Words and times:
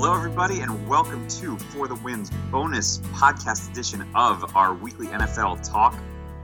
Hello, 0.00 0.14
everybody, 0.14 0.60
and 0.60 0.88
welcome 0.88 1.26
to 1.26 1.58
For 1.58 1.88
the 1.88 1.96
Wins 1.96 2.30
bonus 2.52 2.98
podcast 3.14 3.68
edition 3.72 4.08
of 4.14 4.54
our 4.54 4.72
weekly 4.72 5.08
NFL 5.08 5.68
talk, 5.68 5.92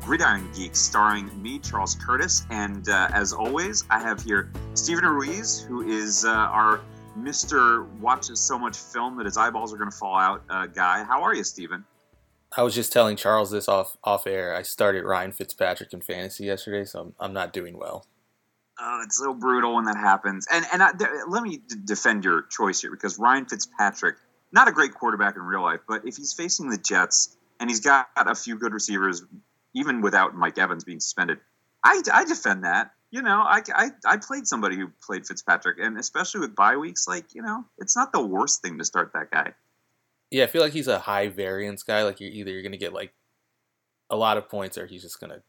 Gridiron 0.01 0.51
Geeks, 0.57 0.81
starring 0.81 1.31
me, 1.41 1.61
Charles 1.61 1.95
Curtis. 1.95 2.47
And 2.51 2.89
uh, 2.89 3.11
as 3.13 3.33
always, 3.33 3.85
I 3.91 4.01
have 4.01 4.21
here 4.21 4.51
Stephen 4.75 5.05
Ruiz, 5.05 5.61
who 5.61 5.89
is 5.89 6.25
uh, 6.25 6.31
our 6.31 6.81
Mr. 7.17 7.89
Watches 8.01 8.41
so 8.41 8.59
much 8.59 8.77
film 8.77 9.17
that 9.19 9.27
his 9.27 9.37
eyeballs 9.37 9.73
are 9.73 9.77
going 9.77 9.91
to 9.91 9.97
fall 9.97 10.17
out 10.17 10.43
uh, 10.51 10.67
guy. 10.67 11.05
How 11.05 11.23
are 11.23 11.33
you, 11.33 11.45
Stephen? 11.45 11.85
I 12.57 12.65
was 12.65 12.75
just 12.75 12.93
telling 12.93 13.15
Charles 13.17 13.53
this 13.53 13.69
off 13.69 13.97
off 14.03 14.27
air. 14.27 14.57
I 14.57 14.63
started 14.63 15.05
Ryan 15.05 15.31
Fitzpatrick 15.31 15.93
in 15.93 16.01
fantasy 16.01 16.47
yesterday, 16.47 16.85
so 16.85 17.03
I'm, 17.03 17.15
I'm 17.21 17.33
not 17.33 17.53
doing 17.53 17.79
well. 17.79 18.05
Oh, 18.79 19.03
it's 19.05 19.19
so 19.19 19.35
brutal 19.35 19.77
when 19.77 19.85
that 19.85 19.97
happens. 19.97 20.47
And 20.53 20.65
and 20.73 20.83
I, 20.83 20.91
let 21.29 21.43
me 21.43 21.61
defend 21.85 22.25
your 22.25 22.43
choice 22.43 22.81
here 22.81 22.91
because 22.91 23.19
Ryan 23.19 23.47
Fitzpatrick, 23.47 24.17
not 24.53 24.69
a 24.69 24.73
great 24.73 24.95
quarterback 24.95 25.37
in 25.37 25.43
real 25.43 25.63
life, 25.63 25.81
but 25.87 26.07
if 26.07 26.17
he's 26.17 26.33
facing 26.33 26.71
the 26.71 26.79
Jets 26.79 27.37
and 27.61 27.71
he's 27.71 27.81
got 27.81 28.09
a 28.17 28.35
few 28.35 28.59
good 28.59 28.73
receivers, 28.73 29.23
even 29.75 30.01
without 30.01 30.35
Mike 30.35 30.59
Evans 30.59 30.83
being 30.83 31.01
suspended, 31.01 31.39
I, 31.85 32.03
I 32.13 32.25
defend 32.25 32.65
that. 32.65 32.93
You 33.11 33.23
know, 33.23 33.43
I, 33.47 33.63
I, 33.73 33.91
I 34.05 34.17
played 34.17 34.49
somebody 34.49 34.77
who 34.77 34.91
played 35.07 35.25
Fitzpatrick, 35.25 35.79
and 35.81 35.97
especially 35.99 36.41
with 36.41 36.57
bye 36.57 36.77
weeks, 36.77 37.07
like 37.07 37.33
you 37.33 37.43
know, 37.43 37.65
it's 37.79 37.97
not 37.97 38.13
the 38.13 38.25
worst 38.25 38.61
thing 38.61 38.79
to 38.79 38.85
start 38.85 39.13
that 39.15 39.31
guy. 39.31 39.53
Yeah, 40.33 40.45
I 40.45 40.47
feel 40.49 40.63
like 40.63 40.73
he's 40.73 40.89
a 40.89 40.99
high 40.99 41.29
variance 41.29 41.85
guy. 41.85 42.03
Like 42.03 42.19
you're 42.19 42.33
either 42.33 42.51
you're 42.51 42.63
gonna 42.63 42.77
get 42.77 42.93
like 42.93 43.13
a 44.11 44.17
lot 44.17 44.37
of 44.37 44.49
points, 44.49 44.77
or 44.77 44.87
he's 44.87 45.03
just 45.03 45.21
gonna 45.21 45.43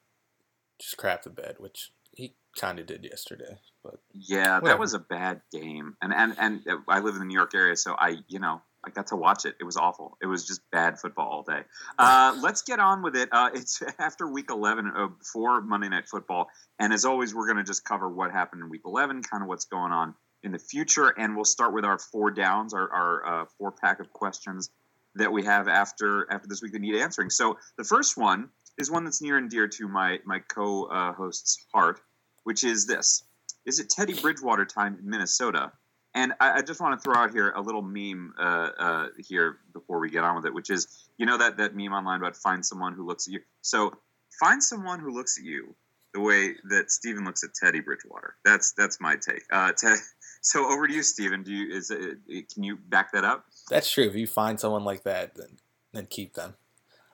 just 0.79 0.97
crap 0.97 1.23
the 1.23 1.31
bed, 1.31 1.55
which 1.57 1.91
he 2.15 2.35
kind 2.57 2.79
of 2.79 2.85
did 2.87 3.03
yesterday. 3.03 3.57
But 3.83 3.99
yeah, 4.13 4.55
whatever. 4.55 4.67
that 4.67 4.79
was 4.79 4.93
a 4.93 4.99
bad 4.99 5.41
game, 5.51 5.95
and 6.01 6.13
and 6.13 6.35
and 6.39 6.61
I 6.87 6.99
live 6.99 7.15
in 7.15 7.19
the 7.19 7.25
New 7.25 7.37
York 7.37 7.53
area, 7.53 7.75
so 7.75 7.95
I 7.97 8.17
you 8.27 8.39
know 8.39 8.61
I 8.85 8.91
got 8.91 9.07
to 9.07 9.15
watch 9.15 9.45
it. 9.45 9.55
It 9.59 9.63
was 9.63 9.77
awful. 9.77 10.17
It 10.21 10.27
was 10.27 10.45
just 10.45 10.61
bad 10.71 10.99
football 10.99 11.27
all 11.27 11.43
day. 11.43 11.61
Uh, 11.97 12.37
let's 12.41 12.61
get 12.61 12.79
on 12.79 13.01
with 13.01 13.15
it. 13.15 13.29
Uh, 13.31 13.49
it's 13.53 13.81
after 13.99 14.27
week 14.27 14.49
11 14.49 14.91
uh, 14.95 15.07
before 15.07 15.61
Monday 15.61 15.89
Night 15.89 16.07
Football. 16.07 16.47
And 16.79 16.93
as 16.93 17.03
always, 17.05 17.33
we're 17.33 17.47
going 17.47 17.57
to 17.57 17.63
just 17.63 17.83
cover 17.83 18.07
what 18.07 18.31
happened 18.31 18.61
in 18.61 18.69
week 18.69 18.83
11, 18.85 19.23
kind 19.23 19.41
of 19.41 19.49
what's 19.49 19.65
going 19.65 19.91
on 19.91 20.13
in 20.43 20.51
the 20.51 20.59
future. 20.59 21.07
And 21.17 21.35
we'll 21.35 21.45
start 21.45 21.73
with 21.73 21.83
our 21.83 21.97
four 21.97 22.29
downs, 22.29 22.73
our, 22.73 22.89
our 22.91 23.25
uh, 23.41 23.45
four 23.57 23.71
pack 23.71 23.99
of 23.99 24.13
questions 24.13 24.69
that 25.15 25.31
we 25.31 25.45
have 25.45 25.67
after 25.67 26.27
after 26.29 26.47
this 26.47 26.61
week 26.61 26.73
that 26.73 26.81
need 26.81 26.95
answering. 26.95 27.29
So 27.29 27.57
the 27.77 27.85
first 27.85 28.17
one 28.17 28.49
is 28.77 28.91
one 28.91 29.05
that's 29.05 29.21
near 29.21 29.37
and 29.37 29.49
dear 29.49 29.67
to 29.67 29.87
my, 29.87 30.19
my 30.25 30.39
co 30.39 30.87
host's 30.89 31.65
heart, 31.73 32.01
which 32.43 32.63
is 32.63 32.85
this 32.85 33.23
Is 33.65 33.79
it 33.79 33.89
Teddy 33.89 34.13
Bridgewater 34.13 34.65
time 34.65 34.97
in 34.99 35.09
Minnesota? 35.09 35.71
And 36.13 36.31
I, 36.39 36.59
I, 36.59 36.61
just 36.61 36.79
want 36.79 36.97
to 36.97 37.03
throw 37.03 37.21
out 37.21 37.31
here 37.31 37.51
a 37.51 37.61
little 37.61 37.81
meme 37.81 38.33
uh, 38.39 38.69
uh, 38.79 39.07
here 39.17 39.57
before 39.73 39.99
we 39.99 40.09
get 40.09 40.23
on 40.23 40.37
with 40.37 40.45
it, 40.45 40.53
which 40.53 40.69
is 40.69 41.09
you 41.17 41.25
know 41.25 41.37
that 41.37 41.57
that 41.57 41.75
meme 41.75 41.91
online 41.91 42.19
about 42.19 42.37
find 42.37 42.65
someone 42.65 42.93
who 42.93 43.05
looks 43.05 43.27
at 43.27 43.33
you. 43.33 43.41
So 43.61 43.91
find 44.39 44.63
someone 44.63 44.99
who 44.99 45.11
looks 45.11 45.37
at 45.37 45.43
you 45.43 45.75
the 46.13 46.21
way 46.21 46.55
that 46.69 46.89
Stephen 46.89 47.25
looks 47.25 47.43
at 47.43 47.53
Teddy 47.53 47.81
Bridgewater. 47.81 48.35
That's 48.45 48.71
that's 48.71 49.01
my 49.01 49.17
take. 49.17 49.43
Uh, 49.51 49.73
so 50.41 50.65
over 50.71 50.87
to 50.87 50.93
you, 50.93 51.03
Stephen. 51.03 51.43
Do 51.43 51.51
you 51.51 51.75
is 51.75 51.91
it, 51.91 52.17
can 52.53 52.63
you 52.63 52.77
back 52.77 53.11
that 53.11 53.25
up? 53.25 53.45
That's 53.69 53.91
true. 53.91 54.05
If 54.05 54.15
you 54.15 54.25
find 54.25 54.57
someone 54.57 54.85
like 54.85 55.03
that, 55.03 55.35
then 55.35 55.57
then 55.91 56.05
keep 56.05 56.33
them. 56.33 56.55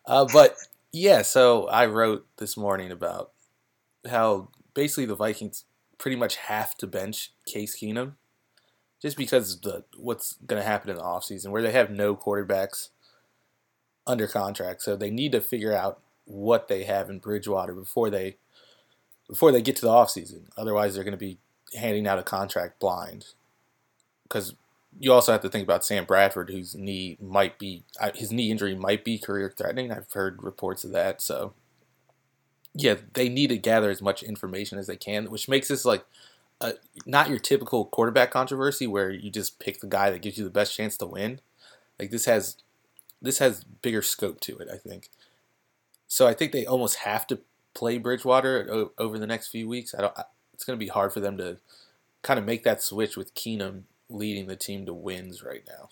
Uh, 0.05 0.25
but 0.31 0.55
yeah, 0.91 1.21
so 1.21 1.67
I 1.67 1.85
wrote 1.85 2.27
this 2.37 2.57
morning 2.57 2.91
about 2.91 3.31
how 4.09 4.49
basically 4.73 5.05
the 5.05 5.15
Vikings 5.15 5.65
pretty 5.97 6.17
much 6.17 6.35
have 6.35 6.75
to 6.77 6.87
bench 6.87 7.31
Case 7.45 7.77
Keenum 7.77 8.13
just 9.01 9.17
because 9.17 9.61
the 9.61 9.83
what's 9.97 10.33
going 10.45 10.61
to 10.61 10.67
happen 10.67 10.89
in 10.89 10.95
the 10.95 11.01
offseason 11.01 11.47
where 11.47 11.61
they 11.61 11.71
have 11.71 11.89
no 11.89 12.15
quarterbacks 12.15 12.89
under 14.05 14.27
contract. 14.27 14.81
So 14.81 14.95
they 14.95 15.09
need 15.09 15.31
to 15.31 15.41
figure 15.41 15.73
out 15.73 16.01
what 16.25 16.67
they 16.67 16.83
have 16.83 17.09
in 17.09 17.19
Bridgewater 17.19 17.73
before 17.73 18.09
they 18.09 18.37
before 19.27 19.51
they 19.51 19.61
get 19.61 19.75
to 19.77 19.81
the 19.83 19.89
offseason. 19.89 20.43
Otherwise, 20.57 20.93
they're 20.93 21.03
going 21.03 21.13
to 21.13 21.17
be 21.17 21.39
handing 21.75 22.05
out 22.05 22.19
a 22.19 22.23
contract 22.23 22.79
blind. 22.79 23.27
Because 24.23 24.55
you 24.99 25.13
also 25.13 25.31
have 25.31 25.41
to 25.41 25.49
think 25.49 25.63
about 25.63 25.85
Sam 25.85 26.05
Bradford, 26.05 26.49
whose 26.49 26.75
knee 26.75 27.17
might 27.21 27.57
be 27.57 27.83
his 28.15 28.31
knee 28.31 28.51
injury 28.51 28.75
might 28.75 29.03
be 29.03 29.17
career 29.17 29.53
threatening. 29.55 29.91
I've 29.91 30.11
heard 30.11 30.43
reports 30.43 30.83
of 30.83 30.91
that. 30.91 31.21
So 31.21 31.53
yeah, 32.73 32.95
they 33.13 33.29
need 33.29 33.47
to 33.47 33.57
gather 33.57 33.89
as 33.89 34.01
much 34.01 34.23
information 34.23 34.77
as 34.77 34.87
they 34.87 34.95
can, 34.95 35.29
which 35.29 35.49
makes 35.49 35.67
this 35.67 35.85
like 35.85 36.05
a, 36.59 36.73
not 37.05 37.29
your 37.29 37.39
typical 37.39 37.85
quarterback 37.85 38.31
controversy 38.31 38.87
where 38.87 39.09
you 39.09 39.29
just 39.29 39.59
pick 39.59 39.79
the 39.79 39.87
guy 39.87 40.09
that 40.09 40.21
gives 40.21 40.37
you 40.37 40.43
the 40.43 40.49
best 40.49 40.75
chance 40.75 40.97
to 40.97 41.05
win. 41.05 41.41
Like 41.99 42.11
this 42.11 42.25
has 42.25 42.57
this 43.21 43.39
has 43.39 43.63
bigger 43.63 44.01
scope 44.01 44.39
to 44.41 44.57
it, 44.57 44.67
I 44.71 44.77
think. 44.77 45.09
So 46.07 46.27
I 46.27 46.33
think 46.33 46.51
they 46.51 46.65
almost 46.65 46.97
have 46.97 47.27
to 47.27 47.39
play 47.73 47.97
Bridgewater 47.97 48.89
over 48.97 49.17
the 49.17 49.27
next 49.27 49.47
few 49.47 49.67
weeks. 49.67 49.93
I 49.93 50.01
don't. 50.01 50.13
It's 50.53 50.63
going 50.63 50.77
to 50.77 50.83
be 50.83 50.89
hard 50.89 51.13
for 51.13 51.19
them 51.19 51.37
to 51.37 51.57
kind 52.21 52.39
of 52.39 52.45
make 52.45 52.63
that 52.63 52.83
switch 52.83 53.17
with 53.17 53.33
Keenum 53.33 53.83
leading 54.11 54.47
the 54.47 54.55
team 54.55 54.85
to 54.85 54.93
wins 54.93 55.43
right 55.43 55.63
now. 55.67 55.89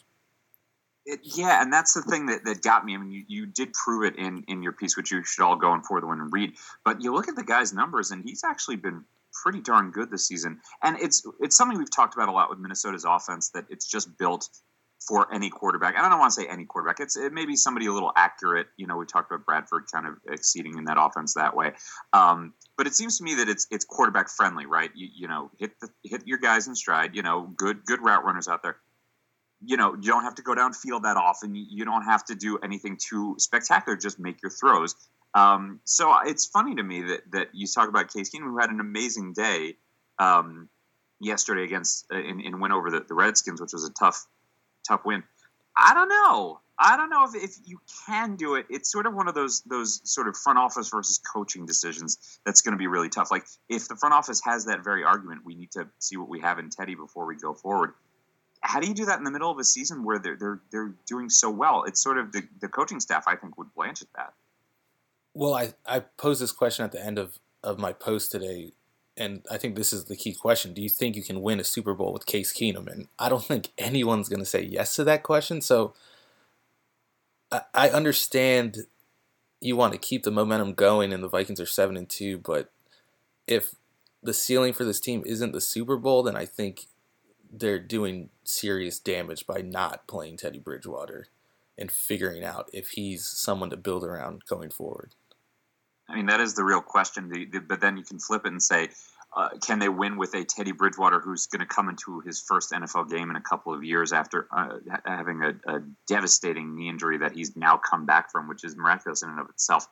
It, 1.06 1.22
yeah, 1.24 1.62
and 1.62 1.74
that's 1.74 1.94
the 1.94 2.02
thing 2.02 2.28
that, 2.28 2.44
that 2.46 2.62
got 2.62 2.86
me. 2.86 2.94
I 2.94 2.98
mean, 2.98 3.12
you, 3.12 3.24
you 3.28 3.46
did 3.46 3.74
prove 3.74 4.04
it 4.04 4.18
in, 4.18 4.44
in 4.48 4.62
your 4.62 4.74
piece, 4.74 4.96
which 4.96 5.12
you 5.12 5.24
should 5.24 5.44
all 5.44 5.56
go 5.56 5.74
and 5.74 5.84
for 5.86 6.00
the 6.00 6.08
win 6.08 6.20
and 6.20 6.32
read. 6.32 6.54
But 6.86 7.02
you 7.02 7.14
look 7.14 7.28
at 7.28 7.36
the 7.36 7.44
guy's 7.44 7.74
numbers, 7.74 8.12
and 8.12 8.24
he's 8.24 8.44
actually 8.44 8.76
been 8.76 9.04
pretty 9.44 9.62
darn 9.62 9.92
good 9.92 10.12
this 10.12 10.28
season. 10.28 10.60
And 10.84 11.00
it's 11.00 11.26
it's 11.40 11.56
something 11.56 11.78
we've 11.78 11.92
talked 11.92 12.16
about 12.16 12.30
a 12.30 12.32
lot 12.32 12.50
with 12.50 12.60
Minnesota's 12.60 13.06
offense 13.06 13.50
that 13.50 13.66
it's 13.70 13.88
just 13.88 14.18
built 14.18 14.50
for 15.08 15.34
any 15.34 15.50
quarterback. 15.50 15.96
And 15.96 16.06
I 16.06 16.10
don't 16.10 16.20
want 16.20 16.34
to 16.34 16.42
say 16.42 16.48
any 16.48 16.66
quarterback. 16.66 17.00
It's 17.00 17.16
it 17.16 17.34
may 17.34 17.46
be 17.46 17.56
somebody 17.56 17.86
a 17.86 17.94
little 17.94 18.12
accurate. 18.16 18.68
You 18.78 18.88
know, 18.88 18.98
we 18.98 19.06
talked 19.06 19.32
about 19.32 19.46
Bradford 19.46 19.86
kind 19.92 20.08
of 20.08 20.16
exceeding 20.30 20.78
in 20.78 20.86
that 20.86 20.98
offense 21.00 21.34
that 21.36 21.56
way. 21.56 21.72
Um, 22.14 22.54
but 22.80 22.88
it 22.88 22.96
seems 22.96 23.18
to 23.18 23.26
me 23.26 23.36
that 23.36 23.50
it's 23.50 23.68
it's 23.72 23.84
quarterback 23.84 24.30
friendly, 24.30 24.66
right? 24.66 24.90
You, 24.96 25.10
you 25.14 25.28
know, 25.28 25.52
hit 25.60 25.78
the 25.82 25.90
hit 26.02 26.26
your 26.26 26.38
guys 26.38 26.66
in 26.66 26.76
stride. 26.76 27.14
You 27.14 27.22
know, 27.22 27.42
good 27.58 27.84
good 27.84 28.02
route 28.02 28.24
runners 28.24 28.48
out 28.48 28.64
there. 28.64 28.78
You 29.62 29.76
know, 29.76 29.96
you 29.96 30.10
don't 30.10 30.24
have 30.24 30.36
to 30.36 30.42
go 30.42 30.56
downfield 30.56 31.04
that 31.04 31.18
often. 31.18 31.56
You 31.56 31.84
don't 31.84 32.04
have 32.04 32.24
to 32.28 32.36
do 32.36 32.58
anything 32.64 32.98
too 32.98 33.36
spectacular. 33.38 33.98
Just 33.98 34.18
make 34.18 34.42
your 34.42 34.50
throws. 34.50 34.96
Um, 35.34 35.82
so 35.84 36.16
it's 36.24 36.46
funny 36.46 36.76
to 36.76 36.82
me 36.82 37.02
that 37.02 37.30
that 37.34 37.48
you 37.52 37.68
talk 37.68 37.90
about 37.90 38.14
Case 38.14 38.30
Keenum, 38.30 38.46
who 38.46 38.60
had 38.60 38.70
an 38.70 38.80
amazing 38.80 39.34
day 39.34 39.76
um, 40.18 40.70
yesterday 41.20 41.66
against 41.66 42.06
uh, 42.14 42.18
in, 42.18 42.40
in 42.40 42.72
over 42.72 42.90
the, 42.90 43.04
the 43.06 43.14
Redskins, 43.14 43.60
which 43.60 43.74
was 43.74 43.84
a 43.84 43.92
tough 43.92 44.26
tough 44.88 45.02
win. 45.04 45.22
I 45.76 45.94
don't 45.94 46.08
know. 46.08 46.62
I 46.82 46.96
don't 46.96 47.10
know 47.10 47.26
if, 47.26 47.36
if 47.36 47.58
you 47.66 47.80
can 48.08 48.38
do 48.38 48.56
it. 48.56 48.66
It's 48.70 48.90
sort 48.90 49.06
of 49.06 49.14
one 49.14 49.28
of 49.28 49.36
those 49.36 49.62
those 49.64 50.00
sort 50.10 50.30
of 50.30 50.38
front 50.38 50.58
office 50.58 50.90
versus 50.90 51.20
coaching 51.20 51.66
decisions 51.66 52.40
that's 52.46 52.62
going 52.62 52.72
to 52.72 52.78
be 52.78 52.88
really 52.88 53.10
tough. 53.10 53.32
Like 53.32 53.46
if 53.68 53.90
the 53.90 53.98
front 53.98 54.14
office 54.14 54.42
has 54.46 54.66
that 54.66 54.84
very 54.84 55.04
argument, 55.04 55.42
we 55.44 55.56
need 55.56 55.72
to 55.72 55.90
see 56.00 56.16
what 56.16 56.30
we 56.30 56.40
have 56.40 56.58
in 56.58 56.70
Teddy 56.70 56.96
before 56.96 57.26
we 57.26 57.36
go 57.36 57.54
forward. 57.54 57.94
How 58.62 58.80
do 58.80 58.88
you 58.88 58.94
do 58.94 59.06
that 59.06 59.18
in 59.18 59.26
the 59.26 59.32
middle 59.32 59.52
of 59.52 59.60
a 59.60 59.64
season 59.64 60.06
where 60.06 60.20
they're 60.20 60.38
they're, 60.38 60.62
they're 60.72 60.94
doing 61.06 61.30
so 61.30 61.50
well? 61.50 61.84
It's 61.86 62.02
sort 62.02 62.18
of 62.18 62.32
the, 62.32 62.44
the 62.62 62.70
coaching 62.70 63.02
staff 63.02 63.26
I 63.28 63.36
think 63.36 63.58
would 63.58 63.74
blanch 63.76 64.02
at 64.02 64.08
that. 64.16 64.34
Well, 65.34 65.54
I, 65.54 65.74
I 65.86 66.00
posed 66.00 66.42
this 66.42 66.52
question 66.52 66.86
at 66.86 66.92
the 66.92 67.04
end 67.04 67.20
of, 67.20 67.40
of 67.64 67.78
my 67.78 67.94
post 67.94 68.32
today, 68.32 68.74
and 69.16 69.46
I 69.52 69.58
think 69.58 69.76
this 69.76 69.94
is 69.94 70.06
the 70.06 70.16
key 70.16 70.34
question. 70.34 70.74
Do 70.74 70.82
you 70.82 70.90
think 70.90 71.16
you 71.16 71.24
can 71.24 71.42
win 71.42 71.60
a 71.60 71.64
Super 71.64 71.94
Bowl 71.94 72.12
with 72.12 72.26
Case 72.26 72.52
Keenum? 72.52 72.92
And 72.92 73.08
I 73.20 73.30
don't 73.30 73.44
think 73.44 73.70
anyone's 73.78 74.28
going 74.28 74.40
to 74.40 74.46
say 74.46 74.64
yes 74.64 74.96
to 74.96 75.04
that 75.04 75.24
question. 75.24 75.62
So 75.62 75.94
I, 77.52 77.90
understand 77.90 78.78
you 79.60 79.76
want 79.76 79.94
to 79.94 80.00
keep 80.00 80.24
the 80.24 80.32
momentum 80.32 80.74
going, 80.74 81.12
and 81.12 81.24
the 81.24 81.30
Vikings 81.30 81.60
are 81.60 81.66
7 81.66 81.98
and 81.98 82.08
2, 82.08 82.40
but 82.40 82.72
if 83.48 83.76
the 84.22 84.34
ceiling 84.34 84.74
for 84.74 84.84
this 84.84 85.00
team 85.00 85.24
isn't 85.26 85.52
the 85.52 85.62
Super 85.62 85.98
Bowl, 85.98 86.24
then 86.24 86.36
I 86.36 86.46
think 86.46 86.86
they're 87.52 87.80
doing 87.80 88.30
serious 88.44 89.00
damage 89.00 89.48
by 89.48 89.62
not 89.62 90.08
playing 90.08 90.38
Teddy 90.38 90.60
Bridgewater 90.60 91.28
and 91.78 91.92
figuring 91.92 92.44
out 92.44 92.70
if 92.74 92.90
he's 92.90 93.26
someone 93.26 93.70
to 93.72 93.78
build 93.78 94.04
around 94.04 94.46
going 94.46 94.70
forward. 94.70 95.16
I 96.08 96.16
mean, 96.16 96.26
that 96.28 96.42
is 96.42 96.56
the 96.56 96.64
real 96.64 96.82
question. 96.82 97.32
But 97.68 97.82
then 97.82 97.98
you 97.98 98.04
can 98.04 98.20
flip 98.20 98.46
it 98.46 98.52
and 98.52 98.62
say, 98.62 98.90
uh, 99.36 99.50
can 99.66 99.80
they 99.80 99.90
win 99.90 100.18
with 100.18 100.34
a 100.34 100.44
Teddy 100.44 100.72
Bridgewater 100.72 101.20
who's 101.20 101.46
going 101.46 101.60
to 101.60 101.66
come 101.66 101.88
into 101.88 102.20
his 102.22 102.42
first 102.42 102.72
NFL 102.72 103.10
game 103.10 103.30
in 103.30 103.36
a 103.36 103.42
couple 103.42 103.74
of 103.74 103.84
years 103.84 104.12
after 104.12 104.48
uh, 104.52 104.78
having 105.06 105.44
a, 105.44 105.76
a, 105.76 105.82
devastating 106.08 106.76
knee 106.76 106.90
injury 106.90 107.20
that 107.20 107.34
he's 107.34 107.56
now 107.56 107.78
come 107.78 108.06
back 108.06 108.32
from, 108.32 108.48
which 108.48 108.64
is 108.64 108.76
miraculous 108.76 109.22
in 109.22 109.30
and 109.30 109.40
of 109.40 109.48
itself. 109.50 109.88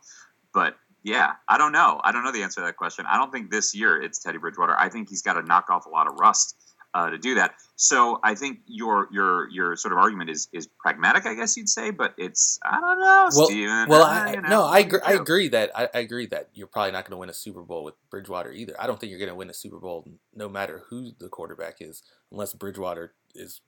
But 0.53 0.75
yeah, 1.03 1.33
I 1.47 1.59
don't 1.59 1.71
know. 1.71 2.01
I 2.03 2.11
don't 2.11 2.23
know 2.23 2.31
the 2.31 2.41
answer 2.41 2.61
to 2.61 2.65
that 2.65 2.77
question. 2.77 3.05
I 3.07 3.17
don't 3.17 3.31
think 3.31 3.51
this 3.51 3.75
year 3.75 4.01
it's 4.01 4.17
Teddy 4.19 4.39
Bridgewater. 4.39 4.75
I 4.77 4.89
think 4.89 5.07
he's 5.09 5.21
got 5.21 5.33
to 5.33 5.43
knock 5.43 5.69
off 5.69 5.85
a 5.85 5.89
lot 5.89 6.07
of 6.07 6.15
rust 6.19 6.55
uh, 6.97 7.11
to 7.11 7.17
do 7.19 7.35
that. 7.35 7.53
So 7.75 8.19
I 8.23 8.33
think 8.33 8.59
your 8.65 9.07
your 9.11 9.49
your 9.51 9.75
sort 9.75 9.91
of 9.91 9.99
argument 9.99 10.31
is 10.31 10.49
is 10.51 10.67
pragmatic, 10.79 11.27
I 11.27 11.35
guess 11.35 11.55
you'd 11.55 11.69
say, 11.69 11.91
but 11.91 12.15
it's 12.17 12.57
I 12.65 12.79
don't 12.79 12.99
know, 12.99 13.29
well, 13.35 13.45
Steven. 13.45 13.87
Well, 13.87 14.03
I, 14.03 14.31
you 14.31 14.41
know, 14.41 14.49
no, 14.49 14.65
I 14.65 14.79
agree, 14.79 14.99
I 15.05 15.13
agree 15.13 15.47
that 15.49 15.71
I, 15.75 15.89
I, 15.93 15.99
agree 15.99 16.25
that 16.27 16.49
you're 16.55 16.65
probably 16.65 16.91
not 16.91 17.03
going 17.03 17.11
to 17.11 17.17
win 17.17 17.29
a 17.29 17.35
Super 17.35 17.61
Bowl 17.61 17.83
with 17.83 17.93
Bridgewater 18.09 18.51
either. 18.51 18.73
I 18.79 18.87
don't 18.87 18.99
think 18.99 19.11
you're 19.11 19.19
going 19.19 19.29
to 19.29 19.35
win 19.35 19.51
a 19.51 19.53
Super 19.53 19.77
Bowl 19.77 20.07
no 20.33 20.49
matter 20.49 20.85
who 20.89 21.11
the 21.19 21.29
quarterback 21.29 21.75
is, 21.81 22.01
unless 22.31 22.53
Bridgewater 22.53 23.13
is 23.35 23.61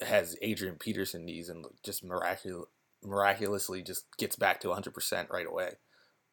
has 0.00 0.34
Adrian 0.40 0.76
Peterson 0.76 1.26
knees 1.26 1.50
and 1.50 1.66
just 1.82 2.02
miraculous, 2.02 2.66
miraculously 3.04 3.82
just 3.82 4.06
gets 4.16 4.36
back 4.36 4.60
to 4.60 4.68
100% 4.68 5.28
right 5.30 5.46
away. 5.46 5.72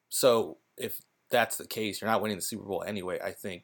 So 0.07 0.60
if 0.78 1.01
that's 1.30 1.57
the 1.57 1.68
case, 1.68 2.00
you're 2.00 2.10
not 2.10 2.22
winning 2.22 2.38
the 2.38 2.42
Super 2.42 2.63
Bowl 2.63 2.84
anyway. 2.88 3.19
I 3.22 3.31
think 3.31 3.63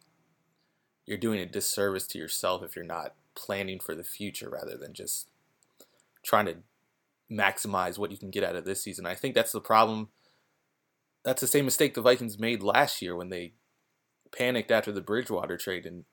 you're 1.06 1.18
doing 1.18 1.40
a 1.40 1.46
disservice 1.46 2.08
to 2.08 2.18
yourself 2.18 2.64
if 2.64 2.76
you're 2.76 2.86
not 2.86 3.14
planning 3.36 3.80
for 3.80 3.96
the 3.96 4.04
future 4.04 4.50
rather 4.50 4.78
than 4.78 4.94
just 4.94 5.28
trying 6.24 6.46
to 6.46 6.58
maximize 7.32 7.98
what 7.98 8.12
you 8.12 8.18
can 8.18 8.30
get 8.30 8.44
out 8.44 8.56
of 8.56 8.66
this 8.66 8.82
season. 8.82 9.06
I 9.06 9.16
think 9.16 9.36
that's 9.36 9.52
the 9.52 9.62
problem. 9.62 10.10
That's 11.24 11.42
the 11.42 11.48
same 11.48 11.66
mistake 11.66 11.94
the 11.94 12.02
Vikings 12.02 12.40
made 12.40 12.62
last 12.62 13.02
year 13.02 13.16
when 13.16 13.30
they 13.30 13.54
panicked 14.36 14.72
after 14.72 14.92
the 14.92 15.02
Bridgewater 15.02 15.58
trade 15.58 15.86
and 15.86 16.06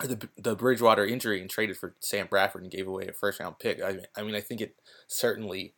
the 0.00 0.28
the 0.36 0.54
Bridgewater 0.54 1.06
injury 1.06 1.40
and 1.40 1.48
traded 1.48 1.76
for 1.76 1.94
Sam 2.00 2.26
Bradford 2.28 2.62
and 2.62 2.70
gave 2.70 2.86
away 2.86 3.06
a 3.06 3.12
first 3.12 3.40
round 3.40 3.58
pick. 3.58 3.82
I 3.82 3.92
mean, 3.92 4.06
I 4.16 4.22
mean, 4.22 4.34
I 4.34 4.40
think 4.40 4.60
it 4.60 4.76
certainly 5.08 5.74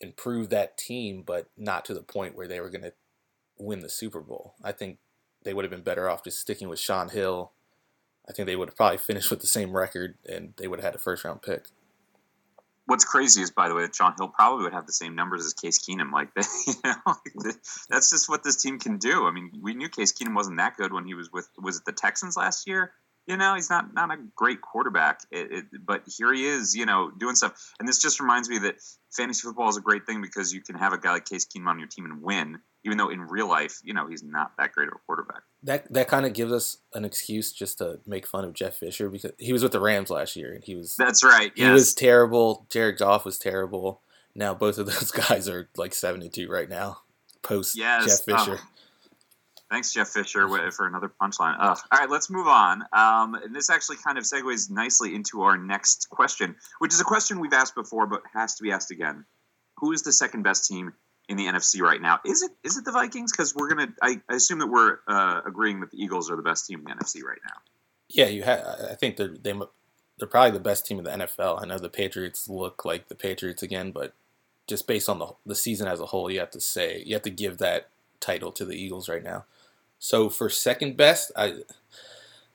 improved 0.00 0.50
that 0.50 0.78
team, 0.78 1.22
but 1.24 1.48
not 1.56 1.84
to 1.84 1.94
the 1.94 2.02
point 2.02 2.36
where 2.36 2.48
they 2.48 2.60
were 2.60 2.70
going 2.70 2.82
to 2.82 2.94
win 3.58 3.80
the 3.80 3.88
Super 3.88 4.20
Bowl. 4.20 4.54
I 4.62 4.72
think 4.72 4.98
they 5.44 5.54
would 5.54 5.64
have 5.64 5.70
been 5.70 5.82
better 5.82 6.08
off 6.08 6.24
just 6.24 6.40
sticking 6.40 6.68
with 6.68 6.78
Shaun 6.78 7.10
Hill. 7.10 7.52
I 8.28 8.32
think 8.32 8.46
they 8.46 8.56
would 8.56 8.68
have 8.68 8.76
probably 8.76 8.98
finished 8.98 9.30
with 9.30 9.40
the 9.40 9.46
same 9.46 9.76
record 9.76 10.16
and 10.28 10.54
they 10.56 10.68
would 10.68 10.78
have 10.78 10.84
had 10.84 10.94
a 10.94 10.98
first 10.98 11.24
round 11.24 11.42
pick. 11.42 11.66
What's 12.86 13.04
crazy 13.04 13.40
is, 13.40 13.50
by 13.50 13.68
the 13.68 13.74
way, 13.74 13.82
that 13.82 13.94
Shaun 13.94 14.14
Hill 14.18 14.28
probably 14.28 14.64
would 14.64 14.74
have 14.74 14.86
the 14.86 14.92
same 14.92 15.14
numbers 15.14 15.46
as 15.46 15.54
Case 15.54 15.78
Keenum. 15.78 16.12
Like, 16.12 16.28
you 16.66 16.74
know, 16.84 17.14
that's 17.88 18.10
just 18.10 18.28
what 18.28 18.44
this 18.44 18.60
team 18.60 18.78
can 18.78 18.98
do. 18.98 19.26
I 19.26 19.30
mean, 19.30 19.50
we 19.62 19.72
knew 19.72 19.88
Case 19.88 20.12
Keenum 20.12 20.34
wasn't 20.34 20.58
that 20.58 20.76
good 20.76 20.92
when 20.92 21.06
he 21.06 21.14
was 21.14 21.32
with 21.32 21.48
was 21.58 21.78
it 21.78 21.84
the 21.86 21.92
Texans 21.92 22.36
last 22.36 22.66
year? 22.66 22.92
You 23.26 23.36
know, 23.36 23.54
he's 23.54 23.70
not 23.70 23.94
not 23.94 24.10
a 24.10 24.18
great 24.36 24.60
quarterback, 24.60 25.20
it, 25.30 25.52
it, 25.52 25.64
but 25.84 26.02
here 26.06 26.32
he 26.32 26.46
is, 26.46 26.74
you 26.74 26.84
know, 26.84 27.10
doing 27.10 27.34
stuff. 27.34 27.72
And 27.78 27.88
this 27.88 27.98
just 27.98 28.20
reminds 28.20 28.48
me 28.48 28.58
that 28.58 28.76
fantasy 29.12 29.42
football 29.42 29.68
is 29.68 29.76
a 29.76 29.80
great 29.80 30.06
thing 30.06 30.20
because 30.20 30.52
you 30.52 30.60
can 30.60 30.76
have 30.76 30.92
a 30.92 30.98
guy 30.98 31.12
like 31.12 31.24
Case 31.24 31.46
Keenum 31.46 31.68
on 31.68 31.78
your 31.78 31.88
team 31.88 32.04
and 32.04 32.22
win, 32.22 32.58
even 32.84 32.98
though 32.98 33.08
in 33.08 33.20
real 33.20 33.48
life, 33.48 33.80
you 33.82 33.94
know, 33.94 34.06
he's 34.06 34.22
not 34.22 34.52
that 34.58 34.72
great 34.72 34.88
of 34.88 34.94
a 34.94 34.98
quarterback. 35.06 35.42
That 35.62 35.90
that 35.92 36.08
kind 36.08 36.26
of 36.26 36.34
gives 36.34 36.52
us 36.52 36.78
an 36.92 37.04
excuse 37.04 37.50
just 37.50 37.78
to 37.78 38.00
make 38.06 38.26
fun 38.26 38.44
of 38.44 38.52
Jeff 38.52 38.74
Fisher 38.74 39.08
because 39.08 39.32
he 39.38 39.52
was 39.52 39.62
with 39.62 39.72
the 39.72 39.80
Rams 39.80 40.10
last 40.10 40.36
year 40.36 40.52
and 40.52 40.62
he 40.62 40.74
was 40.74 40.94
that's 40.96 41.24
right. 41.24 41.52
Yes. 41.56 41.66
He 41.66 41.72
was 41.72 41.94
terrible. 41.94 42.66
Jared 42.68 42.98
Goff 42.98 43.24
was 43.24 43.38
terrible. 43.38 44.02
Now 44.34 44.52
both 44.52 44.76
of 44.76 44.86
those 44.86 45.10
guys 45.28 45.48
are 45.48 45.70
like 45.76 45.94
seventy 45.94 46.28
two 46.28 46.50
right 46.50 46.68
now. 46.68 46.98
Post 47.42 47.76
yes. 47.76 48.04
Jeff 48.06 48.24
Fisher. 48.24 48.58
Oh 48.60 48.73
Thanks, 49.74 49.92
Jeff 49.92 50.06
Fisher, 50.06 50.46
for 50.70 50.86
another 50.86 51.10
punchline. 51.20 51.56
Ugh. 51.58 51.76
All 51.90 51.98
right, 51.98 52.08
let's 52.08 52.30
move 52.30 52.46
on. 52.46 52.84
Um, 52.92 53.34
and 53.34 53.52
this 53.52 53.70
actually 53.70 53.96
kind 53.96 54.18
of 54.18 54.22
segues 54.22 54.70
nicely 54.70 55.16
into 55.16 55.42
our 55.42 55.56
next 55.56 56.08
question, 56.10 56.54
which 56.78 56.94
is 56.94 57.00
a 57.00 57.04
question 57.04 57.40
we've 57.40 57.52
asked 57.52 57.74
before, 57.74 58.06
but 58.06 58.22
has 58.32 58.54
to 58.54 58.62
be 58.62 58.70
asked 58.70 58.92
again. 58.92 59.24
Who 59.78 59.90
is 59.90 60.02
the 60.02 60.12
second 60.12 60.44
best 60.44 60.68
team 60.68 60.92
in 61.28 61.36
the 61.36 61.46
NFC 61.46 61.80
right 61.80 62.00
now? 62.00 62.20
Is 62.24 62.42
it 62.42 62.52
is 62.62 62.76
it 62.76 62.84
the 62.84 62.92
Vikings? 62.92 63.32
Because 63.32 63.52
we're 63.52 63.68
gonna. 63.68 63.88
I, 64.00 64.20
I, 64.30 64.36
assume 64.36 64.60
that 64.60 64.68
we're 64.68 64.98
uh, 65.08 65.40
agreeing 65.44 65.80
that 65.80 65.90
the 65.90 66.00
Eagles 66.00 66.30
are 66.30 66.36
the 66.36 66.42
best 66.42 66.68
team 66.68 66.78
in 66.78 66.84
the 66.84 66.92
NFC 66.92 67.24
right 67.24 67.40
now. 67.44 67.60
Yeah, 68.08 68.26
you 68.26 68.44
have. 68.44 68.64
I 68.92 68.94
think 68.94 69.16
they're 69.16 69.26
they, 69.26 69.50
are 69.50 69.68
they 70.18 70.24
are 70.24 70.28
probably 70.28 70.52
the 70.52 70.60
best 70.60 70.86
team 70.86 70.98
in 70.98 71.04
the 71.04 71.10
NFL. 71.10 71.60
I 71.60 71.66
know 71.66 71.78
the 71.78 71.88
Patriots 71.88 72.48
look 72.48 72.84
like 72.84 73.08
the 73.08 73.16
Patriots 73.16 73.64
again, 73.64 73.90
but 73.90 74.12
just 74.68 74.86
based 74.86 75.08
on 75.08 75.18
the 75.18 75.34
the 75.44 75.56
season 75.56 75.88
as 75.88 75.98
a 75.98 76.06
whole, 76.06 76.30
you 76.30 76.38
have 76.38 76.52
to 76.52 76.60
say 76.60 77.02
you 77.04 77.14
have 77.14 77.24
to 77.24 77.30
give 77.30 77.58
that 77.58 77.88
title 78.20 78.52
to 78.52 78.64
the 78.64 78.76
Eagles 78.76 79.08
right 79.08 79.24
now. 79.24 79.46
So 80.04 80.28
for 80.28 80.50
second 80.50 80.98
best, 80.98 81.32
I 81.34 81.60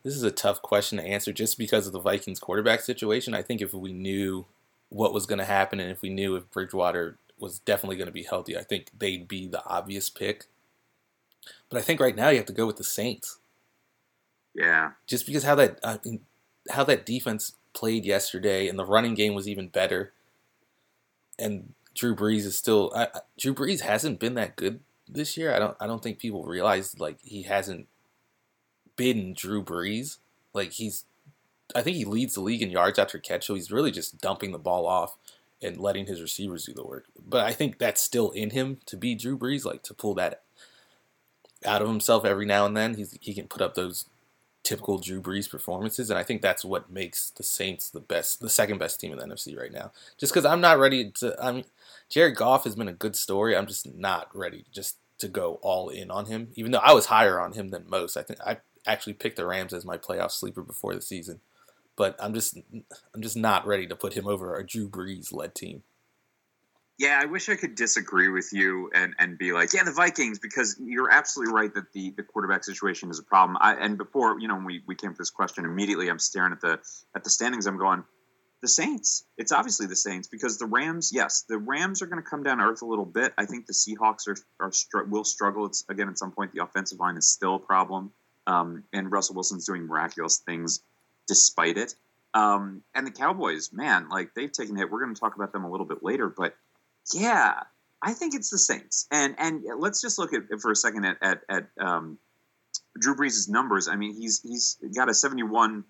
this 0.04 0.16
is 0.16 0.22
a 0.22 0.30
tough 0.30 0.62
question 0.62 1.00
to 1.00 1.04
answer 1.04 1.34
just 1.34 1.58
because 1.58 1.88
of 1.88 1.94
the 1.94 2.00
Vikings 2.00 2.40
quarterback 2.40 2.82
situation. 2.82 3.34
I 3.34 3.42
think 3.42 3.60
if 3.60 3.74
we 3.74 3.92
knew 3.92 4.46
what 4.90 5.16
was 5.16 5.26
going 5.26 5.40
to 5.40 5.46
happen 5.46 5.80
and 5.80 5.90
if 5.90 6.04
we 6.04 6.12
knew 6.12 6.36
if 6.36 6.52
Bridgewater 6.52 7.18
was 7.40 7.58
definitely 7.58 7.96
going 7.96 8.06
to 8.06 8.14
be 8.14 8.22
healthy, 8.22 8.56
I 8.56 8.62
think 8.62 8.92
they'd 8.96 9.28
be 9.28 9.48
the 9.48 9.66
obvious 9.66 10.12
pick. 10.12 10.46
But 11.70 11.80
I 11.80 11.82
think 11.82 12.00
right 12.00 12.16
now 12.16 12.30
you 12.30 12.38
have 12.38 12.46
to 12.46 12.54
go 12.54 12.68
with 12.68 12.78
the 12.78 12.84
Saints. 12.84 13.40
Yeah. 14.54 14.92
Just 15.08 15.26
because 15.26 15.44
how 15.44 15.56
that 15.56 15.80
I 15.84 15.98
mean, 16.06 16.20
how 16.70 16.84
that 16.84 17.04
defense 17.04 17.54
played 17.74 18.06
yesterday 18.06 18.68
and 18.68 18.78
the 18.78 18.86
running 18.86 19.16
game 19.16 19.34
was 19.34 19.48
even 19.48 19.70
better. 19.70 20.14
And 21.40 21.74
Drew 21.96 22.16
Brees 22.16 22.46
is 22.46 22.56
still 22.56 22.94
I, 22.96 23.08
Drew 23.40 23.56
Brees 23.56 23.80
hasn't 23.80 24.20
been 24.20 24.36
that 24.36 24.56
good 24.56 24.82
this 25.10 25.38
year. 25.38 25.54
I 25.54 25.60
don't 25.60 25.76
I 25.80 25.88
don't 25.88 26.02
think 26.02 26.20
people 26.20 26.44
realize 26.44 27.00
like 27.00 27.18
he 27.22 27.44
hasn't 27.44 27.88
been 28.96 29.34
Drew 29.34 29.64
Brees. 29.64 30.18
Like 30.54 30.74
he's 30.74 31.06
I 31.76 31.82
think 31.82 31.98
he 31.98 32.06
leads 32.06 32.34
the 32.34 32.42
league 32.42 32.62
in 32.62 32.72
yards 32.72 33.00
after 33.00 33.18
catch, 33.18 33.46
so 33.46 33.56
he's 33.56 33.72
really 33.72 33.92
just 33.92 34.20
dumping 34.20 34.52
the 34.52 34.58
ball 34.58 34.88
off 34.88 35.18
and 35.62 35.78
letting 35.78 36.06
his 36.06 36.22
receivers 36.22 36.66
do 36.66 36.74
the 36.74 36.86
work. 36.86 37.06
But 37.28 37.46
I 37.46 37.54
think 37.54 37.78
that's 37.78 38.02
still 38.02 38.32
in 38.32 38.52
him 38.52 38.80
to 38.86 38.98
be 38.98 39.16
Drew 39.16 39.38
Brees, 39.38 39.66
like 39.66 39.84
to 39.84 39.94
pull 39.94 40.16
that 40.16 40.42
out 41.66 41.82
of 41.82 41.88
himself 41.88 42.26
every 42.26 42.46
now 42.46 42.66
and 42.66 42.76
then. 42.76 42.96
He's 42.96 43.18
he 43.22 43.34
can 43.34 43.48
put 43.48 43.62
up 43.62 43.76
those 43.76 44.06
typical 44.64 44.98
Drew 44.98 45.22
Brees 45.22 45.50
performances, 45.50 46.10
and 46.10 46.20
I 46.20 46.24
think 46.24 46.42
that's 46.42 46.66
what 46.66 46.92
makes 46.92 47.30
the 47.32 47.44
Saints 47.44 47.90
the 47.90 48.00
best, 48.00 48.40
the 48.40 48.50
second 48.50 48.78
best 48.78 49.00
team 49.00 49.12
in 49.12 49.20
the 49.20 49.26
NFC 49.26 49.58
right 49.58 49.72
now. 49.72 49.92
Just 50.18 50.34
because 50.34 50.46
I'm 50.46 50.62
not 50.62 50.80
ready 50.80 51.12
to, 51.20 51.36
I 51.42 51.52
mean, 51.52 51.66
Jared 52.10 52.36
Goff 52.36 52.64
has 52.64 52.76
been 52.76 52.88
a 52.88 52.94
good 52.94 53.16
story. 53.16 53.56
I'm 53.56 53.68
just 53.68 53.94
not 53.96 54.36
ready 54.36 54.66
just 54.72 54.98
to 55.20 55.28
go 55.28 55.60
all 55.62 55.90
in 55.90 56.10
on 56.10 56.26
him, 56.26 56.50
even 56.56 56.72
though 56.72 56.80
I 56.80 56.94
was 56.94 57.08
higher 57.08 57.40
on 57.40 57.54
him 57.54 57.70
than 57.70 57.90
most. 57.90 58.18
I 58.18 58.24
think 58.24 58.40
I 58.46 58.58
actually 58.88 59.14
picked 59.14 59.38
the 59.38 59.46
Rams 59.46 59.74
as 59.74 59.86
my 59.86 59.98
playoff 59.98 60.32
sleeper 60.32 60.64
before 60.64 60.96
the 60.96 61.02
season, 61.02 61.42
but 61.96 62.16
I'm 62.20 62.34
just 62.34 62.58
I'm 63.14 63.22
just 63.22 63.38
not 63.38 63.68
ready 63.68 63.86
to 63.88 63.96
put 63.96 64.14
him 64.14 64.28
over 64.28 64.58
a 64.58 64.66
Drew 64.66 64.90
Brees 64.90 65.34
led 65.34 65.54
team. 65.54 65.84
Yeah, 66.98 67.18
I 67.22 67.28
wish 67.28 67.48
I 67.48 67.56
could 67.56 67.76
disagree 67.76 68.28
with 68.28 68.50
you 68.52 68.92
and, 68.94 69.16
and 69.20 69.38
be 69.38 69.54
like, 69.54 69.74
yeah, 69.74 69.84
the 69.86 69.94
Vikings, 69.94 70.38
because 70.38 70.76
you're 70.84 71.10
absolutely 71.10 71.54
right 71.54 71.74
that 71.74 71.94
the, 71.94 72.10
the 72.18 72.24
quarterback 72.24 72.66
situation 72.66 73.10
is 73.10 73.20
a 73.20 73.24
problem. 73.24 73.58
I, 73.62 73.76
and 73.76 73.98
before, 73.98 74.38
you 74.38 74.50
know, 74.50 74.62
we, 74.66 74.84
we 74.86 74.96
came 74.96 75.14
to 75.14 75.18
this 75.18 75.30
question, 75.30 75.64
immediately 75.64 76.10
I'm 76.10 76.20
staring 76.20 76.52
at 76.52 76.60
the 76.60 76.78
at 77.16 77.24
the 77.24 77.30
standings. 77.30 77.68
I'm 77.68 77.78
going, 77.78 78.04
the 78.62 78.68
Saints. 78.68 79.26
It's 79.38 79.52
obviously 79.52 79.88
the 79.88 79.96
Saints 79.96 80.28
because 80.28 80.58
the 80.58 80.66
Rams. 80.66 81.12
Yes, 81.14 81.46
the 81.48 81.58
Rams 81.58 82.02
are 82.02 82.08
going 82.08 82.22
to 82.22 82.30
come 82.30 82.44
down 82.44 82.60
earth 82.60 82.82
a 82.82 82.86
little 82.86 83.06
bit. 83.06 83.34
I 83.38 83.46
think 83.46 83.66
the 83.66 83.74
Seahawks 83.74 84.28
are, 84.28 84.38
are 84.60 85.04
will 85.06 85.24
struggle. 85.24 85.66
It's 85.66 85.86
again 85.90 86.10
at 86.10 86.18
some 86.18 86.32
point 86.32 86.52
the 86.54 86.64
offensive 86.64 87.00
line 87.00 87.18
is 87.18 87.30
still 87.30 87.56
a 87.56 87.60
problem, 87.60 88.12
um, 88.48 88.84
and 88.92 89.12
Russell 89.12 89.36
Wilson's 89.36 89.66
doing 89.66 89.86
miraculous 89.86 90.38
things 90.38 90.82
despite 91.28 91.78
it. 91.78 91.96
Um, 92.34 92.84
and 92.94 93.08
the 93.08 93.12
Cowboys, 93.12 93.72
man, 93.72 94.10
like 94.10 94.34
they've 94.36 94.52
taken 94.52 94.76
hit. 94.76 94.92
We're 94.92 95.04
going 95.04 95.16
to 95.16 95.20
talk 95.20 95.36
about 95.36 95.52
them 95.52 95.64
a 95.64 95.72
little 95.72 95.86
bit 95.86 96.04
later, 96.04 96.28
but 96.30 96.56
yeah, 97.14 97.64
I 98.02 98.14
think 98.14 98.36
it's 98.36 98.50
the 98.50 98.58
Saints. 98.58 99.08
And 99.12 99.36
and 99.38 99.64
let's 99.78 100.02
just 100.02 100.20
look 100.20 100.34
at 100.34 100.44
for 100.62 100.72
a 100.72 100.76
second 100.76 101.06
at 101.06 101.18
at, 101.22 101.42
at 101.50 101.70
um, 101.80 102.18
Drew 103.00 103.16
Brees' 103.16 103.50
numbers. 103.50 103.88
I 103.88 103.96
mean, 103.96 104.14
he's 104.16 104.42
he's 104.42 104.78
got 104.96 105.10
a 105.10 105.14
seventy 105.14 105.44
one 105.44 105.86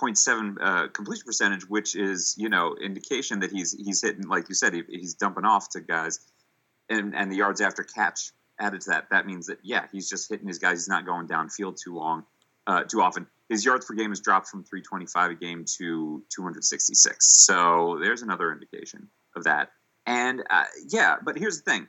0.7 0.00 0.56
uh, 0.60 0.88
completion 0.88 1.24
percentage, 1.24 1.68
which 1.68 1.94
is 1.94 2.34
you 2.36 2.48
know 2.48 2.76
indication 2.80 3.40
that 3.40 3.52
he's 3.52 3.72
he's 3.72 4.02
hitting 4.02 4.26
like 4.28 4.48
you 4.48 4.54
said 4.54 4.74
he, 4.74 4.82
he's 4.88 5.14
dumping 5.14 5.44
off 5.44 5.70
to 5.70 5.80
guys, 5.80 6.20
and 6.88 7.14
and 7.14 7.30
the 7.30 7.36
yards 7.36 7.60
after 7.60 7.82
catch 7.82 8.32
added 8.58 8.80
to 8.82 8.90
that. 8.90 9.10
That 9.10 9.26
means 9.26 9.46
that 9.46 9.58
yeah 9.62 9.86
he's 9.92 10.08
just 10.08 10.28
hitting 10.28 10.48
his 10.48 10.58
guys. 10.58 10.78
He's 10.78 10.88
not 10.88 11.06
going 11.06 11.28
downfield 11.28 11.80
too 11.82 11.94
long, 11.94 12.24
uh, 12.66 12.84
too 12.84 13.00
often. 13.00 13.26
His 13.48 13.64
yards 13.64 13.86
per 13.86 13.94
game 13.94 14.10
has 14.10 14.20
dropped 14.20 14.48
from 14.48 14.64
325 14.64 15.30
a 15.30 15.34
game 15.34 15.64
to 15.78 16.22
266. 16.34 17.44
So 17.44 17.98
there's 18.02 18.22
another 18.22 18.50
indication 18.50 19.08
of 19.36 19.44
that. 19.44 19.70
And 20.06 20.42
uh, 20.48 20.64
yeah, 20.88 21.16
but 21.22 21.38
here's 21.38 21.62
the 21.62 21.70
thing: 21.70 21.88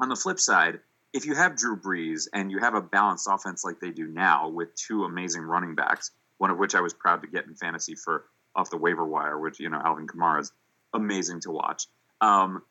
on 0.00 0.08
the 0.08 0.16
flip 0.16 0.40
side, 0.40 0.80
if 1.12 1.26
you 1.26 1.34
have 1.34 1.56
Drew 1.56 1.76
Brees 1.76 2.26
and 2.32 2.50
you 2.50 2.58
have 2.58 2.74
a 2.74 2.80
balanced 2.80 3.28
offense 3.30 3.64
like 3.64 3.80
they 3.80 3.90
do 3.90 4.06
now 4.06 4.48
with 4.48 4.74
two 4.74 5.04
amazing 5.04 5.42
running 5.42 5.74
backs 5.74 6.10
one 6.44 6.50
of 6.50 6.58
which 6.58 6.74
I 6.74 6.82
was 6.82 6.92
proud 6.92 7.22
to 7.22 7.26
get 7.26 7.46
in 7.46 7.54
fantasy 7.54 7.94
for 7.94 8.26
off 8.54 8.68
the 8.68 8.76
waiver 8.76 9.06
wire, 9.06 9.38
which 9.38 9.60
you 9.60 9.70
know 9.70 9.80
Alvin 9.82 10.06
Kamara 10.06 10.42
is 10.42 10.52
amazing 10.92 11.40
to 11.40 11.50
watch. 11.50 11.86
Um, 12.20 12.62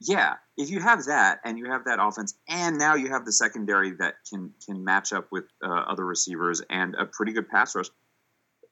yeah, 0.00 0.34
if 0.56 0.68
you 0.68 0.80
have 0.80 1.04
that 1.04 1.38
and 1.44 1.56
you 1.56 1.70
have 1.70 1.84
that 1.84 2.00
offense, 2.02 2.34
and 2.48 2.76
now 2.76 2.96
you 2.96 3.10
have 3.10 3.24
the 3.24 3.30
secondary 3.30 3.92
that 4.00 4.14
can 4.28 4.52
can 4.66 4.82
match 4.82 5.12
up 5.12 5.28
with 5.30 5.44
uh, 5.62 5.68
other 5.68 6.04
receivers 6.04 6.60
and 6.68 6.96
a 6.96 7.06
pretty 7.06 7.30
good 7.30 7.48
pass 7.48 7.76
rush, 7.76 7.86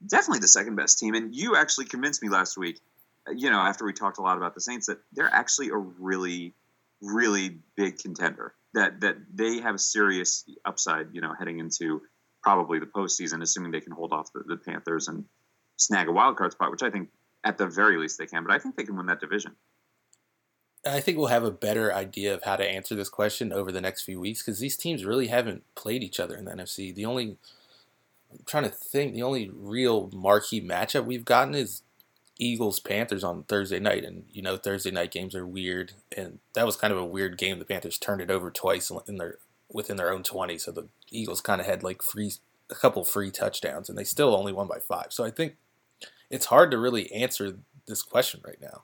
definitely 0.05 0.41
the 0.41 0.49
second 0.49 0.75
best 0.75 0.99
team. 0.99 1.15
And 1.15 1.33
you 1.33 1.55
actually 1.55 1.85
convinced 1.85 2.21
me 2.21 2.29
last 2.29 2.59
week, 2.59 2.81
uh, 3.29 3.35
you 3.37 3.51
know, 3.51 3.61
after 3.61 3.85
we 3.85 3.93
talked 3.93 4.19
a 4.19 4.23
lot 4.23 4.39
about 4.39 4.57
the 4.57 4.61
Saints, 4.61 4.87
that 4.87 4.99
they're 5.13 5.33
actually 5.33 5.69
a 5.69 5.77
really, 5.77 6.53
really 7.01 7.59
big 7.77 7.99
contender. 7.99 8.55
That 8.75 9.03
that 9.03 9.19
they 9.33 9.61
have 9.61 9.77
a 9.77 9.79
serious 9.79 10.45
upside, 10.65 11.11
you 11.13 11.21
know, 11.21 11.33
heading 11.39 11.61
into 11.61 12.03
probably 12.49 12.79
the 12.79 12.87
postseason, 12.87 13.43
assuming 13.43 13.71
they 13.71 13.81
can 13.83 13.93
hold 13.93 14.11
off 14.11 14.33
the, 14.33 14.43
the 14.47 14.57
Panthers 14.57 15.07
and 15.07 15.27
snag 15.77 16.09
a 16.09 16.13
wild 16.13 16.39
card 16.39 16.53
spot, 16.53 16.71
which 16.71 16.83
I 16.83 16.89
think 16.89 17.11
at 17.45 17.59
the 17.59 17.67
very 17.67 17.99
least 17.99 18.17
they 18.17 18.25
can. 18.25 18.43
But 18.43 18.55
I 18.55 18.59
think 18.59 18.75
they 18.75 18.85
can 18.85 18.97
win 18.97 19.05
that 19.05 19.21
division. 19.21 19.55
I 20.87 21.01
think 21.01 21.19
we'll 21.19 21.27
have 21.27 21.45
a 21.45 21.51
better 21.51 21.93
idea 21.93 22.33
of 22.33 22.45
how 22.45 22.57
to 22.57 22.67
answer 22.67 22.95
this 22.95 23.11
question 23.11 23.53
over 23.53 23.71
the 23.71 23.83
next 23.83 24.01
few 24.01 24.19
weeks 24.19 24.43
because 24.43 24.61
these 24.61 24.79
teams 24.79 25.05
really 25.05 25.27
haven't 25.27 25.63
played 25.75 26.03
each 26.03 26.19
other 26.19 26.37
in 26.37 26.47
the 26.47 26.53
NFC. 26.53 26.95
The 26.95 27.05
only 27.05 27.37
I'm 28.33 28.39
trying 28.47 28.65
to 28.65 28.71
think, 28.71 29.13
the 29.13 29.23
only 29.23 29.51
real 29.53 30.09
marquee 30.15 30.63
matchup 30.63 31.05
we've 31.05 31.27
gotten 31.27 31.55
is 31.55 31.83
Eagles 32.39 32.81
Panthers 32.81 33.25
on 33.25 33.43
Thursday 33.43 33.79
night, 33.79 34.05
and 34.05 34.25
you 34.33 34.41
know 34.41 34.57
Thursday 34.57 34.91
night 34.91 35.11
games 35.11 35.35
are 35.35 35.47
weird, 35.47 35.93
and 36.17 36.39
that 36.55 36.65
was 36.65 36.77
kind 36.77 36.95
of 36.95 36.99
a 36.99 37.05
weird 37.05 37.37
game. 37.37 37.59
The 37.59 37.67
Panthers 37.67 37.99
turned 37.99 38.23
it 38.23 38.31
over 38.31 38.51
twice 38.51 38.91
in 39.07 39.17
their 39.17 39.37
within 39.71 39.97
their 39.97 40.13
own 40.13 40.23
twenty, 40.23 40.59
so 40.59 40.71
the 40.71 40.89
Eagles 41.11 41.41
kind 41.41 41.61
of 41.61 41.67
had 41.67 41.83
like 41.83 42.03
free 42.03 42.33
a 42.71 42.75
couple 42.75 43.05
free 43.05 43.31
touchdowns, 43.31 43.89
and 43.89 43.97
they 43.97 44.05
still 44.05 44.35
only 44.35 44.53
won 44.53 44.69
by 44.69 44.79
five. 44.79 45.07
So 45.11 45.25
I 45.25 45.31
think 45.31 45.57
it's 46.31 46.47
hard 46.47 46.71
to 46.71 46.79
really 46.79 47.11
answer 47.13 47.59
this 47.87 48.03
question 48.03 48.41
right 48.45 48.61
now. 48.61 48.83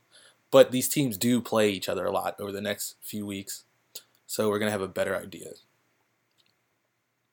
But 0.50 0.70
these 0.70 0.88
teams 0.88 1.16
do 1.16 1.40
play 1.40 1.70
each 1.70 1.88
other 1.88 2.06
a 2.06 2.12
lot 2.12 2.36
over 2.38 2.52
the 2.52 2.60
next 2.60 2.96
few 3.02 3.26
weeks, 3.26 3.64
so 4.26 4.48
we're 4.48 4.58
gonna 4.58 4.70
have 4.70 4.80
a 4.80 4.88
better 4.88 5.16
idea. 5.16 5.50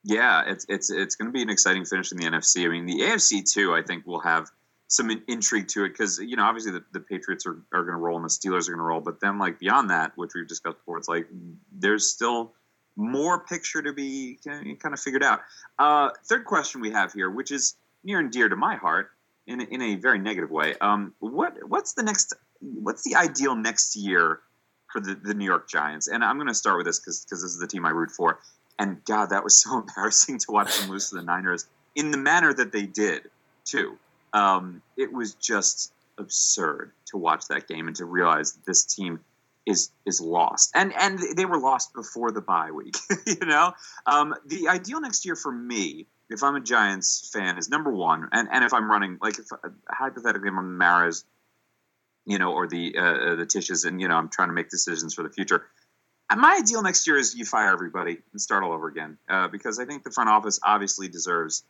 Yeah, 0.03 0.43
it's 0.47 0.65
it's 0.67 0.89
it's 0.89 1.15
going 1.15 1.27
to 1.27 1.31
be 1.31 1.43
an 1.43 1.49
exciting 1.49 1.85
finish 1.85 2.11
in 2.11 2.17
the 2.17 2.25
NFC. 2.25 2.65
I 2.65 2.69
mean, 2.69 2.85
the 2.85 3.01
AFC 3.01 3.49
too. 3.49 3.73
I 3.73 3.83
think 3.83 4.07
will 4.07 4.21
have 4.21 4.49
some 4.87 5.09
intrigue 5.27 5.67
to 5.69 5.85
it 5.85 5.89
because 5.89 6.17
you 6.17 6.35
know 6.35 6.43
obviously 6.43 6.71
the, 6.71 6.83
the 6.91 6.99
Patriots 6.99 7.45
are, 7.45 7.57
are 7.71 7.83
going 7.83 7.93
to 7.93 8.01
roll 8.01 8.15
and 8.15 8.25
the 8.25 8.29
Steelers 8.29 8.67
are 8.67 8.71
going 8.71 8.79
to 8.79 8.83
roll, 8.83 8.99
but 8.99 9.19
then 9.21 9.37
like 9.37 9.59
beyond 9.59 9.89
that, 9.91 10.13
which 10.15 10.31
we've 10.33 10.47
discussed 10.47 10.77
before, 10.77 10.97
it's 10.97 11.07
like 11.07 11.27
there's 11.71 12.09
still 12.09 12.53
more 12.95 13.39
picture 13.39 13.81
to 13.81 13.93
be 13.93 14.37
kind 14.43 14.93
of 14.93 14.99
figured 14.99 15.23
out. 15.23 15.41
Uh, 15.79 16.09
third 16.25 16.45
question 16.45 16.81
we 16.81 16.91
have 16.91 17.13
here, 17.13 17.29
which 17.29 17.51
is 17.51 17.75
near 18.03 18.19
and 18.19 18.31
dear 18.31 18.49
to 18.49 18.55
my 18.55 18.75
heart 18.75 19.11
in 19.47 19.61
in 19.61 19.81
a 19.81 19.95
very 19.95 20.19
negative 20.19 20.51
way. 20.51 20.75
Um, 20.81 21.13
what 21.19 21.57
what's 21.67 21.93
the 21.93 22.03
next? 22.03 22.33
What's 22.59 23.03
the 23.03 23.15
ideal 23.15 23.55
next 23.55 23.95
year 23.95 24.39
for 24.91 24.99
the, 25.01 25.15
the 25.15 25.33
New 25.33 25.45
York 25.45 25.69
Giants? 25.69 26.07
And 26.07 26.23
I'm 26.23 26.37
going 26.37 26.47
to 26.47 26.53
start 26.53 26.77
with 26.77 26.85
this 26.85 26.99
because 26.99 27.23
because 27.23 27.41
this 27.41 27.51
is 27.51 27.59
the 27.59 27.67
team 27.67 27.85
I 27.85 27.89
root 27.89 28.11
for. 28.11 28.39
And 28.77 29.03
God, 29.05 29.29
that 29.29 29.43
was 29.43 29.57
so 29.63 29.79
embarrassing 29.79 30.39
to 30.39 30.51
watch 30.51 30.77
them 30.79 30.89
lose 30.89 31.09
to 31.09 31.15
the 31.15 31.23
Niners 31.23 31.67
in 31.95 32.11
the 32.11 32.17
manner 32.17 32.53
that 32.53 32.71
they 32.71 32.83
did, 32.83 33.29
too. 33.65 33.97
Um, 34.33 34.81
it 34.95 35.11
was 35.11 35.33
just 35.35 35.93
absurd 36.17 36.91
to 37.07 37.17
watch 37.17 37.47
that 37.47 37.67
game 37.67 37.87
and 37.87 37.95
to 37.97 38.05
realize 38.05 38.53
that 38.53 38.65
this 38.65 38.85
team 38.85 39.19
is 39.71 39.91
is 40.05 40.21
lost, 40.21 40.71
and 40.75 40.93
and 40.93 41.19
they 41.35 41.45
were 41.45 41.59
lost 41.59 41.93
before 41.93 42.31
the 42.31 42.41
bye 42.41 42.71
week. 42.71 42.95
you 43.25 43.45
know, 43.45 43.73
um, 44.05 44.35
the 44.45 44.67
ideal 44.67 45.01
next 45.01 45.25
year 45.25 45.35
for 45.35 45.51
me, 45.51 46.07
if 46.29 46.43
I'm 46.43 46.55
a 46.55 46.61
Giants 46.61 47.29
fan, 47.33 47.57
is 47.57 47.69
number 47.69 47.91
one, 47.91 48.29
and 48.31 48.47
and 48.51 48.63
if 48.63 48.73
I'm 48.73 48.89
running 48.89 49.17
like 49.21 49.39
if 49.39 49.47
hypothetically 49.89 50.49
I'm 50.49 50.57
on 50.59 50.77
Maras, 50.77 51.25
you 52.25 52.37
know, 52.37 52.53
or 52.53 52.67
the 52.67 52.95
uh, 52.97 53.35
the 53.35 53.45
Tisches, 53.45 53.85
and 53.85 53.99
you 53.99 54.07
know 54.07 54.15
I'm 54.15 54.29
trying 54.29 54.49
to 54.49 54.53
make 54.53 54.69
decisions 54.69 55.13
for 55.13 55.23
the 55.23 55.29
future 55.29 55.65
my 56.37 56.59
ideal 56.61 56.81
next 56.81 57.07
year 57.07 57.17
is 57.17 57.35
you 57.35 57.45
fire 57.45 57.71
everybody 57.71 58.19
and 58.31 58.41
start 58.41 58.63
all 58.63 58.71
over 58.71 58.87
again 58.87 59.17
uh, 59.29 59.47
because 59.47 59.79
I 59.79 59.85
think 59.85 60.03
the 60.03 60.11
front 60.11 60.29
office 60.29 60.59
obviously 60.63 61.07
deserves 61.07 61.63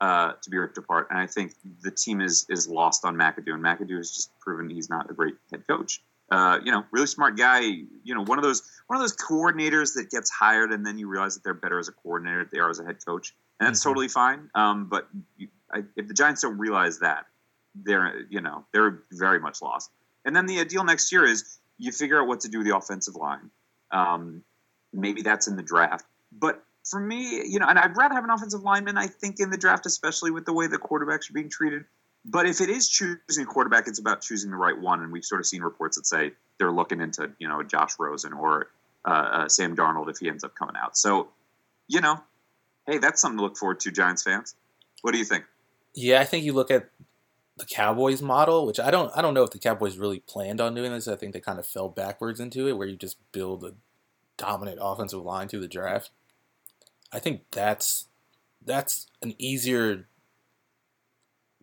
uh, 0.00 0.32
to 0.42 0.50
be 0.50 0.58
ripped 0.58 0.78
apart, 0.78 1.08
and 1.10 1.18
I 1.18 1.26
think 1.26 1.54
the 1.82 1.90
team 1.90 2.20
is 2.20 2.46
is 2.48 2.68
lost 2.68 3.04
on 3.04 3.16
McAdoo, 3.16 3.54
and 3.54 3.64
McAdoo 3.64 3.96
has 3.96 4.10
just 4.12 4.30
proven 4.38 4.70
he's 4.70 4.88
not 4.88 5.10
a 5.10 5.14
great 5.14 5.34
head 5.50 5.66
coach. 5.66 6.02
Uh, 6.30 6.58
you 6.62 6.70
know, 6.70 6.84
really 6.90 7.06
smart 7.06 7.36
guy. 7.36 7.60
You 7.60 8.14
know, 8.14 8.22
one 8.24 8.38
of 8.38 8.44
those 8.44 8.62
one 8.86 8.96
of 8.96 9.02
those 9.02 9.16
coordinators 9.16 9.94
that 9.94 10.10
gets 10.10 10.30
hired, 10.30 10.72
and 10.72 10.84
then 10.84 10.98
you 10.98 11.08
realize 11.08 11.34
that 11.34 11.44
they're 11.44 11.54
better 11.54 11.78
as 11.78 11.88
a 11.88 11.92
coordinator 11.92 12.40
than 12.40 12.50
they 12.52 12.58
are 12.58 12.70
as 12.70 12.80
a 12.80 12.84
head 12.84 13.04
coach, 13.04 13.34
and 13.60 13.66
that's 13.66 13.80
mm-hmm. 13.80 13.90
totally 13.90 14.08
fine. 14.08 14.50
Um, 14.54 14.86
but 14.88 15.08
you, 15.36 15.48
I, 15.72 15.84
if 15.96 16.08
the 16.08 16.14
Giants 16.14 16.42
don't 16.42 16.58
realize 16.58 16.98
that, 16.98 17.26
they're 17.74 18.26
you 18.28 18.40
know 18.40 18.64
they're 18.72 19.02
very 19.12 19.40
much 19.40 19.62
lost. 19.62 19.90
And 20.24 20.36
then 20.36 20.46
the 20.46 20.60
ideal 20.60 20.84
next 20.84 21.10
year 21.12 21.24
is 21.24 21.58
you 21.78 21.92
figure 21.92 22.20
out 22.20 22.28
what 22.28 22.40
to 22.40 22.48
do 22.48 22.58
with 22.58 22.66
the 22.66 22.76
offensive 22.76 23.14
line. 23.14 23.50
Um, 23.90 24.42
maybe 24.92 25.22
that's 25.22 25.46
in 25.46 25.56
the 25.56 25.62
draft. 25.62 26.04
But 26.32 26.62
for 26.84 27.00
me, 27.00 27.42
you 27.46 27.58
know, 27.58 27.66
and 27.66 27.78
I'd 27.78 27.96
rather 27.96 28.14
have 28.14 28.24
an 28.24 28.30
offensive 28.30 28.62
lineman, 28.62 28.98
I 28.98 29.06
think, 29.06 29.40
in 29.40 29.50
the 29.50 29.56
draft, 29.56 29.86
especially 29.86 30.30
with 30.30 30.44
the 30.44 30.52
way 30.52 30.66
the 30.66 30.78
quarterbacks 30.78 31.30
are 31.30 31.34
being 31.34 31.48
treated. 31.48 31.84
But 32.24 32.46
if 32.46 32.60
it 32.60 32.68
is 32.68 32.88
choosing 32.88 33.44
a 33.44 33.46
quarterback, 33.46 33.88
it's 33.88 33.98
about 33.98 34.20
choosing 34.20 34.50
the 34.50 34.56
right 34.56 34.78
one. 34.78 35.02
And 35.02 35.12
we've 35.12 35.24
sort 35.24 35.40
of 35.40 35.46
seen 35.46 35.62
reports 35.62 35.96
that 35.96 36.06
say 36.06 36.32
they're 36.58 36.72
looking 36.72 37.00
into, 37.00 37.30
you 37.38 37.48
know, 37.48 37.62
Josh 37.62 37.92
Rosen 37.98 38.32
or 38.32 38.68
uh, 39.04 39.10
uh, 39.10 39.48
Sam 39.48 39.76
Darnold 39.76 40.10
if 40.10 40.18
he 40.18 40.28
ends 40.28 40.44
up 40.44 40.54
coming 40.54 40.76
out. 40.76 40.96
So, 40.96 41.28
you 41.86 42.00
know, 42.00 42.20
hey, 42.86 42.98
that's 42.98 43.20
something 43.20 43.38
to 43.38 43.44
look 43.44 43.56
forward 43.56 43.80
to, 43.80 43.90
Giants 43.90 44.22
fans. 44.22 44.54
What 45.02 45.12
do 45.12 45.18
you 45.18 45.24
think? 45.24 45.44
Yeah, 45.94 46.20
I 46.20 46.24
think 46.24 46.44
you 46.44 46.52
look 46.52 46.70
at 46.70 46.90
the 47.56 47.64
Cowboys 47.64 48.22
model, 48.22 48.66
which 48.66 48.78
I 48.78 48.90
don't 48.90 49.10
I 49.16 49.22
don't 49.22 49.34
know 49.34 49.42
if 49.42 49.50
the 49.50 49.58
Cowboys 49.58 49.98
really 49.98 50.20
planned 50.20 50.60
on 50.60 50.74
doing 50.74 50.92
this. 50.92 51.08
I 51.08 51.16
think 51.16 51.32
they 51.32 51.40
kind 51.40 51.58
of 51.58 51.66
fell 51.66 51.88
backwards 51.88 52.40
into 52.40 52.68
it, 52.68 52.76
where 52.76 52.86
you 52.86 52.96
just 52.96 53.16
build 53.32 53.64
a 53.64 53.74
dominant 54.36 54.78
offensive 54.80 55.22
line 55.22 55.48
through 55.48 55.60
the 55.60 55.68
draft. 55.68 56.10
I 57.12 57.18
think 57.18 57.42
that's 57.50 58.06
that's 58.64 59.06
an 59.22 59.34
easier 59.38 60.06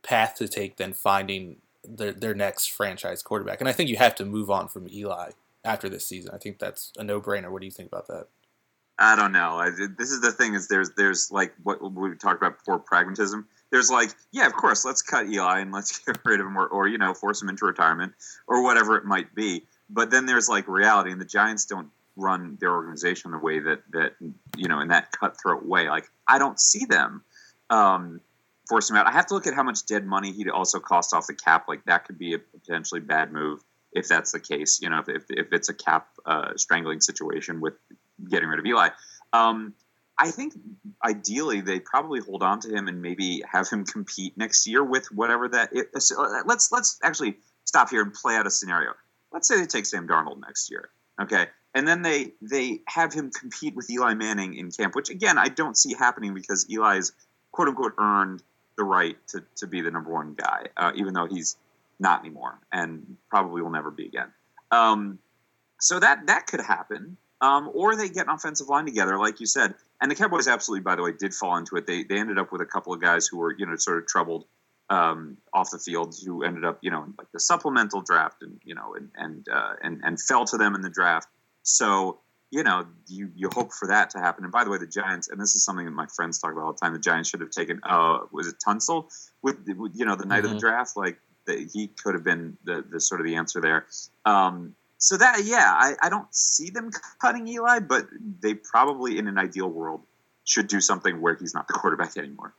path 0.05 0.35
to 0.35 0.47
take 0.47 0.77
than 0.77 0.93
finding 0.93 1.57
their 1.83 2.11
their 2.13 2.33
next 2.33 2.71
franchise 2.71 3.21
quarterback. 3.21 3.59
And 3.59 3.69
I 3.69 3.73
think 3.73 3.89
you 3.89 3.97
have 3.97 4.15
to 4.15 4.25
move 4.25 4.49
on 4.49 4.67
from 4.67 4.87
Eli 4.89 5.31
after 5.63 5.89
this 5.89 6.05
season. 6.05 6.31
I 6.33 6.37
think 6.37 6.59
that's 6.59 6.91
a 6.97 7.03
no 7.03 7.19
brainer. 7.19 7.51
What 7.51 7.61
do 7.61 7.65
you 7.65 7.71
think 7.71 7.89
about 7.89 8.07
that? 8.07 8.27
I 8.97 9.17
don't 9.17 9.33
know. 9.33 9.57
I, 9.57 9.71
this 9.97 10.11
is 10.11 10.21
the 10.21 10.31
thing: 10.31 10.53
is 10.53 10.67
there's 10.67 10.91
there's 10.91 11.31
like 11.31 11.53
what 11.63 11.81
we 11.93 12.15
talked 12.15 12.41
about 12.41 12.59
before, 12.59 12.79
pragmatism 12.79 13.47
there's 13.71 13.89
like, 13.89 14.11
yeah, 14.31 14.45
of 14.45 14.53
course, 14.53 14.85
let's 14.85 15.01
cut 15.01 15.27
Eli 15.27 15.59
and 15.59 15.71
let's 15.71 15.99
get 16.05 16.17
rid 16.23 16.39
of 16.39 16.47
him, 16.47 16.57
or, 16.57 16.67
or 16.67 16.87
you 16.87 16.97
know, 16.97 17.13
force 17.13 17.41
him 17.41 17.49
into 17.49 17.65
retirement, 17.65 18.13
or 18.47 18.63
whatever 18.63 18.95
it 18.97 19.05
might 19.05 19.33
be. 19.35 19.63
But 19.89 20.11
then 20.11 20.25
there's 20.25 20.49
like 20.49 20.67
reality, 20.67 21.11
and 21.11 21.19
the 21.19 21.25
Giants 21.25 21.65
don't 21.65 21.89
run 22.15 22.57
their 22.61 22.71
organization 22.71 23.31
the 23.31 23.37
way 23.37 23.59
that 23.59 23.81
that 23.91 24.13
you 24.55 24.67
know 24.67 24.79
in 24.79 24.87
that 24.87 25.11
cutthroat 25.11 25.65
way. 25.65 25.89
Like 25.89 26.09
I 26.27 26.39
don't 26.39 26.59
see 26.59 26.85
them 26.85 27.23
um, 27.69 28.21
force 28.67 28.89
him 28.89 28.97
out. 28.97 29.07
I 29.07 29.11
have 29.11 29.27
to 29.27 29.33
look 29.33 29.47
at 29.47 29.53
how 29.53 29.63
much 29.63 29.85
dead 29.85 30.05
money 30.05 30.31
he'd 30.31 30.49
also 30.49 30.79
cost 30.79 31.13
off 31.13 31.27
the 31.27 31.33
cap. 31.33 31.65
Like 31.67 31.85
that 31.85 32.05
could 32.05 32.17
be 32.17 32.33
a 32.33 32.39
potentially 32.39 33.01
bad 33.01 33.31
move 33.31 33.61
if 33.91 34.07
that's 34.07 34.31
the 34.31 34.39
case. 34.39 34.79
You 34.81 34.89
know, 34.89 34.99
if 34.99 35.09
if, 35.09 35.23
if 35.29 35.53
it's 35.53 35.69
a 35.69 35.73
cap 35.73 36.07
uh, 36.25 36.53
strangling 36.55 37.01
situation 37.01 37.61
with 37.61 37.73
getting 38.29 38.49
rid 38.49 38.59
of 38.59 38.65
Eli. 38.65 38.89
Um, 39.33 39.73
I 40.17 40.31
think 40.31 40.53
ideally 41.03 41.61
they 41.61 41.79
probably 41.79 42.21
hold 42.21 42.41
on 42.41 42.61
to 42.61 42.69
him 42.69 42.87
and 42.87 43.01
maybe 43.01 43.43
have 43.51 43.67
him 43.69 43.83
compete 43.85 44.37
next 44.37 44.65
year 44.65 44.83
with 44.83 45.11
whatever 45.11 45.47
that. 45.49 45.71
Uh, 45.75 46.43
let's 46.45 46.71
let's 46.71 46.99
actually 47.03 47.37
stop 47.65 47.89
here 47.89 48.01
and 48.01 48.13
play 48.13 48.35
out 48.35 48.47
a 48.47 48.51
scenario. 48.51 48.91
Let's 49.31 49.47
say 49.47 49.59
they 49.59 49.65
take 49.65 49.85
Sam 49.85 50.07
Darnold 50.07 50.39
next 50.39 50.71
year, 50.71 50.89
okay, 51.21 51.47
and 51.73 51.85
then 51.85 52.01
they 52.01 52.31
they 52.41 52.79
have 52.87 53.11
him 53.11 53.31
compete 53.31 53.75
with 53.75 53.89
Eli 53.89 54.13
Manning 54.13 54.55
in 54.55 54.71
camp, 54.71 54.95
which 54.95 55.09
again 55.09 55.37
I 55.37 55.49
don't 55.49 55.77
see 55.77 55.93
happening 55.93 56.33
because 56.33 56.65
Eli's 56.69 57.11
quote 57.51 57.67
unquote 57.67 57.95
earned 57.97 58.41
the 58.77 58.83
right 58.83 59.15
to, 59.29 59.43
to 59.57 59.67
be 59.67 59.81
the 59.81 59.91
number 59.91 60.11
one 60.11 60.33
guy, 60.33 60.67
uh, 60.77 60.91
even 60.95 61.13
though 61.13 61.25
he's 61.25 61.57
not 61.99 62.21
anymore 62.21 62.59
and 62.71 63.17
probably 63.29 63.61
will 63.61 63.69
never 63.69 63.91
be 63.91 64.05
again. 64.05 64.31
Um, 64.71 65.19
so 65.79 65.99
that 65.99 66.27
that 66.27 66.47
could 66.47 66.61
happen. 66.61 67.17
Um, 67.41 67.69
or 67.73 67.95
they 67.95 68.07
get 68.07 68.27
an 68.27 68.33
offensive 68.33 68.69
line 68.69 68.85
together, 68.85 69.19
like 69.19 69.39
you 69.39 69.45
said. 69.45 69.75
And 70.01 70.09
the 70.09 70.15
Cowboys 70.15 70.47
absolutely, 70.47 70.83
by 70.83 70.95
the 70.95 71.03
way, 71.03 71.11
did 71.11 71.33
fall 71.33 71.57
into 71.57 71.75
it. 71.75 71.85
They 71.85 72.03
they 72.03 72.17
ended 72.17 72.39
up 72.39 72.51
with 72.51 72.61
a 72.61 72.65
couple 72.65 72.93
of 72.93 73.01
guys 73.01 73.27
who 73.27 73.37
were 73.37 73.55
you 73.57 73.65
know 73.65 73.75
sort 73.75 73.97
of 73.97 74.07
troubled 74.07 74.45
um, 74.89 75.37
off 75.53 75.69
the 75.71 75.79
field, 75.79 76.15
who 76.25 76.43
ended 76.43 76.63
up 76.63 76.79
you 76.81 76.91
know 76.91 77.05
like 77.17 77.31
the 77.33 77.39
supplemental 77.39 78.01
draft 78.01 78.41
and 78.41 78.59
you 78.63 78.73
know 78.73 78.95
and 78.95 79.09
and 79.15 79.47
uh, 79.49 79.73
and 79.83 80.01
and 80.03 80.19
fell 80.19 80.45
to 80.45 80.57
them 80.57 80.75
in 80.75 80.81
the 80.81 80.89
draft. 80.89 81.27
So 81.63 82.19
you 82.51 82.63
know 82.63 82.85
you 83.07 83.31
you 83.35 83.49
hope 83.53 83.71
for 83.71 83.87
that 83.87 84.09
to 84.11 84.19
happen. 84.19 84.43
And 84.43 84.51
by 84.51 84.63
the 84.63 84.69
way, 84.69 84.77
the 84.77 84.87
Giants, 84.87 85.29
and 85.29 85.39
this 85.39 85.55
is 85.55 85.63
something 85.63 85.85
that 85.85 85.91
my 85.91 86.07
friends 86.07 86.39
talk 86.39 86.51
about 86.51 86.63
all 86.63 86.73
the 86.73 86.79
time. 86.79 86.93
The 86.93 86.99
Giants 86.99 87.29
should 87.29 87.41
have 87.41 87.51
taken 87.51 87.81
uh, 87.83 88.19
was 88.31 88.47
it 88.47 88.55
Tunsil 88.65 89.07
with, 89.41 89.57
with 89.77 89.93
you 89.95 90.05
know 90.05 90.15
the 90.15 90.25
night 90.25 90.43
mm-hmm. 90.43 90.45
of 90.45 90.61
the 90.61 90.67
mm-hmm. 90.67 90.67
draft, 90.67 90.97
like 90.97 91.19
the, 91.45 91.69
he 91.71 91.87
could 91.87 92.13
have 92.15 92.23
been 92.23 92.57
the 92.63 92.83
the 92.87 92.99
sort 92.99 93.21
of 93.21 93.27
the 93.27 93.35
answer 93.35 93.61
there. 93.61 93.85
Um, 94.25 94.75
so 94.97 95.17
that 95.17 95.43
yeah, 95.45 95.73
I, 95.75 95.95
I 96.01 96.09
don't 96.09 96.33
see 96.33 96.69
them 96.69 96.91
cutting 97.21 97.47
Eli, 97.47 97.79
but 97.79 98.07
they 98.39 98.53
probably 98.53 99.17
in 99.17 99.27
an 99.27 99.37
ideal 99.37 99.69
world 99.69 100.01
should 100.45 100.67
do 100.67 100.79
something 100.79 101.21
where 101.21 101.35
he's 101.35 101.53
not 101.53 101.67
the 101.67 101.73
quarterback 101.73 102.15
anymore. 102.17 102.53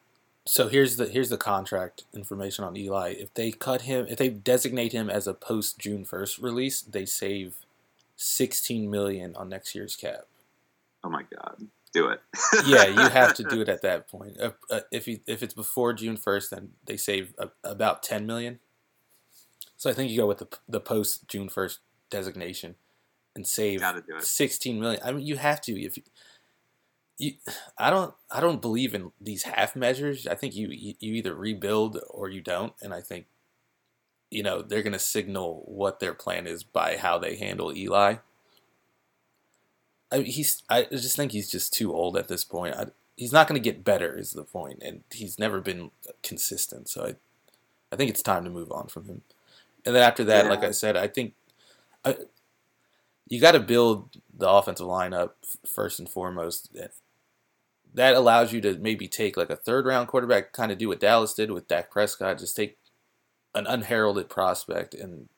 So 0.45 0.69
here's 0.69 0.97
the 0.97 1.09
here's 1.09 1.28
the 1.28 1.37
contract 1.37 2.05
information 2.14 2.64
on 2.64 2.76
Eli. 2.76 3.14
If 3.19 3.35
they 3.35 3.50
cut 3.50 3.83
him, 3.83 4.07
if 4.09 4.19
they 4.19 4.28
designate 4.28 4.93
him 4.93 5.11
as 5.11 5.26
a 5.26 5.35
post 5.35 5.78
June 5.78 6.05
first 6.05 6.38
release, 6.38 6.83
they 6.83 7.05
save 7.05 7.66
sixteen 8.17 8.91
million 8.91 9.35
on 9.37 9.49
next 9.49 9.75
year's 9.75 9.97
cap. 9.97 10.27
Oh 11.05 11.11
my 11.11 11.23
god, 11.23 11.69
do 11.93 12.09
it! 12.09 12.21
yeah, 12.67 12.87
you 12.87 13.09
have 13.09 13.35
to 13.35 13.45
do 13.45 13.61
it 13.61 13.69
at 13.69 13.83
that 13.83 14.09
point. 14.09 14.41
Uh, 14.41 14.53
uh, 14.71 14.81
if 14.91 15.07
you, 15.07 15.21
if 15.27 15.43
it's 15.43 15.55
before 15.55 15.93
June 15.93 16.17
first, 16.17 16.51
then 16.51 16.71
they 16.85 16.97
save 16.97 17.35
about 17.63 18.03
ten 18.03 18.27
million. 18.27 18.59
So 19.77 19.91
I 19.91 19.93
think 19.93 20.11
you 20.11 20.17
go 20.17 20.27
with 20.27 20.39
the 20.39 20.49
the 20.69 20.81
post 20.81 21.29
June 21.29 21.49
first 21.49 21.81
designation 22.11 22.77
and 23.37 23.47
save 23.47 23.83
16 24.19 24.81
million. 24.81 25.01
I 25.05 25.13
mean, 25.13 25.27
you 25.27 25.37
have 25.37 25.61
to 25.63 25.81
if 25.81 25.97
you, 25.99 26.03
you, 27.19 27.33
I 27.79 27.91
don't 27.91 28.15
I 28.31 28.41
don't 28.41 28.61
believe 28.61 28.95
in 28.95 29.13
these 29.21 29.45
half 29.45 29.77
measures. 29.77 30.27
I 30.27 30.35
think 30.35 30.57
you 30.57 30.69
you 30.71 31.15
either 31.15 31.35
rebuild 31.35 32.01
or 32.11 32.29
you 32.29 32.41
don't 32.41 32.73
and 32.83 32.93
I 32.93 33.01
think 33.01 33.27
you 34.30 34.42
know, 34.42 34.62
they're 34.62 34.83
going 34.83 34.92
to 34.92 34.99
signal 34.99 35.62
what 35.66 36.00
their 36.00 36.14
plan 36.14 36.47
is 36.47 36.64
by 36.64 36.97
how 36.97 37.18
they 37.18 37.37
handle 37.37 37.75
Eli. 37.76 38.16
I 40.12 40.16
mean, 40.18 40.26
he's 40.26 40.62
I 40.68 40.85
just 40.85 41.16
think 41.16 41.33
he's 41.33 41.50
just 41.50 41.73
too 41.73 41.95
old 41.95 42.16
at 42.16 42.28
this 42.28 42.45
point. 42.45 42.75
I, 42.76 42.87
he's 43.16 43.33
not 43.33 43.49
going 43.49 43.61
to 43.61 43.64
get 43.64 43.85
better 43.85 44.16
is 44.16 44.33
the 44.33 44.45
point 44.45 44.83
and 44.83 45.02
he's 45.11 45.38
never 45.38 45.61
been 45.61 45.90
consistent. 46.23 46.88
So 46.88 47.04
I 47.06 47.14
I 47.92 47.97
think 47.97 48.11
it's 48.11 48.23
time 48.23 48.45
to 48.45 48.50
move 48.50 48.71
on 48.73 48.88
from 48.88 49.06
him. 49.06 49.23
And 49.85 49.95
then 49.95 50.02
after 50.02 50.25
that, 50.25 50.45
Yeah. 50.45 50.50
like 50.50 50.64
I 50.64 50.73
said, 50.73 50.97
I 50.97 51.06
think 51.09 51.35
I, 52.04 52.16
you 53.28 53.40
got 53.40 53.52
to 53.52 53.61
build 53.61 54.16
the 54.37 54.49
offensive 54.49 54.87
line 54.87 55.12
up 55.12 55.37
first 55.66 55.99
and 55.99 56.09
foremost. 56.09 56.76
That 57.95 58.14
allows 58.14 58.52
you 58.52 58.61
to 58.61 58.76
maybe 58.78 59.09
take 59.09 59.37
like 59.37 59.50
a 59.50 59.56
third 59.56 59.87
round 59.87 60.09
quarterback, 60.09 60.52
kind 60.52 60.71
of 60.71 60.78
do 60.78 60.88
what 60.88 61.00
Dallas 61.00 61.35
did 61.35 61.50
with 61.50 61.68
Dak 61.68 61.90
Prescott, 61.90 62.38
just 62.38 62.54
take 62.56 62.78
an 63.57 63.67
unheralded 63.67 64.29
prospect 64.29 64.95
and 64.95 65.29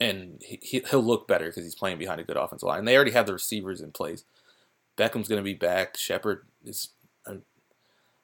and 0.00 0.40
he, 0.44 0.58
he- 0.62 0.84
he'll 0.90 1.02
look 1.02 1.26
better 1.26 1.46
because 1.46 1.64
he's 1.64 1.74
playing 1.74 1.98
behind 1.98 2.20
a 2.20 2.24
good 2.24 2.36
offensive 2.36 2.66
line. 2.68 2.80
And 2.80 2.86
they 2.88 2.94
already 2.94 3.10
have 3.12 3.26
the 3.26 3.32
receivers 3.32 3.80
in 3.80 3.90
place. 3.90 4.24
Beckham's 4.96 5.28
going 5.28 5.40
to 5.40 5.44
be 5.44 5.54
back. 5.54 5.96
Shepard 5.96 6.46
is 6.64 6.90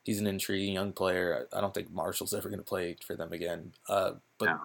he's 0.05 0.21
an 0.21 0.27
intriguing 0.27 0.75
young 0.75 0.93
player. 0.93 1.47
I 1.53 1.59
I 1.59 1.61
don't 1.61 1.73
think 1.73 1.91
Marshall's 1.91 2.35
ever 2.35 2.49
going 2.49 2.59
to 2.61 2.65
play 2.65 2.97
for 3.05 3.17
them 3.17 3.33
again. 3.33 3.73
Uh, 3.89 4.13
but 4.39 4.47
No. 4.51 4.61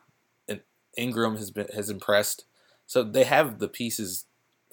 Engram 0.98 1.38
has 1.38 1.52
been 1.52 1.68
has 1.74 1.90
impressed. 1.90 2.46
So 2.88 3.04
they 3.04 3.24
have 3.24 3.60
the 3.60 3.70
pieces 3.70 4.26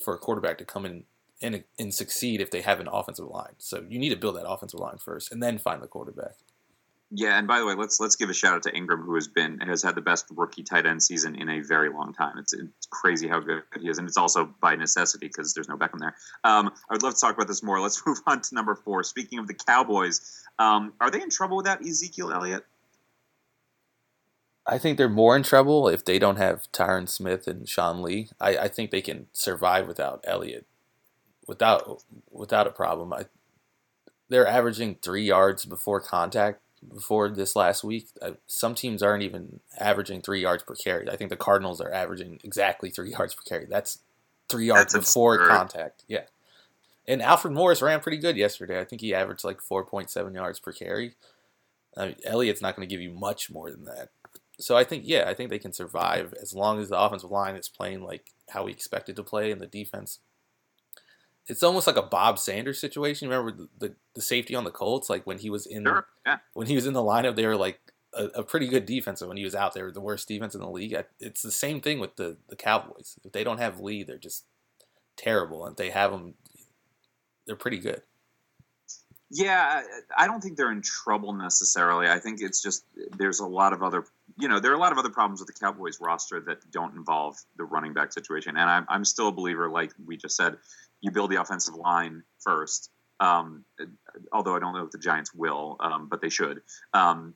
for 0.03 0.15
a 0.15 0.19
quarterback 0.19 0.57
to 0.59 0.65
come 0.65 0.85
in 0.87 1.05
and, 1.43 1.63
and 1.79 1.95
succeed 1.95 2.41
if 2.41 2.51
they 2.51 2.63
have 2.63 2.81
an 2.81 2.89
offensive 2.89 3.27
line. 3.29 3.53
So 3.59 3.85
you 3.89 3.99
need 3.99 4.09
to 4.09 4.17
build 4.17 4.37
that 4.37 4.49
offensive 4.49 4.81
line 4.81 4.97
first 4.99 5.31
and 5.31 5.43
then 5.43 5.59
find 5.59 5.83
the 5.83 5.87
quarterback. 5.87 6.37
Yeah, 7.13 7.39
and 7.39 7.47
by 7.47 7.61
the 7.61 7.67
way, 7.67 7.75
let's 7.75 8.01
let's 8.01 8.17
give 8.17 8.31
a 8.31 8.35
shout 8.35 8.55
out 8.55 8.63
to 8.65 8.73
Engram, 8.73 9.05
who 9.05 9.15
has 9.15 9.29
been 9.29 9.61
has 9.61 9.81
had 9.81 9.95
the 9.95 10.01
best 10.01 10.27
rookie 10.31 10.65
tight 10.65 10.87
end 10.87 11.01
season 11.01 11.37
in 11.37 11.49
a 11.49 11.61
very 11.61 11.89
long 11.89 12.13
time. 12.13 12.37
It's 12.37 12.53
it's 12.53 12.87
crazy 12.91 13.29
how 13.29 13.39
good 13.39 13.63
he 13.81 13.89
is, 13.89 13.99
and 13.99 14.09
it's 14.09 14.17
also 14.17 14.53
by 14.61 14.75
necessity 14.75 15.29
because 15.29 15.55
there's 15.55 15.69
no 15.69 15.77
Beckham 15.77 16.01
there. 16.01 16.17
Um, 16.43 16.73
I 16.91 16.95
would 16.95 17.05
love 17.05 17.15
to 17.15 17.21
talk 17.21 17.37
about 17.37 17.47
this 17.47 17.63
more. 17.63 17.81
Let's 17.81 18.03
move 18.07 18.19
on 18.27 18.41
to 18.41 18.55
number 18.55 18.75
four. 18.75 19.05
Speaking 19.05 19.39
of 19.39 19.47
the 19.47 19.55
Cowboys, 19.55 20.43
um, 20.59 20.95
are 21.01 21.09
they 21.11 21.23
in 21.23 21.31
trouble 21.31 21.57
without 21.57 21.87
Ezekiel 21.87 22.33
Elliott? 22.33 22.67
I 24.67 24.79
think 24.79 24.99
they're 24.99 25.09
more 25.09 25.37
in 25.37 25.45
trouble 25.45 25.89
if 25.89 26.05
they 26.05 26.19
don't 26.19 26.39
have 26.39 26.67
Tyron 26.73 27.09
Smith 27.09 27.47
and 27.47 27.69
Sean 27.69 28.03
Lee. 28.03 28.31
I, 28.41 28.57
I 28.57 28.69
think 28.69 28.91
they 28.91 29.01
can 29.01 29.29
survive 29.33 29.87
without 29.87 30.25
Elliott, 30.27 30.67
without 31.47 32.03
without 32.33 32.67
a 32.67 32.73
problem. 32.73 33.13
I, 33.13 33.27
they're 34.29 34.45
averaging 34.47 34.97
three 34.97 35.25
yards 35.25 35.65
before 35.65 36.01
contact 36.01 36.63
before 36.93 37.29
this 37.29 37.57
last 37.57 37.85
week. 37.85 38.09
Uh, 38.21 38.33
some 38.47 38.75
teams 38.75 39.03
aren't 39.03 39.23
even 39.23 39.61
averaging 39.79 40.23
three 40.23 40.41
yards 40.41 40.63
per 40.63 40.75
carry. 40.75 41.09
I 41.11 41.17
think 41.17 41.31
the 41.31 41.37
Cardinals 41.37 41.81
are 41.81 41.93
averaging 41.93 42.41
exactly 42.45 42.91
three 42.91 43.11
yards 43.11 43.35
per 43.35 43.43
carry. 43.43 43.67
That's 43.67 44.01
three 44.49 44.67
yards 44.67 44.93
That's 44.93 45.09
before 45.09 45.35
absurd. 45.37 45.49
contact. 45.49 46.05
Yeah. 46.09 46.25
And 47.09 47.23
Alfred 47.23 47.55
Morris 47.55 47.83
ran 47.83 48.01
pretty 48.01 48.19
good 48.19 48.37
yesterday. 48.37 48.81
I 48.81 48.85
think 48.85 49.01
he 49.01 49.15
averaged 49.15 49.45
like 49.45 49.61
4.7 49.61 50.35
yards 50.35 50.59
per 50.59 50.73
carry. 50.73 51.15
I 51.97 52.07
mean, 52.07 52.17
Elliott's 52.25 52.63
not 52.63 52.77
going 52.77 52.87
to 52.87 52.93
give 52.93 53.01
you 53.01 53.13
much 53.13 53.51
more 53.51 53.71
than 53.71 53.85
that. 53.85 54.11
So 54.59 54.77
I 54.77 54.85
think, 54.85 55.05
yeah, 55.07 55.25
I 55.29 55.35
think 55.35 55.51
they 55.51 55.59
can 55.59 55.73
survive 55.73 56.35
as 56.41 56.55
long 56.55 56.81
as 56.81 56.89
the 56.89 56.99
offensive 56.99 57.31
line 57.31 57.57
is 57.57 57.69
playing 57.69 58.03
like 58.03 58.33
how 58.51 58.65
we 58.65 58.73
expected 58.73 59.17
to 59.17 59.23
play 59.23 59.51
and 59.51 59.61
the 59.61 59.67
defense. 59.67 60.19
It's 61.49 61.63
almost 61.63 61.87
like 61.87 61.97
a 61.97 62.03
Bob 62.03 62.39
Sanders 62.39 62.81
situation. 62.81 63.29
Remember 63.29 63.53
the, 63.53 63.69
the, 63.89 63.95
the 64.15 64.21
safety 64.23 64.55
on 64.55 64.65
the 64.65 64.71
Colts? 64.71 65.09
Like 65.09 65.27
when 65.27 65.39
he 65.39 65.49
was 65.51 65.67
in 65.67 65.85
Sure. 65.85 66.07
Yeah. 66.27 66.39
when 66.55 66.67
he 66.67 66.75
was 66.75 66.87
in 66.87 66.93
the 66.93 67.03
lineup, 67.03 67.37
they 67.37 67.47
were 67.47 67.57
like 67.57 67.81
a, 68.15 68.25
a 68.37 68.43
pretty 68.43 68.67
good 68.67 68.85
defense. 68.87 69.21
And 69.21 69.29
when 69.29 69.37
he 69.37 69.45
was 69.45 69.55
out, 69.55 69.73
they 69.75 69.83
were 69.83 69.93
the 69.93 70.01
worst 70.01 70.27
defense 70.27 70.55
in 70.55 70.61
the 70.61 70.69
league. 70.71 70.95
I- 70.95 71.05
It's 71.21 71.43
the 71.43 71.53
same 71.53 71.81
thing 71.81 72.01
with 72.01 72.17
the, 72.17 72.37
the 72.49 72.57
Cowboys. 72.57 73.19
If 73.25 73.33
they 73.33 73.45
don't 73.45 73.59
have 73.59 73.79
Lee, 73.81 74.03
they're 74.03 74.19
just 74.19 74.45
terrible. 75.17 75.65
And 75.65 75.73
if 75.73 75.77
they 75.77 75.91
have 75.91 76.13
him, 76.13 76.35
they're 77.47 77.55
pretty 77.57 77.79
good. 77.79 78.03
Yeah, 79.29 79.83
I 80.17 80.25
I 80.25 80.27
don't 80.29 80.41
think 80.41 80.57
they're 80.57 80.71
in 80.71 80.83
trouble 80.83 81.33
necessarily. 81.33 82.07
I 82.09 82.21
think 82.21 82.41
it's 82.41 82.63
just 82.63 82.85
there's 83.19 83.41
a 83.41 83.47
lot 83.47 83.73
of 83.73 83.83
other, 83.83 84.05
you 84.39 84.47
know, 84.47 84.61
there 84.61 84.71
are 84.71 84.75
a 84.75 84.79
lot 84.79 84.93
of 84.93 84.99
other 84.99 85.11
problems 85.11 85.41
with 85.41 85.49
the 85.49 85.53
Cowboys 85.59 85.99
roster 86.01 86.39
that 86.43 86.71
don't 86.71 86.95
involve 86.95 87.37
the 87.57 87.65
running 87.65 87.93
back 87.93 88.13
situation. 88.13 88.57
And 88.57 88.71
I'm, 88.71 88.87
I'm 88.89 89.05
still 89.05 89.27
a 89.27 89.33
believer, 89.33 89.69
like 89.69 89.91
we 90.07 90.17
just 90.17 90.37
said, 90.37 90.57
you 91.07 91.13
build 91.13 91.31
the 91.31 91.41
offensive 91.41 91.75
line 91.75 92.23
first. 92.45 92.91
Um, 93.21 93.65
although 94.33 94.55
I 94.57 94.59
don't 94.59 94.75
know 94.75 94.85
if 94.85 94.91
the 94.91 94.99
Giants 94.99 95.33
will, 95.33 95.77
um, 95.81 96.09
but 96.11 96.21
they 96.21 96.29
should. 96.29 96.61
Um, 96.93 97.35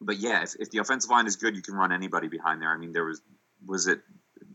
but 0.00 0.16
yeah, 0.18 0.42
if, 0.44 0.54
if 0.58 0.70
the 0.70 0.78
offensive 0.78 1.10
line 1.10 1.26
is 1.26 1.36
good, 1.36 1.54
you 1.56 1.60
can 1.62 1.74
run 1.74 1.92
anybody 1.92 2.28
behind 2.28 2.62
there. 2.62 2.70
I 2.70 2.78
mean, 2.78 2.92
there 2.92 3.04
was 3.04 3.20
was 3.66 3.88
it 3.88 4.00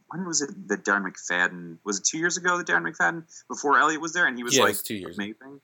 when 0.08 0.26
was 0.26 0.42
it 0.42 0.50
that 0.70 0.84
Darren 0.86 1.04
McFadden 1.08 1.78
was 1.84 2.00
it 2.00 2.06
two 2.10 2.18
years 2.18 2.38
ago 2.38 2.58
that 2.58 2.66
Darren 2.66 2.90
McFadden 2.90 3.24
before 3.50 3.78
Elliott 3.78 4.02
was 4.02 4.14
there 4.14 4.26
and 4.26 4.38
he 4.38 4.44
was 4.44 4.56
Yeah, 4.56 4.64
like 4.64 4.82
two 4.82 4.96
years. 4.96 5.18
amazing. 5.18 5.60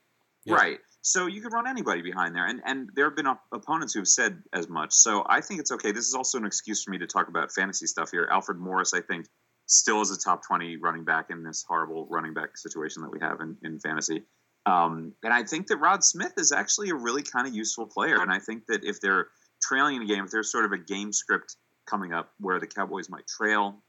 Yeah. 0.45 0.55
Right. 0.55 0.79
So 1.01 1.27
you 1.27 1.41
could 1.41 1.53
run 1.53 1.65
anybody 1.65 2.01
behind 2.01 2.35
there, 2.35 2.45
and 2.45 2.61
and 2.65 2.89
there 2.93 3.05
have 3.05 3.15
been 3.15 3.27
op- 3.27 3.45
opponents 3.53 3.93
who 3.93 4.01
have 4.01 4.07
said 4.07 4.43
as 4.53 4.67
much. 4.67 4.91
So 4.93 5.25
I 5.27 5.39
think 5.41 5.59
it's 5.61 5.71
okay. 5.71 5.91
This 5.93 6.07
is 6.07 6.13
also 6.13 6.37
an 6.37 6.45
excuse 6.45 6.83
for 6.83 6.91
me 6.91 6.97
to 6.99 7.07
talk 7.07 7.29
about 7.29 7.51
fantasy 7.53 7.87
stuff 7.87 8.11
here. 8.11 8.27
Alfred 8.29 8.57
Morris, 8.59 8.93
I 8.93 9.01
think, 9.01 9.25
still 9.69 10.01
is 10.01 10.11
a 10.11 10.19
top 10.19 10.45
twenty 10.45 10.77
running 10.77 11.03
back 11.03 11.27
in 11.29 11.43
this 11.43 11.63
horrible 11.67 12.07
running 12.09 12.33
back 12.33 12.57
situation 12.57 13.01
that 13.03 13.11
we 13.11 13.19
have 13.21 13.39
in, 13.41 13.57
in 13.63 13.79
fantasy. 13.79 14.23
Um, 14.65 15.13
and 15.23 15.33
I 15.33 15.43
think 15.43 15.67
that 15.67 15.77
Rod 15.77 16.03
Smith 16.03 16.33
is 16.37 16.51
actually 16.51 16.89
a 16.89 16.95
really 16.95 17.23
kind 17.23 17.47
of 17.47 17.53
useful 17.53 17.85
player. 17.85 18.21
And 18.21 18.31
I 18.31 18.39
think 18.39 18.65
that 18.67 18.83
if 18.83 18.99
they're 18.99 19.27
trailing 19.61 19.95
in 19.95 20.01
a 20.01 20.05
game, 20.05 20.23
if 20.25 20.31
there's 20.31 20.51
sort 20.51 20.65
of 20.65 20.71
a 20.73 20.77
game 20.77 21.13
script 21.13 21.55
coming 21.89 22.13
up 22.13 22.31
where 22.39 22.59
the 22.59 22.67
Cowboys 22.67 23.09
might 23.09 23.27
trail, 23.27 23.81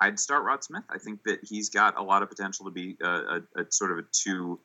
I'd 0.00 0.18
start 0.18 0.44
Rod 0.44 0.62
Smith. 0.62 0.84
I 0.90 0.98
think 0.98 1.20
that 1.24 1.40
he's 1.42 1.70
got 1.70 1.98
a 1.98 2.02
lot 2.02 2.22
of 2.22 2.28
potential 2.28 2.66
to 2.66 2.70
be 2.70 2.96
a, 3.02 3.08
a, 3.08 3.40
a 3.56 3.64
sort 3.70 3.92
of 3.92 3.98
a 3.98 4.02
two 4.12 4.60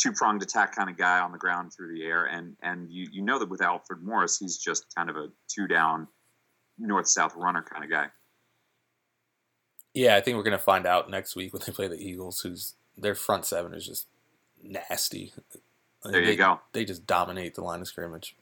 two 0.00 0.12
pronged 0.12 0.42
attack 0.42 0.76
kind 0.76 0.88
of 0.88 0.96
guy 0.96 1.18
on 1.18 1.32
the 1.32 1.38
ground 1.38 1.72
through 1.74 1.92
the 1.92 2.04
air, 2.04 2.24
and 2.24 2.56
and 2.62 2.90
you 2.90 3.08
you 3.10 3.22
know 3.22 3.38
that 3.38 3.48
with 3.48 3.62
Alfred 3.62 4.02
Morris, 4.02 4.38
he's 4.38 4.56
just 4.58 4.86
kind 4.96 5.10
of 5.10 5.16
a 5.16 5.28
two 5.48 5.66
down 5.66 6.06
north 6.78 7.08
south 7.08 7.34
runner 7.34 7.64
kind 7.68 7.84
of 7.84 7.90
guy. 7.90 8.06
Yeah, 9.98 10.14
I 10.14 10.20
think 10.20 10.36
we're 10.36 10.44
gonna 10.44 10.58
find 10.58 10.86
out 10.86 11.10
next 11.10 11.34
week 11.34 11.52
when 11.52 11.60
they 11.66 11.72
play 11.72 11.88
the 11.88 11.96
Eagles, 11.96 12.40
who's 12.40 12.74
their 12.96 13.16
front 13.16 13.44
seven 13.44 13.74
is 13.74 13.84
just 13.84 14.06
nasty. 14.62 15.32
There 16.04 16.20
you 16.20 16.26
they, 16.26 16.36
go. 16.36 16.60
They 16.72 16.84
just 16.84 17.04
dominate 17.04 17.56
the 17.56 17.62
line 17.62 17.80
of 17.80 17.88
scrimmage. 17.88 18.36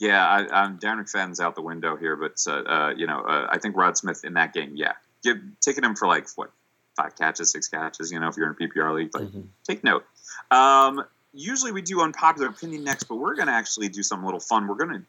Yeah, 0.00 0.26
I, 0.26 0.62
I'm 0.64 0.80
Darren 0.80 1.00
McFadden's 1.00 1.38
out 1.38 1.54
the 1.54 1.62
window 1.62 1.96
here, 1.96 2.16
but 2.16 2.42
uh, 2.44 2.62
uh, 2.68 2.94
you 2.96 3.06
know 3.06 3.20
uh, 3.20 3.46
I 3.48 3.58
think 3.58 3.76
Rod 3.76 3.96
Smith 3.96 4.24
in 4.24 4.34
that 4.34 4.52
game, 4.52 4.72
yeah, 4.74 4.94
give 5.22 5.36
taking 5.60 5.84
him 5.84 5.94
for 5.94 6.08
like 6.08 6.26
what 6.34 6.50
five 6.96 7.14
catches, 7.14 7.52
six 7.52 7.68
catches. 7.68 8.10
You 8.10 8.18
know, 8.18 8.26
if 8.26 8.36
you're 8.36 8.48
in 8.48 8.52
a 8.52 8.56
PPR 8.56 8.92
league, 8.92 9.14
like 9.14 9.28
Mhm. 9.28 9.46
take 9.62 9.84
note. 9.84 10.04
Um, 10.50 11.04
usually 11.32 11.70
we 11.70 11.82
do 11.82 12.00
unpopular 12.00 12.48
opinion 12.48 12.82
next, 12.82 13.04
but 13.04 13.14
we're 13.14 13.36
going 13.36 13.46
to 13.46 13.52
actually 13.52 13.90
do 13.90 14.02
something 14.02 14.24
a 14.24 14.26
little 14.26 14.40
fun. 14.40 14.66
We're 14.66 14.74
going 14.74 15.00
to 15.00 15.02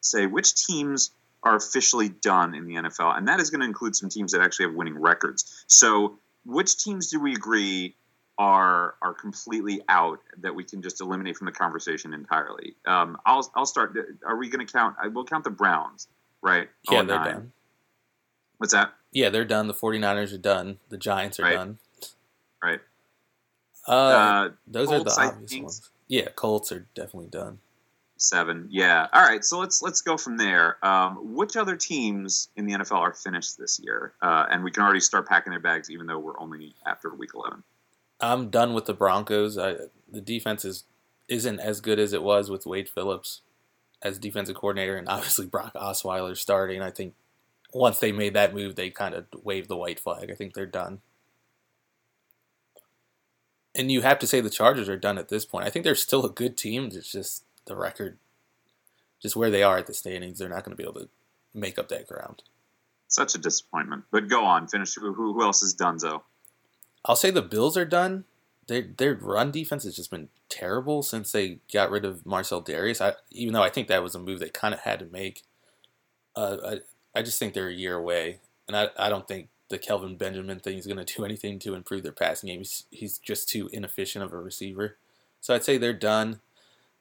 say 0.00 0.26
which 0.26 0.66
teams 0.66 1.12
are 1.42 1.56
officially 1.56 2.08
done 2.08 2.54
in 2.54 2.66
the 2.66 2.74
NFL, 2.74 3.16
and 3.16 3.26
that 3.28 3.40
is 3.40 3.50
going 3.50 3.60
to 3.60 3.66
include 3.66 3.96
some 3.96 4.08
teams 4.10 4.32
that 4.32 4.40
actually 4.42 4.66
have 4.66 4.74
winning 4.74 4.98
records. 4.98 5.64
So, 5.66 6.18
which 6.44 6.76
teams 6.82 7.08
do 7.10 7.20
we 7.20 7.32
agree 7.34 7.96
are 8.38 8.94
are 9.02 9.12
completely 9.14 9.82
out 9.88 10.20
that 10.38 10.54
we 10.54 10.64
can 10.64 10.80
just 10.82 11.00
eliminate 11.00 11.36
from 11.36 11.46
the 11.46 11.52
conversation 11.52 12.12
entirely? 12.14 12.74
Um, 12.86 13.16
I'll 13.26 13.50
I'll 13.54 13.66
start. 13.66 13.96
Are 14.26 14.36
we 14.36 14.48
going 14.48 14.66
to 14.66 14.70
count? 14.72 14.96
I 15.02 15.08
will 15.08 15.24
count 15.24 15.44
the 15.44 15.50
Browns, 15.50 16.08
right? 16.42 16.68
Yeah, 16.90 17.02
they're 17.02 17.18
nine. 17.18 17.32
done. 17.32 17.52
What's 18.58 18.72
that? 18.74 18.92
Yeah, 19.12 19.30
they're 19.30 19.44
done. 19.46 19.66
The 19.66 19.74
49ers 19.74 20.32
are 20.34 20.38
done. 20.38 20.78
The 20.90 20.98
Giants 20.98 21.40
are 21.40 21.44
Right. 21.44 21.54
done. 21.56 21.78
Right. 22.62 22.80
Uh, 23.88 23.92
Uh, 23.92 24.48
those 24.66 24.88
Colts, 24.88 25.18
are 25.18 25.26
the 25.26 25.32
obvious 25.34 25.62
ones. 25.62 25.90
Yeah, 26.06 26.28
Colts 26.36 26.70
are 26.70 26.86
definitely 26.94 27.28
done. 27.30 27.58
Seven. 28.22 28.68
Yeah. 28.70 29.06
All 29.14 29.22
right. 29.22 29.42
So 29.42 29.58
let's 29.58 29.80
let's 29.80 30.02
go 30.02 30.18
from 30.18 30.36
there. 30.36 30.76
Um, 30.84 31.34
which 31.34 31.56
other 31.56 31.74
teams 31.74 32.50
in 32.54 32.66
the 32.66 32.74
NFL 32.74 32.98
are 32.98 33.14
finished 33.14 33.56
this 33.56 33.80
year? 33.82 34.12
Uh, 34.20 34.44
and 34.50 34.62
we 34.62 34.70
can 34.70 34.82
already 34.82 35.00
start 35.00 35.26
packing 35.26 35.52
their 35.52 35.58
bags, 35.58 35.90
even 35.90 36.06
though 36.06 36.18
we're 36.18 36.38
only 36.38 36.74
after 36.84 37.14
week 37.14 37.30
eleven. 37.34 37.62
I'm 38.20 38.50
done 38.50 38.74
with 38.74 38.84
the 38.84 38.92
Broncos. 38.92 39.56
I, 39.56 39.76
the 40.06 40.20
defense 40.20 40.66
is 40.66 40.84
isn't 41.28 41.60
as 41.60 41.80
good 41.80 41.98
as 41.98 42.12
it 42.12 42.22
was 42.22 42.50
with 42.50 42.66
Wade 42.66 42.90
Phillips 42.90 43.40
as 44.02 44.18
defensive 44.18 44.56
coordinator, 44.56 44.96
and 44.96 45.08
obviously 45.08 45.46
Brock 45.46 45.72
Osweiler 45.72 46.36
starting. 46.36 46.82
I 46.82 46.90
think 46.90 47.14
once 47.72 48.00
they 48.00 48.12
made 48.12 48.34
that 48.34 48.52
move, 48.54 48.76
they 48.76 48.90
kind 48.90 49.14
of 49.14 49.28
waved 49.42 49.70
the 49.70 49.78
white 49.78 49.98
flag. 49.98 50.30
I 50.30 50.34
think 50.34 50.52
they're 50.52 50.66
done. 50.66 51.00
And 53.74 53.90
you 53.90 54.02
have 54.02 54.18
to 54.18 54.26
say 54.26 54.42
the 54.42 54.50
Chargers 54.50 54.90
are 54.90 54.98
done 54.98 55.16
at 55.16 55.30
this 55.30 55.46
point. 55.46 55.64
I 55.64 55.70
think 55.70 55.86
they're 55.86 55.94
still 55.94 56.26
a 56.26 56.30
good 56.30 56.58
team. 56.58 56.90
It's 56.92 57.10
just 57.10 57.44
the 57.70 57.76
record, 57.76 58.18
just 59.22 59.36
where 59.36 59.50
they 59.50 59.62
are 59.62 59.78
at 59.78 59.86
the 59.86 59.94
standings. 59.94 60.38
They're 60.38 60.48
not 60.48 60.64
going 60.64 60.76
to 60.76 60.82
be 60.82 60.88
able 60.88 61.00
to 61.00 61.08
make 61.54 61.78
up 61.78 61.88
that 61.88 62.06
ground. 62.06 62.42
Such 63.08 63.34
a 63.34 63.38
disappointment. 63.38 64.04
But 64.10 64.28
go 64.28 64.44
on. 64.44 64.68
Finish. 64.68 64.94
Who, 64.94 65.12
who 65.12 65.42
else 65.42 65.62
is 65.62 65.72
done, 65.72 65.98
Dunzo? 65.98 66.22
I'll 67.04 67.16
say 67.16 67.30
the 67.30 67.42
Bills 67.42 67.76
are 67.76 67.84
done. 67.84 68.24
Their 68.68 68.82
their 68.96 69.14
run 69.14 69.50
defense 69.50 69.84
has 69.84 69.96
just 69.96 70.10
been 70.10 70.28
terrible 70.48 71.02
since 71.02 71.32
they 71.32 71.58
got 71.72 71.90
rid 71.90 72.04
of 72.04 72.24
Marcell 72.26 72.62
Dareus. 72.62 73.00
I, 73.00 73.14
even 73.30 73.54
though 73.54 73.62
I 73.62 73.70
think 73.70 73.88
that 73.88 74.02
was 74.02 74.14
a 74.14 74.20
move 74.20 74.38
they 74.38 74.48
kind 74.48 74.74
of 74.74 74.80
had 74.80 74.98
to 75.00 75.06
make. 75.06 75.42
Uh, 76.36 76.56
I 76.64 77.18
I 77.18 77.22
just 77.22 77.38
think 77.38 77.54
they're 77.54 77.68
a 77.68 77.72
year 77.74 77.96
away, 77.96 78.38
and 78.68 78.76
I 78.76 78.90
I 78.96 79.08
don't 79.08 79.26
think 79.26 79.48
the 79.70 79.78
Kelvin 79.78 80.16
Benjamin 80.16 80.60
thing 80.60 80.76
is 80.76 80.86
going 80.86 81.04
to 81.04 81.14
do 81.16 81.24
anything 81.24 81.58
to 81.60 81.74
improve 81.74 82.02
their 82.02 82.12
passing 82.12 82.48
game. 82.48 82.58
He's 82.58 82.84
he's 82.90 83.18
just 83.18 83.48
too 83.48 83.68
inefficient 83.72 84.24
of 84.24 84.32
a 84.32 84.38
receiver. 84.38 84.98
So 85.40 85.54
I'd 85.54 85.64
say 85.64 85.78
they're 85.78 85.92
done. 85.92 86.40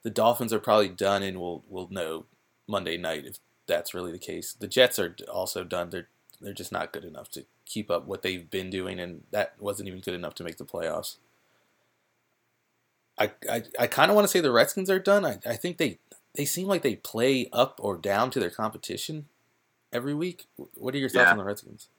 The 0.03 0.09
Dolphins 0.09 0.53
are 0.53 0.59
probably 0.59 0.89
done, 0.89 1.23
and 1.23 1.39
we'll 1.39 1.63
we'll 1.67 1.89
know 1.89 2.25
Monday 2.67 2.97
night 2.97 3.25
if 3.25 3.39
that's 3.67 3.93
really 3.93 4.11
the 4.11 4.17
case. 4.19 4.53
The 4.53 4.67
Jets 4.67 4.97
are 4.99 5.15
also 5.31 5.63
done. 5.63 5.89
They're 5.89 6.07
they're 6.41 6.53
just 6.53 6.71
not 6.71 6.93
good 6.93 7.03
enough 7.03 7.29
to 7.31 7.45
keep 7.65 7.91
up 7.91 8.05
what 8.07 8.21
they've 8.21 8.49
been 8.49 8.69
doing, 8.69 8.99
and 8.99 9.23
that 9.31 9.55
wasn't 9.59 9.87
even 9.87 9.99
good 9.99 10.13
enough 10.13 10.35
to 10.35 10.43
make 10.43 10.57
the 10.57 10.65
playoffs. 10.65 11.17
I 13.17 13.31
I, 13.49 13.63
I 13.79 13.87
kind 13.87 14.09
of 14.09 14.15
want 14.15 14.25
to 14.25 14.31
say 14.31 14.39
the 14.39 14.51
Redskins 14.51 14.89
are 14.89 14.99
done. 14.99 15.25
I, 15.25 15.39
I 15.45 15.55
think 15.55 15.77
they 15.77 15.99
they 16.35 16.45
seem 16.45 16.67
like 16.67 16.81
they 16.81 16.95
play 16.95 17.49
up 17.51 17.79
or 17.81 17.97
down 17.97 18.29
to 18.31 18.39
their 18.39 18.49
competition 18.49 19.25
every 19.91 20.13
week. 20.13 20.47
What 20.75 20.95
are 20.95 20.97
your 20.99 21.09
thoughts 21.09 21.25
Yeah. 21.27 21.31
on 21.31 21.37
the 21.37 21.43
Redskins? 21.43 21.89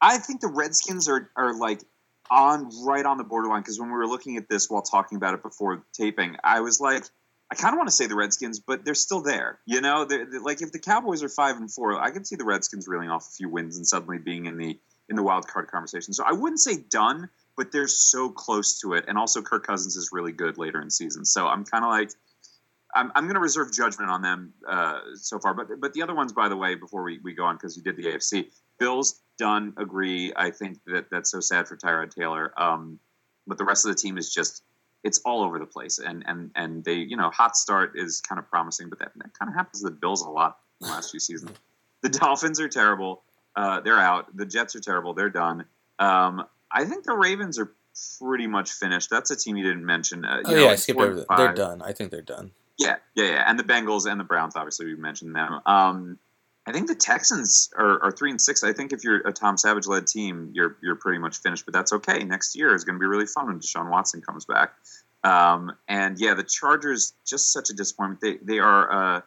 I 0.00 0.18
think 0.18 0.40
the 0.40 0.48
Redskins 0.48 1.08
are 1.08 1.30
are 1.36 1.54
like 1.58 1.82
on 2.30 2.70
right 2.84 3.04
on 3.04 3.18
the 3.18 3.24
borderline 3.24 3.62
because 3.62 3.78
when 3.80 3.88
we 3.88 3.96
were 3.96 4.06
looking 4.06 4.36
at 4.36 4.48
this 4.48 4.70
while 4.70 4.82
talking 4.82 5.16
about 5.16 5.34
it 5.34 5.42
before 5.42 5.82
taping, 5.92 6.36
I 6.44 6.60
was 6.60 6.80
like, 6.80 7.04
I 7.52 7.54
kind 7.54 7.74
of 7.74 7.76
want 7.76 7.88
to 7.88 7.94
say 7.94 8.06
the 8.06 8.14
Redskins, 8.14 8.60
but 8.60 8.82
they're 8.82 8.94
still 8.94 9.20
there. 9.20 9.58
You 9.66 9.82
know, 9.82 10.06
they're, 10.06 10.24
they're- 10.24 10.40
like 10.40 10.62
if 10.62 10.72
the 10.72 10.78
Cowboys 10.78 11.22
are 11.22 11.28
five 11.28 11.56
and 11.58 11.70
four, 11.70 12.00
I 12.00 12.10
can 12.10 12.24
see 12.24 12.34
the 12.34 12.46
Redskins 12.46 12.88
reeling 12.88 13.10
off 13.10 13.28
a 13.28 13.30
few 13.30 13.50
wins 13.50 13.76
and 13.76 13.86
suddenly 13.86 14.16
being 14.16 14.46
in 14.46 14.56
the 14.56 14.80
in 15.10 15.16
the 15.16 15.22
wild 15.22 15.46
card 15.46 15.68
conversation. 15.68 16.14
So 16.14 16.24
I 16.26 16.32
wouldn't 16.32 16.60
say 16.60 16.78
done, 16.78 17.28
but 17.54 17.70
they're 17.70 17.88
so 17.88 18.30
close 18.30 18.80
to 18.80 18.94
it. 18.94 19.04
And 19.06 19.18
also, 19.18 19.42
Kirk 19.42 19.66
Cousins 19.66 19.96
is 19.96 20.08
really 20.12 20.32
good 20.32 20.56
later 20.56 20.80
in 20.80 20.88
season, 20.88 21.26
so 21.26 21.46
I'm 21.46 21.64
kind 21.64 21.84
of 21.84 21.90
like. 21.90 22.10
I'm, 22.94 23.10
I'm 23.14 23.24
going 23.24 23.36
to 23.36 23.40
reserve 23.40 23.72
judgment 23.72 24.10
on 24.10 24.20
them 24.20 24.52
uh, 24.68 24.98
so 25.14 25.38
far, 25.38 25.54
but 25.54 25.66
but 25.80 25.94
the 25.94 26.02
other 26.02 26.14
ones, 26.14 26.34
by 26.34 26.50
the 26.50 26.56
way, 26.58 26.74
before 26.74 27.02
we, 27.02 27.20
we 27.24 27.32
go 27.32 27.44
on, 27.44 27.54
because 27.56 27.74
you 27.74 27.82
did 27.82 27.96
the 27.96 28.04
AFC, 28.04 28.48
Bills 28.78 29.18
done 29.38 29.72
agree. 29.78 30.32
I 30.36 30.50
think 30.50 30.78
that 30.86 31.06
that's 31.10 31.30
so 31.30 31.40
sad 31.40 31.68
for 31.68 31.76
Tyrod 31.76 32.14
Taylor. 32.14 32.52
Um, 32.54 32.98
but 33.46 33.56
the 33.56 33.64
rest 33.64 33.86
of 33.86 33.92
the 33.92 33.98
team 33.98 34.18
is 34.18 34.32
just 34.32 34.62
it's 35.04 35.18
all 35.24 35.42
over 35.42 35.58
the 35.58 35.66
place, 35.66 35.98
and 35.98 36.24
and 36.26 36.50
and 36.54 36.84
they 36.84 36.94
you 36.94 37.16
know 37.16 37.30
hot 37.30 37.56
start 37.56 37.92
is 37.94 38.20
kind 38.20 38.38
of 38.38 38.48
promising, 38.48 38.88
but 38.88 38.98
that, 39.00 39.12
that 39.16 39.38
kind 39.38 39.48
of 39.48 39.54
happens 39.54 39.82
to 39.82 39.88
the 39.88 39.94
Bills 39.94 40.22
a 40.22 40.30
lot 40.30 40.58
in 40.80 40.86
the 40.86 40.92
last 40.92 41.10
few 41.10 41.20
seasons. 41.20 41.56
The 42.02 42.08
Dolphins 42.08 42.60
are 42.60 42.68
terrible. 42.68 43.22
Uh, 43.54 43.80
they're 43.80 43.98
out. 43.98 44.36
The 44.36 44.46
Jets 44.46 44.74
are 44.74 44.80
terrible. 44.80 45.14
They're 45.14 45.30
done. 45.30 45.64
Um, 45.98 46.44
I 46.70 46.84
think 46.84 47.04
the 47.04 47.12
Ravens 47.14 47.58
are 47.58 47.72
pretty 48.18 48.46
much 48.46 48.72
finished. 48.72 49.10
That's 49.10 49.30
a 49.30 49.36
team 49.36 49.56
you 49.56 49.64
didn't 49.64 49.84
mention. 49.84 50.24
Uh, 50.24 50.36
you 50.36 50.42
Oh 50.46 50.50
know, 50.52 50.62
yeah, 50.64 50.70
I 50.70 50.74
skipped 50.76 51.00
over. 51.00 51.24
They're 51.36 51.54
done. 51.54 51.82
I 51.82 51.92
think 51.92 52.10
they're 52.10 52.22
done. 52.22 52.52
Yeah, 52.78 52.96
yeah, 53.14 53.24
yeah. 53.24 53.44
And 53.46 53.58
the 53.58 53.64
Bengals 53.64 54.10
and 54.10 54.18
the 54.18 54.24
Browns, 54.24 54.56
obviously, 54.56 54.86
we 54.86 54.96
mentioned 54.96 55.36
them. 55.36 55.60
Um, 55.66 56.18
I 56.66 56.72
think 56.72 56.86
the 56.86 56.94
Texans 56.94 57.70
are, 57.76 58.02
are 58.04 58.12
three 58.12 58.30
and 58.30 58.40
six. 58.40 58.62
I 58.62 58.72
think 58.72 58.92
if 58.92 59.02
you're 59.02 59.26
a 59.26 59.32
Tom 59.32 59.56
Savage 59.56 59.86
led 59.86 60.06
team, 60.06 60.50
you're 60.54 60.76
you're 60.82 60.96
pretty 60.96 61.18
much 61.18 61.38
finished. 61.38 61.64
But 61.64 61.74
that's 61.74 61.92
okay. 61.92 62.22
Next 62.22 62.54
year 62.54 62.74
is 62.74 62.84
going 62.84 62.94
to 62.94 63.00
be 63.00 63.06
really 63.06 63.26
fun 63.26 63.46
when 63.46 63.58
Deshaun 63.58 63.90
Watson 63.90 64.22
comes 64.22 64.44
back. 64.44 64.74
Um, 65.24 65.72
and 65.88 66.18
yeah, 66.18 66.34
the 66.34 66.44
Chargers 66.44 67.14
just 67.26 67.52
such 67.52 67.70
a 67.70 67.72
disappointment. 67.72 68.20
They 68.20 68.38
they 68.42 68.58
are 68.60 68.92
uh, 69.16 69.20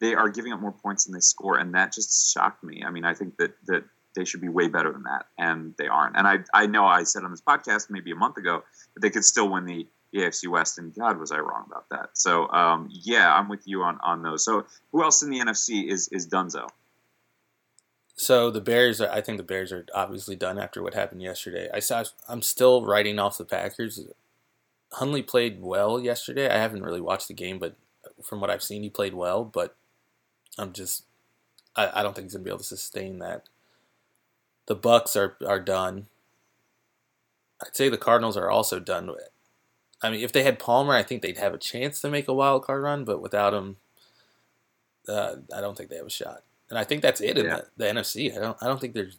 they 0.00 0.14
are 0.14 0.28
giving 0.28 0.52
up 0.52 0.60
more 0.60 0.72
points 0.72 1.04
than 1.04 1.14
they 1.14 1.20
score, 1.20 1.58
and 1.58 1.74
that 1.74 1.92
just 1.92 2.32
shocked 2.32 2.64
me. 2.64 2.82
I 2.84 2.90
mean, 2.90 3.04
I 3.04 3.14
think 3.14 3.36
that 3.36 3.54
that 3.66 3.84
they 4.16 4.24
should 4.24 4.40
be 4.40 4.48
way 4.48 4.68
better 4.68 4.92
than 4.92 5.04
that, 5.04 5.26
and 5.38 5.74
they 5.78 5.86
aren't. 5.86 6.16
And 6.16 6.26
I 6.26 6.38
I 6.52 6.66
know 6.66 6.84
I 6.86 7.04
said 7.04 7.22
on 7.22 7.30
this 7.30 7.40
podcast 7.40 7.90
maybe 7.90 8.10
a 8.10 8.16
month 8.16 8.36
ago 8.38 8.64
that 8.94 9.00
they 9.00 9.10
could 9.10 9.24
still 9.24 9.48
win 9.48 9.66
the 9.66 9.86
the 9.86 9.86
AFC 10.14 10.48
West, 10.48 10.78
and 10.78 10.94
God 10.94 11.18
was 11.18 11.32
I 11.32 11.38
wrong 11.38 11.64
about 11.66 11.88
that. 11.90 12.10
So 12.14 12.48
um, 12.50 12.88
yeah, 12.90 13.32
I'm 13.34 13.48
with 13.48 13.66
you 13.66 13.82
on 13.82 13.98
on 14.02 14.22
those. 14.22 14.44
So 14.44 14.66
who 14.92 15.02
else 15.02 15.22
in 15.22 15.30
the 15.30 15.40
NFC 15.40 15.90
is 15.90 16.08
is 16.08 16.28
Dunzo? 16.28 16.68
So 18.14 18.50
the 18.50 18.60
Bears, 18.60 19.00
are, 19.00 19.10
I 19.10 19.20
think 19.20 19.38
the 19.38 19.42
Bears 19.42 19.72
are 19.72 19.86
obviously 19.94 20.36
done 20.36 20.58
after 20.58 20.82
what 20.82 20.94
happened 20.94 21.22
yesterday. 21.22 21.68
I 21.72 21.80
saw, 21.80 22.04
I'm 22.28 22.42
still 22.42 22.84
writing 22.84 23.18
off 23.18 23.38
the 23.38 23.44
Packers. 23.44 24.00
Hundley 24.92 25.22
played 25.22 25.62
well 25.62 25.98
yesterday. 25.98 26.48
I 26.48 26.58
haven't 26.58 26.82
really 26.82 27.00
watched 27.00 27.28
the 27.28 27.34
game, 27.34 27.58
but 27.58 27.74
from 28.22 28.40
what 28.40 28.50
I've 28.50 28.62
seen, 28.62 28.82
he 28.82 28.90
played 28.90 29.14
well. 29.14 29.44
But 29.44 29.74
I'm 30.58 30.72
just, 30.72 31.04
I, 31.74 31.90
I 31.94 32.02
don't 32.02 32.14
think 32.14 32.26
he's 32.26 32.34
gonna 32.34 32.44
be 32.44 32.50
able 32.50 32.58
to 32.58 32.64
sustain 32.64 33.18
that. 33.18 33.44
The 34.66 34.76
Bucs 34.76 35.16
are 35.16 35.36
are 35.46 35.60
done. 35.60 36.06
I'd 37.64 37.74
say 37.74 37.88
the 37.88 37.96
Cardinals 37.96 38.36
are 38.36 38.50
also 38.50 38.78
done. 38.78 39.10
I 40.02 40.10
mean, 40.10 40.20
if 40.20 40.32
they 40.32 40.42
had 40.42 40.58
Palmer, 40.58 40.94
I 40.94 41.02
think 41.02 41.22
they'd 41.22 41.38
have 41.38 41.54
a 41.54 41.58
chance 41.58 42.00
to 42.00 42.10
make 42.10 42.28
a 42.28 42.34
wild 42.34 42.64
card 42.64 42.82
run. 42.82 43.04
But 43.04 43.22
without 43.22 43.54
him, 43.54 43.76
uh, 45.08 45.36
I 45.54 45.60
don't 45.60 45.76
think 45.76 45.90
they 45.90 45.96
have 45.96 46.06
a 46.06 46.10
shot. 46.10 46.42
And 46.70 46.78
I 46.78 46.84
think 46.84 47.02
that's 47.02 47.20
it 47.20 47.36
in 47.38 47.46
Yeah. 47.46 47.56
the, 47.76 47.84
the 47.84 47.84
NFC. 47.92 48.36
I 48.36 48.40
don't 48.40 48.56
I 48.62 48.66
don't 48.66 48.80
think 48.80 48.94
there's 48.94 49.18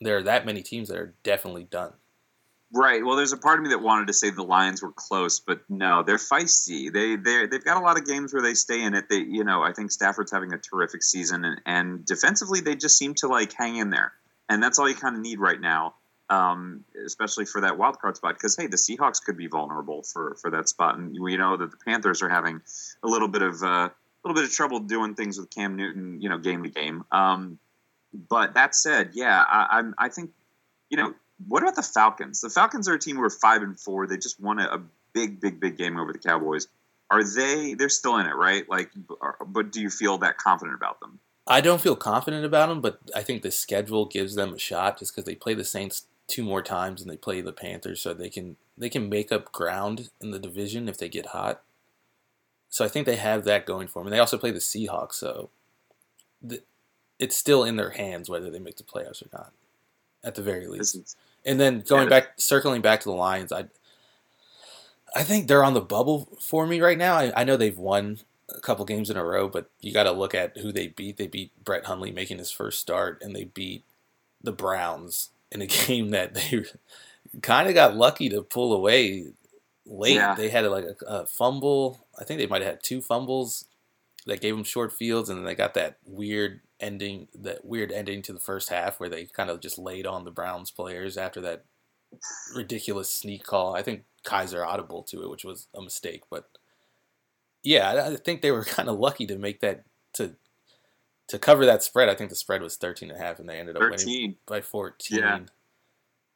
there 0.00 0.16
are 0.16 0.22
that 0.22 0.46
many 0.46 0.62
teams 0.62 0.88
that 0.88 0.96
are 0.96 1.14
definitely 1.22 1.64
done. 1.64 1.92
Right. 2.72 3.04
Well, 3.04 3.16
there's 3.16 3.32
a 3.32 3.36
part 3.36 3.58
of 3.58 3.64
me 3.64 3.70
that 3.70 3.82
wanted 3.82 4.06
to 4.06 4.12
say 4.12 4.30
the 4.30 4.44
Lions 4.44 4.80
were 4.80 4.92
close, 4.92 5.40
but 5.40 5.60
no, 5.68 6.04
they're 6.04 6.16
feisty. 6.18 6.90
They 6.92 7.16
they 7.16 7.46
they've 7.46 7.64
got 7.64 7.76
a 7.76 7.84
lot 7.84 7.98
of 7.98 8.06
games 8.06 8.32
where 8.32 8.42
they 8.42 8.54
stay 8.54 8.82
in 8.82 8.94
it. 8.94 9.08
They 9.10 9.18
you 9.18 9.42
know 9.44 9.62
I 9.62 9.72
think 9.72 9.90
Stafford's 9.90 10.30
having 10.32 10.52
a 10.52 10.58
terrific 10.58 11.02
season, 11.02 11.44
and, 11.44 11.60
and 11.66 12.04
defensively 12.06 12.60
they 12.60 12.76
just 12.76 12.96
seem 12.96 13.14
to 13.16 13.26
like 13.26 13.52
hang 13.52 13.76
in 13.76 13.90
there, 13.90 14.12
and 14.48 14.62
that's 14.62 14.78
all 14.78 14.88
you 14.88 14.94
kind 14.94 15.16
of 15.16 15.20
need 15.20 15.40
right 15.40 15.60
now, 15.60 15.96
um, 16.30 16.84
especially 17.04 17.44
for 17.44 17.60
that 17.60 17.76
wild 17.76 17.98
card 17.98 18.16
spot. 18.16 18.34
Because 18.34 18.56
hey, 18.56 18.68
the 18.68 18.76
Seahawks 18.76 19.22
could 19.22 19.36
be 19.36 19.48
vulnerable 19.48 20.02
for 20.02 20.36
for 20.40 20.50
that 20.50 20.68
spot, 20.68 20.96
and 20.96 21.16
we 21.20 21.36
know 21.36 21.56
that 21.56 21.70
the 21.70 21.76
Panthers 21.84 22.22
are 22.22 22.28
having 22.28 22.62
a 23.02 23.08
little 23.08 23.28
bit 23.28 23.42
of 23.42 23.62
uh, 23.62 23.66
a 23.66 23.92
little 24.24 24.34
bit 24.34 24.44
of 24.44 24.52
trouble 24.52 24.80
doing 24.80 25.14
things 25.14 25.38
with 25.38 25.50
Cam 25.50 25.76
Newton, 25.76 26.20
you 26.20 26.28
know, 26.28 26.38
game 26.38 26.62
to 26.62 26.70
game. 26.70 27.04
Um, 27.10 27.58
but 28.28 28.54
that 28.54 28.74
said, 28.74 29.10
yeah, 29.12 29.42
I, 29.46 29.78
I'm 29.78 29.94
I 29.98 30.08
think 30.08 30.30
you 30.88 30.96
know 30.96 31.14
what 31.46 31.62
about 31.62 31.76
the 31.76 31.82
Falcons? 31.82 32.40
The 32.40 32.50
Falcons 32.50 32.88
are 32.88 32.94
a 32.94 32.98
team 32.98 33.16
who 33.16 33.22
are 33.22 33.30
five 33.30 33.62
and 33.62 33.78
four. 33.78 34.06
They 34.06 34.16
just 34.16 34.40
won 34.40 34.58
a, 34.58 34.64
a 34.66 34.82
big, 35.12 35.40
big, 35.40 35.60
big 35.60 35.76
game 35.76 35.98
over 35.98 36.12
the 36.12 36.18
Cowboys. 36.18 36.68
Are 37.10 37.24
they? 37.24 37.74
They're 37.74 37.88
still 37.88 38.18
in 38.18 38.26
it, 38.26 38.36
right? 38.36 38.68
Like, 38.68 38.90
but 39.46 39.72
do 39.72 39.80
you 39.80 39.90
feel 39.90 40.18
that 40.18 40.38
confident 40.38 40.76
about 40.76 41.00
them? 41.00 41.18
I 41.46 41.60
don't 41.60 41.80
feel 41.80 41.96
confident 41.96 42.44
about 42.44 42.68
them, 42.68 42.80
but 42.80 43.00
I 43.16 43.22
think 43.22 43.42
the 43.42 43.50
schedule 43.50 44.06
gives 44.06 44.36
them 44.36 44.54
a 44.54 44.58
shot 44.58 44.98
just 44.98 45.12
because 45.12 45.24
they 45.24 45.34
play 45.34 45.54
the 45.54 45.64
Saints 45.64 46.06
two 46.30 46.42
more 46.42 46.62
times 46.62 47.02
and 47.02 47.10
they 47.10 47.16
play 47.16 47.40
the 47.40 47.52
Panthers, 47.52 48.00
so 48.00 48.14
they 48.14 48.30
can 48.30 48.56
they 48.78 48.88
can 48.88 49.08
make 49.08 49.30
up 49.30 49.52
ground 49.52 50.10
in 50.20 50.30
the 50.30 50.38
division 50.38 50.88
if 50.88 50.96
they 50.96 51.08
get 51.08 51.26
hot. 51.26 51.62
So 52.70 52.84
I 52.84 52.88
think 52.88 53.04
they 53.04 53.16
have 53.16 53.44
that 53.44 53.66
going 53.66 53.88
for 53.88 53.98
them. 53.98 54.06
And 54.06 54.14
they 54.14 54.20
also 54.20 54.38
play 54.38 54.52
the 54.52 54.60
Seahawks, 54.60 55.14
so 55.14 55.50
the, 56.40 56.62
it's 57.18 57.36
still 57.36 57.64
in 57.64 57.76
their 57.76 57.90
hands 57.90 58.30
whether 58.30 58.50
they 58.50 58.60
make 58.60 58.76
the 58.76 58.84
playoffs 58.84 59.22
or 59.22 59.28
not, 59.32 59.52
at 60.24 60.36
the 60.36 60.42
very 60.42 60.66
least. 60.66 61.16
And 61.44 61.60
then 61.60 61.80
going 61.80 62.08
back, 62.08 62.40
circling 62.40 62.80
back 62.80 63.00
to 63.00 63.08
the 63.08 63.14
Lions, 63.14 63.52
I 63.52 63.66
I 65.14 65.24
think 65.24 65.48
they're 65.48 65.64
on 65.64 65.74
the 65.74 65.80
bubble 65.80 66.28
for 66.40 66.66
me 66.66 66.80
right 66.80 66.98
now. 66.98 67.16
I, 67.16 67.32
I 67.36 67.44
know 67.44 67.56
they've 67.56 67.76
won 67.76 68.20
a 68.48 68.60
couple 68.60 68.84
games 68.84 69.10
in 69.10 69.16
a 69.16 69.24
row, 69.24 69.48
but 69.48 69.70
you 69.80 69.92
got 69.92 70.04
to 70.04 70.12
look 70.12 70.34
at 70.34 70.58
who 70.58 70.72
they 70.72 70.88
beat. 70.88 71.16
They 71.16 71.26
beat 71.26 71.52
Brett 71.64 71.86
Hundley 71.86 72.12
making 72.12 72.38
his 72.38 72.50
first 72.50 72.78
start, 72.78 73.20
and 73.20 73.34
they 73.34 73.44
beat 73.44 73.84
the 74.42 74.52
Browns 74.52 75.30
in 75.52 75.62
a 75.62 75.66
game 75.86 76.10
that 76.10 76.34
they 76.34 76.64
kind 77.42 77.68
of 77.68 77.74
got 77.74 77.96
lucky 77.96 78.28
to 78.30 78.42
pull 78.42 78.72
away 78.72 79.26
late. 79.86 80.14
Yeah. 80.14 80.34
They 80.34 80.48
had 80.48 80.66
like 80.66 80.84
a, 80.84 81.04
a 81.06 81.26
fumble. 81.26 82.06
I 82.18 82.24
think 82.24 82.38
they 82.40 82.46
might 82.46 82.62
have 82.62 82.70
had 82.72 82.82
two 82.82 83.00
fumbles 83.00 83.64
that 84.26 84.40
gave 84.40 84.54
them 84.54 84.64
short 84.64 84.92
fields, 84.92 85.28
and 85.28 85.38
then 85.38 85.44
they 85.46 85.54
got 85.54 85.74
that 85.74 85.96
weird 86.04 86.60
ending, 86.78 87.28
that 87.34 87.64
weird 87.64 87.90
ending 87.90 88.22
to 88.22 88.32
the 88.32 88.40
first 88.40 88.68
half 88.68 89.00
where 89.00 89.08
they 89.08 89.24
kind 89.26 89.48
of 89.50 89.60
just 89.60 89.78
laid 89.78 90.06
on 90.06 90.24
the 90.24 90.30
Browns 90.30 90.70
players 90.70 91.16
after 91.16 91.40
that 91.40 91.64
ridiculous 92.54 93.10
sneak 93.10 93.44
call. 93.44 93.74
I 93.74 93.82
think 93.82 94.04
Kizer 94.24 94.66
audible 94.66 95.02
to 95.04 95.22
it, 95.22 95.30
which 95.30 95.44
was 95.44 95.68
a 95.74 95.80
mistake, 95.80 96.22
but 96.30 96.48
yeah, 97.62 97.90
I- 97.90 98.06
I 98.12 98.16
think 98.16 98.42
they 98.42 98.50
were 98.50 98.64
kind 98.76 98.88
of 98.88 98.98
lucky 98.98 99.26
to 99.26 99.38
make 99.38 99.60
that 99.60 99.84
to 100.14 100.34
to 101.30 101.38
cover 101.38 101.66
that 101.66 101.82
spread. 101.82 102.08
I 102.08 102.14
think 102.14 102.30
the 102.30 102.36
spread 102.36 102.62
was 102.62 102.76
13 102.76 103.10
and 103.10 103.18
a 103.18 103.22
half 103.22 103.38
and 103.38 103.48
they 103.48 103.58
ended 103.58 103.76
up 103.76 103.82
winning 103.82 104.36
by 104.46 104.60
14. 104.60 105.18
Yeah. 105.18 105.38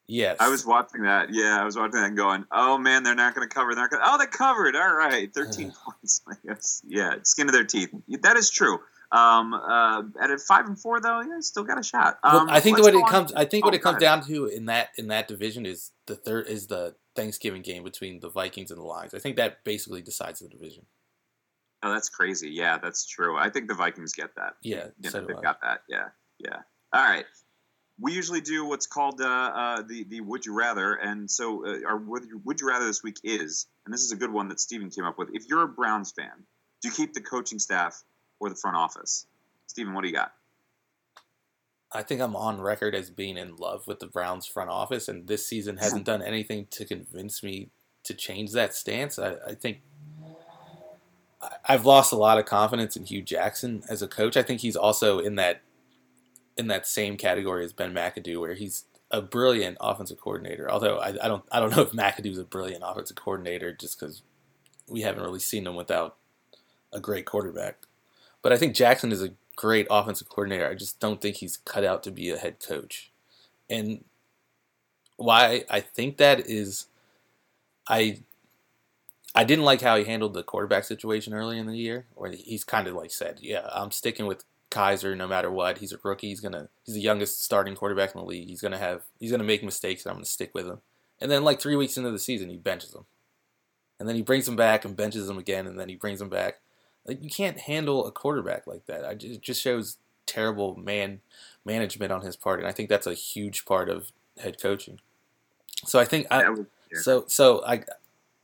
Yes. 0.07 0.37
I 0.41 0.49
was 0.51 0.67
watching 0.67 1.03
that. 1.05 1.29
Yeah, 1.33 1.59
I 1.61 1.65
was 1.65 1.77
watching 1.77 1.93
that 2.01 2.09
and 2.09 2.17
going, 2.17 2.45
"Oh 2.53 2.77
man, 2.77 3.05
they're 3.05 3.15
not 3.15 3.35
going 3.35 3.49
to 3.49 3.55
cover. 3.55 3.75
They're 3.75 3.85
not 3.85 3.91
going. 3.91 4.03
Oh, 4.05 4.19
they 4.19 4.27
covered. 4.27 4.77
All 4.77 4.93
right, 4.95 5.33
thirteen 5.33 5.73
points. 6.03 6.83
Yeah, 6.87 7.15
skin 7.23 7.47
of 7.49 7.55
their 7.55 7.65
teeth. 7.65 7.89
That 8.21 8.37
is 8.37 8.51
true. 8.51 8.81
Um, 9.13 9.55
uh, 9.55 10.03
at 10.21 10.31
a 10.31 10.37
five 10.37 10.67
and 10.67 10.79
four 10.79 11.01
though, 11.01 11.23
yeah, 11.23 11.41
still 11.41 11.63
got 11.65 11.79
a 11.79 11.83
shot. 11.83 12.19
Well, 12.23 12.41
Um, 12.41 12.51
I 12.51 12.61
think 12.61 12.77
what 12.81 12.93
it 12.93 13.03
on- 13.03 13.09
comes 13.09 13.33
I 13.33 13.47
think 13.47 13.65
what 13.65 13.73
Oh, 13.73 13.77
it 13.77 13.83
comes 13.83 13.99
down 13.99 14.23
to 14.27 14.45
in 14.45 14.67
that 14.67 14.91
in 14.99 15.09
that 15.09 15.27
division 15.27 15.65
is 15.65 15.93
the 16.05 16.17
third 16.17 16.49
is 16.49 16.67
the 16.67 16.97
Thanksgiving 17.17 17.63
game 17.63 17.83
between 17.83 18.21
the 18.21 18.29
Vikings 18.29 18.71
and 18.71 18.79
the 18.79 18.85
Lions. 18.85 19.15
I 19.15 19.19
think 19.21 19.37
that 19.37 19.65
basically 19.65 20.03
decides 20.03 20.41
the 20.41 20.49
division. 20.49 20.85
Oh, 21.85 21.93
that's 21.93 22.09
crazy. 22.09 22.49
Yeah, 22.51 22.79
that's 22.79 23.05
true. 23.05 23.37
I 23.37 23.51
think 23.51 23.69
the 23.69 23.75
Vikings 23.75 24.15
get 24.15 24.35
that. 24.37 24.55
Yeah, 24.63 24.87
you 25.03 25.11
so 25.11 25.21
know, 25.21 25.27
they've 25.27 25.37
I. 25.37 25.43
got 25.43 25.61
that. 25.61 25.81
Yeah, 25.87 26.09
yeah. 26.39 26.57
All 26.95 27.05
right. 27.05 27.27
We 28.01 28.13
usually 28.13 28.41
do 28.41 28.65
what's 28.65 28.87
called 28.87 29.21
uh, 29.21 29.27
uh, 29.27 29.83
the 29.83 30.05
the 30.05 30.23
Would 30.23 30.47
You 30.47 30.55
Rather, 30.55 30.95
and 30.95 31.31
so 31.31 31.67
uh, 31.67 31.87
our 31.87 31.99
would 31.99 32.25
you, 32.25 32.41
would 32.45 32.59
you 32.59 32.69
Rather 32.69 32.87
this 32.87 33.03
week 33.03 33.19
is, 33.23 33.67
and 33.85 33.93
this 33.93 34.01
is 34.01 34.13
a 34.13 34.17
good 34.17 34.33
one 34.33 34.49
that 34.49 34.61
Steven 34.61 34.89
came 34.89 35.05
up 35.05 35.19
with. 35.19 35.29
If 35.35 35.45
you're 35.47 35.63
a 35.63 35.69
Browns 35.69 36.11
fan, 36.11 36.47
do 36.81 36.89
you 36.89 36.95
keep 36.95 37.13
the 37.13 37.21
coaching 37.21 37.59
staff 37.59 38.03
or 38.41 38.49
the 38.49 38.57
front 38.57 38.79
office? 38.79 39.27
Steven, 39.67 39.93
what 39.93 40.03
do 40.03 40.09
you 40.09 40.15
got? 40.15 40.33
I 41.93 42.03
think 42.03 42.23
I'm 42.23 42.35
on 42.35 42.61
record 42.61 42.95
as 42.95 43.11
being 43.11 43.37
in 43.37 43.57
love 43.57 43.87
with 43.87 44.01
the 44.01 44.07
Browns 44.07 44.47
front 44.47 44.71
office, 44.71 45.07
and 45.07 45.29
this 45.29 45.47
season 45.47 45.77
hasn't 45.77 46.05
done 46.07 46.23
anything 46.23 46.67
to 46.71 46.87
convince 46.87 47.43
me 47.43 47.69
to 48.05 48.15
change 48.15 48.53
that 48.53 48.75
stance. 48.75 49.19
I, 49.19 49.35
I 49.47 49.55
think 49.55 49.83
I've 51.67 51.85
lost 51.85 52.13
a 52.13 52.17
lot 52.17 52.39
of 52.39 52.47
confidence 52.47 52.97
in 52.97 53.05
Hue 53.05 53.23
Jackson 53.23 53.83
as 53.89 54.03
a 54.03 54.09
coach. 54.09 54.37
I 54.37 54.43
think 54.43 54.61
he's 54.61 54.77
also 54.77 55.19
in 55.19 55.37
that 55.37 55.63
in 56.57 56.69
that 56.69 56.87
same 56.87 57.17
category 57.17 57.65
as 57.65 57.73
Ben 57.73 57.93
McAdoo, 57.93 58.41
where 58.41 58.55
he's 58.55 58.85
a 59.11 59.21
brilliant 59.21 59.77
offensive 59.81 60.21
coordinator. 60.21 60.71
Although 60.71 60.99
I, 60.99 61.09
I 61.23 61.29
don't 61.29 61.45
I 61.51 61.61
don't 61.61 61.75
know 61.77 61.83
if 61.83 61.93
McAdoo's 61.93 62.39
a 62.39 62.45
brilliant 62.45 62.85
offensive 62.87 63.17
coordinator 63.17 63.73
just 63.73 63.99
because 63.99 64.23
we 64.89 65.03
haven't 65.03 65.23
really 65.23 65.41
seen 65.41 65.67
him 65.67 65.77
without 65.77 66.17
a 66.93 67.01
great 67.01 67.27
quarterback. 67.27 67.79
But 68.43 68.53
I 68.53 68.57
think 68.57 68.75
Jackson 68.75 69.13
is 69.13 69.23
a 69.23 69.33
great 69.57 69.87
offensive 69.91 70.29
coordinator. 70.29 70.69
I 70.69 70.75
just 70.75 71.01
don't 71.01 71.21
think 71.21 71.37
he's 71.37 71.57
cut 71.57 71.85
out 71.85 72.03
to 72.05 72.11
be 72.11 72.31
a 72.31 72.37
head 72.37 72.57
coach. 72.61 73.11
And 73.71 74.05
why 75.17 75.65
I 75.71 75.81
think 75.81 76.17
that 76.19 76.47
is 76.47 76.87
I 77.89 78.21
I 79.35 79.45
didn't 79.45 79.65
like 79.65 79.81
how 79.81 79.97
he 79.97 80.05
handled 80.05 80.35
the 80.35 80.43
quarterback 80.43 80.85
situation 80.85 81.35
early 81.35 81.59
in 81.59 81.67
the 81.67 81.77
year, 81.77 82.07
where 82.15 82.31
he's 82.31 82.65
kind 82.65 82.87
of 82.87 82.95
like 82.95 83.11
said, 83.11 83.39
"Yeah, 83.41 83.69
I'm 83.73 83.91
sticking 83.91 84.27
with 84.27 84.45
Kizer 84.71 85.17
no 85.17 85.27
matter 85.27 85.51
what. 85.51 85.79
He's 85.79 85.93
a 85.93 85.99
rookie. 86.03 86.29
He's 86.29 86.41
gonna 86.41 86.69
he's 86.85 86.95
the 86.95 87.01
youngest 87.01 87.43
starting 87.43 87.75
quarterback 87.75 88.15
in 88.15 88.21
the 88.21 88.27
league. 88.27 88.49
He's 88.49 88.61
gonna 88.61 88.79
have 88.79 89.03
he's 89.19 89.31
gonna 89.31 89.45
make 89.45 89.65
mistakes, 89.65 90.05
and 90.05 90.11
I'm 90.11 90.17
gonna 90.17 90.27
stick 90.27 90.55
with 90.55 90.67
him." 90.67 90.81
And 91.21 91.31
then 91.31 91.45
like 91.45 91.61
three 91.61 91.77
weeks 91.77 91.97
into 91.97 92.11
the 92.11 92.19
season, 92.19 92.49
he 92.49 92.57
benches 92.57 92.95
him, 92.95 93.07
and 93.99 94.09
then 94.09 94.17
he 94.17 94.23
brings 94.23 94.47
him 94.47 94.57
back 94.57 94.85
and 94.85 94.97
benches 94.97 95.29
him 95.29 95.39
again, 95.39 95.67
and 95.67 95.79
then 95.79 95.89
he 95.89 95.97
brings 95.97 96.21
him 96.21 96.29
back. 96.29 96.61
Like 97.07 97.23
you 97.23 97.31
can't 97.31 97.59
handle 97.59 98.07
a 98.07 98.13
quarterback 98.13 98.67
like 98.67 98.87
that. 98.87 99.05
I, 99.05 99.13
it 99.13 99.41
just 99.41 99.61
shows 99.61 99.99
terrible 100.27 100.77
man 100.77 101.21
management 101.65 102.13
on 102.13 102.23
his 102.23 102.37
part, 102.37 102.61
and 102.61 102.69
I 102.69 102.73
think 102.73 102.89
that's 102.89 103.07
a 103.07 103.15
huge 103.15 103.65
part 103.65 103.89
of 103.89 104.13
head 104.39 104.61
coaching. 104.61 105.01
So 105.85 105.99
I 105.99 106.05
think 106.05 106.27
I 106.31 106.55
so 106.95 107.25
so 107.27 107.65
I, 107.65 107.83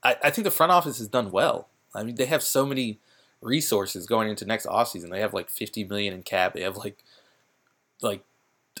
I 0.03 0.17
I 0.23 0.29
think 0.29 0.45
the 0.45 0.51
front 0.51 0.71
office 0.71 0.97
has 0.99 1.07
done 1.07 1.31
well. 1.31 1.69
I 1.93 2.03
mean, 2.03 2.15
they 2.15 2.25
have 2.25 2.43
so 2.43 2.65
many 2.65 2.99
resources 3.41 4.05
going 4.05 4.29
into 4.29 4.45
next 4.45 4.65
offseason. 4.65 5.09
They 5.09 5.19
have 5.19 5.33
like 5.33 5.49
50 5.49 5.83
million 5.85 6.13
in 6.13 6.23
cap. 6.23 6.53
They 6.53 6.61
have 6.61 6.77
like 6.77 7.03
like 8.01 8.23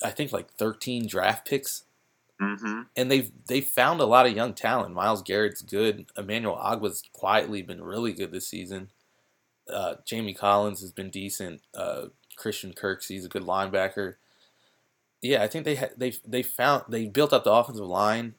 I 0.03 0.11
think 0.11 0.31
like 0.31 0.51
13 0.53 1.07
draft 1.07 1.47
picks. 1.47 1.83
Mm-hmm. 2.41 2.81
And 2.95 3.11
they've 3.11 3.31
they 3.47 3.61
found 3.61 3.99
a 3.99 4.05
lot 4.05 4.25
of 4.25 4.35
young 4.35 4.53
talent. 4.53 4.95
Myles 4.95 5.21
Garrett's 5.21 5.61
good. 5.61 6.07
Emmanuel 6.17 6.57
Ogbah's 6.57 7.03
quietly 7.13 7.61
been 7.61 7.83
really 7.83 8.13
good 8.13 8.31
this 8.31 8.47
season. 8.47 8.89
Uh, 9.71 9.95
Jamie 10.05 10.33
Collins 10.33 10.81
has 10.81 10.91
been 10.91 11.09
decent. 11.09 11.61
Uh, 11.75 12.05
Christian 12.35 12.73
Kirksey's 12.73 13.25
a 13.25 13.29
good 13.29 13.43
linebacker. 13.43 14.15
Yeah, 15.21 15.43
I 15.43 15.47
think 15.47 15.65
they 15.65 15.75
ha- 15.75 15.93
they 15.95 16.13
they 16.25 16.41
found 16.41 16.85
they 16.89 17.05
built 17.05 17.31
up 17.31 17.43
the 17.43 17.51
offensive 17.51 17.85
line. 17.85 18.33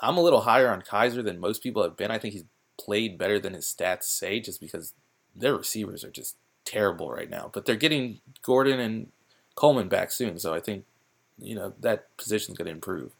I'm 0.00 0.16
a 0.16 0.22
little 0.22 0.42
higher 0.42 0.70
on 0.70 0.82
Kizer 0.82 1.24
than 1.24 1.38
most 1.38 1.62
people 1.62 1.82
have 1.82 1.96
been. 1.96 2.10
I 2.10 2.18
think 2.18 2.34
he's 2.34 2.44
played 2.78 3.18
better 3.18 3.38
than 3.38 3.54
his 3.54 3.64
stats 3.66 4.04
say, 4.04 4.40
just 4.40 4.60
because 4.60 4.94
their 5.34 5.56
receivers 5.56 6.04
are 6.04 6.10
just 6.10 6.36
terrible 6.64 7.10
right 7.10 7.30
now. 7.30 7.50
But 7.52 7.64
they're 7.64 7.76
getting 7.76 8.20
Gordon 8.42 8.80
and 8.80 9.12
Coleman 9.54 9.88
back 9.88 10.10
soon, 10.10 10.38
so 10.38 10.54
I 10.54 10.60
think 10.60 10.84
you 11.38 11.54
know 11.54 11.74
that 11.80 12.16
position's 12.16 12.58
going 12.58 12.66
to 12.66 12.72
improve. 12.72 13.12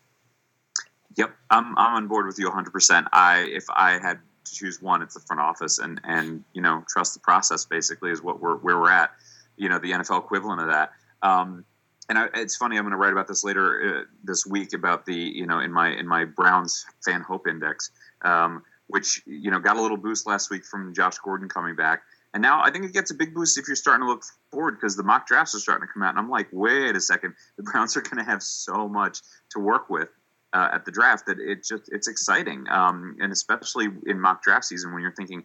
Yep, 1.17 1.31
I'm 1.51 1.79
I'm 1.79 1.95
on 1.95 2.09
board 2.09 2.27
with 2.27 2.39
you 2.39 2.47
100. 2.47 2.71
percent 2.73 3.07
I 3.13 3.47
if 3.51 3.65
I 3.71 3.93
had 3.93 4.19
to 4.45 4.55
choose 4.55 4.83
one, 4.83 5.03
it's 5.03 5.15
the 5.15 5.21
front 5.21 5.41
office, 5.41 5.79
and 5.79 6.01
and 6.05 6.45
you 6.53 6.63
know 6.63 6.85
trust 6.89 7.15
the 7.15 7.21
process. 7.21 7.65
Basically, 7.65 8.11
is 8.11 8.23
what 8.23 8.41
we're 8.41 8.57
where 8.57 8.79
we're 8.79 8.91
at. 8.91 9.11
You 9.57 9.69
know, 9.69 9.79
the 9.79 9.93
NFL 9.93 10.25
equivalent 10.25 10.61
of 10.61 10.69
that. 10.69 10.91
Um, 11.23 11.65
and 12.09 12.19
I, 12.19 12.29
it's 12.35 12.57
funny. 12.57 12.77
I'm 12.77 12.85
going 12.85 12.93
to 12.93 12.97
write 12.97 13.13
about 13.13 13.29
this 13.29 13.45
later 13.45 14.01
uh, 14.01 14.05
this 14.23 14.47
week 14.47 14.73
about 14.73 15.07
the 15.07 15.15
you 15.15 15.47
know 15.47 15.61
in 15.61 15.73
my 15.73 15.91
in 15.91 16.07
my 16.07 16.25
Browns 16.25 16.85
fan 17.05 17.23
hope 17.23 17.47
index, 17.47 17.91
um, 18.23 18.63
which 18.89 19.23
you 19.27 19.51
know 19.51 19.59
got 19.59 19.77
a 19.77 19.83
little 19.83 19.97
boost 19.97 20.27
last 20.27 20.51
week 20.51 20.65
from 20.65 20.95
Josh 20.95 21.19
Gordon 21.19 21.49
coming 21.49 21.77
back, 21.77 22.03
and 22.33 22.43
now 22.43 22.63
I 22.63 22.71
think 22.71 22.85
it 22.85 22.93
gets 22.93 23.11
a 23.11 23.15
big 23.15 23.35
boost 23.35 23.59
if 23.59 23.67
you're 23.67 23.77
starting 23.77 24.07
to 24.07 24.11
look 24.11 24.23
forward 24.51 24.73
because 24.73 24.97
the 24.97 25.03
mock 25.03 25.27
drafts 25.27 25.55
are 25.55 25.61
starting 25.61 25.87
to 25.87 25.93
come 25.93 26.03
out, 26.03 26.11
and 26.11 26.19
I'm 26.19 26.31
like, 26.31 26.49
wait 26.53 26.95
a 26.95 27.01
second, 27.01 27.35
the 27.57 27.63
Browns 27.63 27.97
are 27.97 28.03
going 28.03 28.19
to 28.19 28.31
have 28.31 28.43
so 28.43 28.89
much 28.89 29.21
to 29.51 29.61
work 29.61 29.89
with 29.89 30.09
uh, 30.55 30.69
at 30.73 30.85
the 30.85 30.93
draft 30.93 31.27
that 31.27 31.39
it 31.41 31.65
just 31.65 31.91
it's 31.93 32.09
exciting, 32.09 32.65
um, 32.71 33.17
and 33.21 33.33
especially 33.33 33.89
in 34.07 34.21
mock 34.21 34.43
draft 34.43 34.65
season 34.65 34.93
when 34.93 35.03
you're 35.03 35.15
thinking 35.15 35.45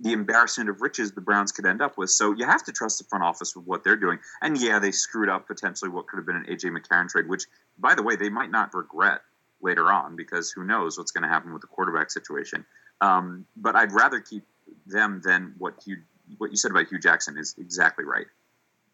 the 0.00 0.12
embarrassment 0.12 0.70
of 0.70 0.80
riches 0.80 1.12
the 1.12 1.20
Browns 1.20 1.50
could 1.50 1.66
end 1.66 1.82
up 1.82 1.98
with. 1.98 2.10
So 2.10 2.32
you 2.32 2.46
have 2.46 2.64
to 2.64 2.72
trust 2.72 2.98
the 2.98 3.04
front 3.04 3.24
office 3.24 3.56
with 3.56 3.66
what 3.66 3.82
they're 3.82 3.96
doing. 3.96 4.18
And 4.40 4.60
yeah, 4.60 4.78
they 4.78 4.92
screwed 4.92 5.28
up 5.28 5.46
potentially 5.46 5.90
what 5.90 6.06
could 6.06 6.18
have 6.18 6.26
been 6.26 6.36
an 6.36 6.46
AJ 6.48 6.76
McCarron 6.76 7.08
trade, 7.08 7.28
which, 7.28 7.44
by 7.78 7.94
the 7.94 8.02
way, 8.02 8.14
they 8.14 8.28
might 8.28 8.50
not 8.50 8.72
regret 8.74 9.22
later 9.60 9.90
on 9.90 10.14
because 10.14 10.52
who 10.52 10.62
knows 10.62 10.96
what's 10.96 11.10
going 11.10 11.22
to 11.22 11.28
happen 11.28 11.52
with 11.52 11.62
the 11.62 11.66
quarterback 11.66 12.10
situation. 12.10 12.64
Um, 13.00 13.44
but 13.56 13.74
I'd 13.74 13.92
rather 13.92 14.20
keep 14.20 14.44
them 14.86 15.20
than 15.24 15.54
what 15.58 15.74
you 15.86 15.98
what 16.36 16.50
you 16.50 16.56
said 16.56 16.70
about 16.70 16.88
Hue 16.88 16.98
Jackson 16.98 17.38
is 17.38 17.54
exactly 17.58 18.04
right. 18.04 18.26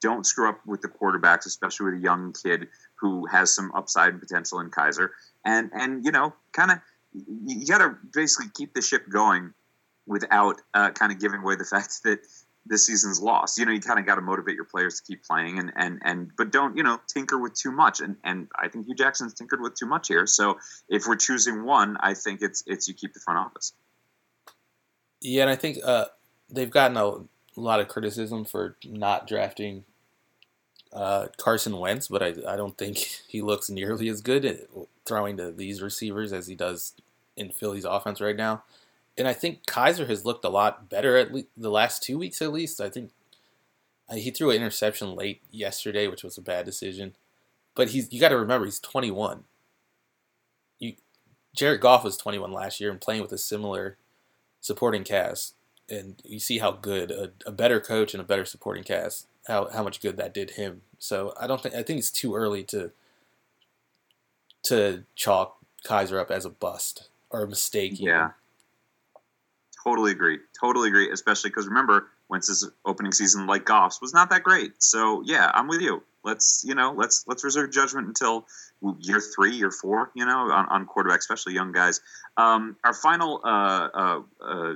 Don't 0.00 0.24
screw 0.24 0.48
up 0.48 0.60
with 0.66 0.82
the 0.82 0.88
quarterbacks, 0.88 1.46
especially 1.46 1.86
with 1.86 1.94
a 1.94 2.02
young 2.02 2.32
kid 2.32 2.68
who 2.94 3.26
has 3.26 3.52
some 3.52 3.72
upside 3.74 4.18
potential 4.20 4.60
in 4.60 4.70
Kizer. 4.70 5.08
And 5.44 5.70
and 5.74 6.04
you 6.04 6.12
know, 6.12 6.32
kind 6.52 6.70
of 6.70 6.78
you 7.12 7.66
got 7.66 7.78
to 7.78 7.96
basically 8.12 8.50
keep 8.54 8.74
the 8.74 8.82
ship 8.82 9.08
going 9.08 9.52
without 10.06 10.60
uh, 10.74 10.90
kind 10.90 11.12
of 11.12 11.20
giving 11.20 11.40
away 11.40 11.56
the 11.56 11.64
fact 11.70 12.02
that 12.04 12.20
this 12.66 12.86
season's 12.86 13.20
lost. 13.20 13.58
You 13.58 13.66
know, 13.66 13.72
you 13.72 13.80
kind 13.80 13.98
of 13.98 14.06
got 14.06 14.14
to 14.16 14.20
motivate 14.20 14.54
your 14.54 14.64
players 14.64 15.00
to 15.00 15.06
keep 15.06 15.24
playing, 15.24 15.58
and 15.58 15.72
and 15.76 16.00
and 16.04 16.30
but 16.36 16.50
don't 16.50 16.76
you 16.76 16.82
know 16.82 16.98
tinker 17.06 17.38
with 17.38 17.54
too 17.54 17.72
much. 17.72 18.00
And 18.00 18.16
and 18.24 18.48
I 18.58 18.68
think 18.68 18.86
Hue 18.86 18.94
Jackson's 18.94 19.34
tinkered 19.34 19.60
with 19.60 19.74
too 19.74 19.86
much 19.86 20.08
here. 20.08 20.26
So 20.26 20.58
if 20.88 21.06
we're 21.06 21.16
choosing 21.16 21.64
one, 21.64 21.96
I 22.00 22.14
think 22.14 22.40
it's 22.42 22.62
it's 22.66 22.88
you 22.88 22.94
keep 22.94 23.12
the 23.12 23.20
front 23.20 23.38
office. 23.38 23.72
Yeah, 25.20 25.42
and 25.42 25.50
I 25.50 25.56
think 25.56 25.78
uh, 25.84 26.06
they've 26.50 26.70
gotten 26.70 26.96
a 26.96 27.20
lot 27.56 27.80
of 27.80 27.88
criticism 27.88 28.44
for 28.44 28.76
not 28.84 29.26
drafting 29.26 29.84
uh, 30.92 31.28
Carson 31.36 31.78
Wentz, 31.78 32.08
but 32.08 32.22
I 32.22 32.34
I 32.48 32.56
don't 32.56 32.76
think 32.78 32.98
he 33.28 33.42
looks 33.42 33.68
nearly 33.68 34.08
as 34.08 34.20
good 34.20 34.44
at 34.44 34.60
throwing 35.04 35.36
to 35.36 35.52
these 35.52 35.82
receivers 35.82 36.32
as 36.32 36.46
he 36.46 36.54
does 36.54 36.94
in 37.36 37.50
Philly's 37.50 37.84
offense 37.84 38.20
right 38.20 38.36
now 38.36 38.62
and 39.16 39.28
I 39.28 39.32
think 39.32 39.64
Kizer 39.66 40.08
has 40.08 40.24
looked 40.24 40.44
a 40.44 40.48
lot 40.48 40.88
better 40.88 41.16
at 41.16 41.32
le- 41.32 41.44
the 41.56 41.70
last 41.70 42.02
two 42.02 42.18
weeks 42.18 42.42
at 42.42 42.52
least. 42.52 42.80
I 42.80 42.90
think 42.90 43.10
uh, 44.08 44.16
he 44.16 44.30
threw 44.30 44.50
an 44.50 44.56
interception 44.56 45.14
late 45.14 45.42
yesterday, 45.50 46.08
which 46.08 46.24
was 46.24 46.36
a 46.36 46.42
bad 46.42 46.64
decision. 46.64 47.14
But 47.74 47.90
he's 47.90 48.12
you 48.12 48.20
got 48.20 48.28
to 48.28 48.38
remember 48.38 48.66
he's 48.66 48.80
21. 48.80 49.44
You 50.78 50.94
Jared 51.54 51.80
Goff 51.80 52.04
was 52.04 52.16
21 52.16 52.52
last 52.52 52.80
year 52.80 52.90
and 52.90 53.00
playing 53.00 53.22
with 53.22 53.32
a 53.32 53.38
similar 53.38 53.96
supporting 54.60 55.04
cast, 55.04 55.54
and 55.88 56.20
you 56.24 56.38
see 56.38 56.58
how 56.58 56.72
good 56.72 57.10
a, 57.10 57.32
a 57.46 57.52
better 57.52 57.80
coach 57.80 58.14
and 58.14 58.20
a 58.20 58.24
better 58.24 58.44
supporting 58.44 58.84
cast 58.84 59.26
how 59.46 59.68
how 59.70 59.82
much 59.82 60.00
good 60.00 60.16
that 60.16 60.34
did 60.34 60.50
him. 60.50 60.82
So 60.98 61.34
I 61.38 61.46
don't 61.46 61.62
think 61.62 61.74
I 61.74 61.82
think 61.82 61.98
it's 61.98 62.10
too 62.10 62.34
early 62.34 62.62
to 62.64 62.90
to 64.64 65.04
chalk 65.14 65.58
Kizer 65.86 66.20
up 66.20 66.30
as 66.30 66.44
a 66.44 66.50
bust 66.50 67.08
or 67.30 67.42
a 67.42 67.48
mistake. 67.48 68.00
Yeah. 68.00 68.08
Even. 68.08 68.30
Totally 69.84 70.12
agree. 70.12 70.38
Totally 70.58 70.88
agree. 70.88 71.10
Especially 71.10 71.50
because 71.50 71.68
remember, 71.68 72.08
Wentz's 72.30 72.68
opening 72.86 73.12
season, 73.12 73.46
like 73.46 73.66
Goff's, 73.66 74.00
was 74.00 74.14
not 74.14 74.30
that 74.30 74.42
great. 74.42 74.72
So 74.82 75.22
yeah, 75.26 75.50
I'm 75.52 75.68
with 75.68 75.82
you. 75.82 76.02
Let's 76.24 76.64
you 76.66 76.74
know, 76.74 76.94
let's 76.96 77.24
let's 77.26 77.44
reserve 77.44 77.70
judgment 77.70 78.08
until 78.08 78.46
year 79.00 79.20
three, 79.20 79.54
year 79.54 79.70
four. 79.70 80.10
You 80.14 80.24
know, 80.24 80.50
on, 80.50 80.66
on 80.70 80.86
quarterback, 80.86 81.18
especially 81.18 81.52
young 81.52 81.72
guys. 81.72 82.00
Um, 82.38 82.76
our 82.82 82.94
final 82.94 83.42
uh, 83.44 83.88
uh, 83.94 84.20
uh, 84.40 84.74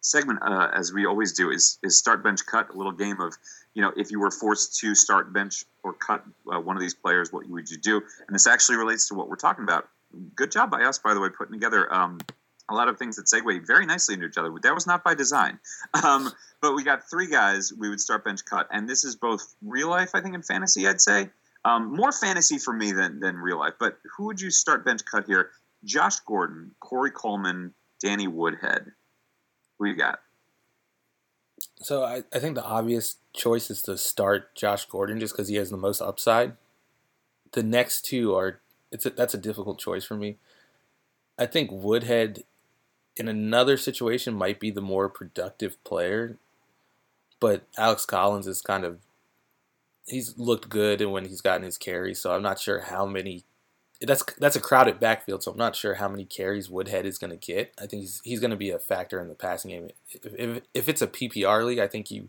segment, 0.00 0.38
uh, 0.42 0.70
as 0.72 0.92
we 0.92 1.06
always 1.06 1.32
do, 1.32 1.50
is 1.50 1.80
is 1.82 1.98
start 1.98 2.22
bench 2.22 2.46
cut. 2.46 2.72
A 2.72 2.76
little 2.76 2.92
game 2.92 3.20
of 3.20 3.34
you 3.74 3.82
know, 3.82 3.92
if 3.96 4.12
you 4.12 4.20
were 4.20 4.30
forced 4.30 4.78
to 4.78 4.94
start 4.94 5.32
bench 5.32 5.64
or 5.82 5.92
cut 5.92 6.24
uh, 6.50 6.60
one 6.60 6.76
of 6.76 6.80
these 6.80 6.94
players, 6.94 7.32
what 7.32 7.48
would 7.48 7.68
you 7.68 7.78
do? 7.78 7.96
And 7.96 8.34
this 8.34 8.46
actually 8.46 8.76
relates 8.76 9.08
to 9.08 9.14
what 9.14 9.28
we're 9.28 9.36
talking 9.36 9.64
about. 9.64 9.88
Good 10.36 10.52
job 10.52 10.70
by 10.70 10.84
us, 10.84 11.00
by 11.00 11.14
the 11.14 11.20
way, 11.20 11.30
putting 11.30 11.52
together. 11.52 11.92
Um, 11.92 12.20
a 12.68 12.74
lot 12.74 12.88
of 12.88 12.98
things 12.98 13.16
that 13.16 13.26
segue 13.26 13.66
very 13.66 13.86
nicely 13.86 14.14
into 14.14 14.26
each 14.26 14.38
other. 14.38 14.52
That 14.62 14.74
was 14.74 14.86
not 14.86 15.04
by 15.04 15.14
design. 15.14 15.58
Um, 16.04 16.30
but 16.60 16.74
we 16.74 16.84
got 16.84 17.08
three 17.08 17.28
guys 17.28 17.72
we 17.72 17.88
would 17.88 18.00
start 18.00 18.24
bench 18.24 18.44
cut, 18.44 18.68
and 18.70 18.88
this 18.88 19.04
is 19.04 19.16
both 19.16 19.54
real 19.62 19.88
life, 19.88 20.10
I 20.14 20.20
think, 20.20 20.34
and 20.34 20.44
fantasy. 20.44 20.86
I'd 20.86 21.00
say 21.00 21.30
um, 21.64 21.94
more 21.94 22.12
fantasy 22.12 22.58
for 22.58 22.72
me 22.72 22.92
than 22.92 23.20
than 23.20 23.36
real 23.36 23.58
life. 23.58 23.74
But 23.78 23.98
who 24.16 24.26
would 24.26 24.40
you 24.40 24.50
start 24.50 24.84
bench 24.84 25.04
cut 25.04 25.26
here? 25.26 25.50
Josh 25.84 26.20
Gordon, 26.20 26.72
Corey 26.80 27.10
Coleman, 27.10 27.74
Danny 28.00 28.26
Woodhead. 28.26 28.92
Who 29.78 29.86
you 29.86 29.96
got? 29.96 30.20
So 31.80 32.04
I, 32.04 32.22
I 32.32 32.38
think 32.38 32.54
the 32.54 32.64
obvious 32.64 33.16
choice 33.32 33.70
is 33.70 33.82
to 33.82 33.96
start 33.96 34.54
Josh 34.54 34.86
Gordon 34.86 35.20
just 35.20 35.34
because 35.34 35.48
he 35.48 35.56
has 35.56 35.70
the 35.70 35.76
most 35.76 36.00
upside. 36.00 36.52
The 37.52 37.62
next 37.62 38.02
two 38.02 38.34
are 38.34 38.60
it's 38.90 39.06
a, 39.06 39.10
that's 39.10 39.34
a 39.34 39.38
difficult 39.38 39.78
choice 39.78 40.04
for 40.04 40.16
me. 40.16 40.36
I 41.38 41.46
think 41.46 41.70
Woodhead 41.70 42.44
in 43.16 43.28
another 43.28 43.76
situation 43.76 44.34
might 44.34 44.60
be 44.60 44.70
the 44.70 44.80
more 44.80 45.08
productive 45.08 45.82
player, 45.84 46.36
but 47.40 47.66
Alex 47.78 48.04
Collins 48.04 48.46
is 48.46 48.60
kind 48.60 48.84
of 48.84 48.98
he's 50.06 50.38
looked 50.38 50.68
good 50.68 51.00
and 51.00 51.12
when 51.12 51.24
he's 51.24 51.40
gotten 51.40 51.64
his 51.64 51.78
carries, 51.78 52.18
so 52.20 52.34
I'm 52.34 52.42
not 52.42 52.60
sure 52.60 52.80
how 52.80 53.06
many 53.06 53.44
that's 54.00 54.22
that's 54.38 54.56
a 54.56 54.60
crowded 54.60 55.00
backfield, 55.00 55.42
so 55.42 55.52
I'm 55.52 55.56
not 55.58 55.76
sure 55.76 55.94
how 55.94 56.08
many 56.08 56.24
carries 56.24 56.68
Woodhead 56.68 57.06
is 57.06 57.18
going 57.18 57.30
to 57.30 57.36
get. 57.36 57.72
I 57.78 57.86
think 57.86 58.02
he's 58.02 58.20
he's 58.24 58.40
going 58.40 58.50
to 58.50 58.56
be 58.56 58.70
a 58.70 58.78
factor 58.78 59.20
in 59.20 59.28
the 59.28 59.34
passing 59.34 59.70
game. 59.70 59.88
If, 60.10 60.26
if, 60.26 60.62
if 60.74 60.88
it's 60.88 61.02
a 61.02 61.06
PPR 61.06 61.64
league, 61.64 61.78
I 61.78 61.86
think 61.86 62.10
you 62.10 62.28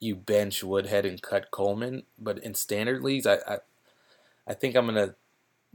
you 0.00 0.16
bench 0.16 0.64
Woodhead 0.64 1.04
and 1.04 1.20
cut 1.20 1.50
Coleman, 1.50 2.04
but 2.18 2.38
in 2.38 2.54
standard 2.54 3.02
leagues, 3.02 3.26
I 3.26 3.38
I, 3.46 3.58
I 4.46 4.54
think 4.54 4.74
I'm 4.74 4.86
going 4.86 5.08
to 5.08 5.14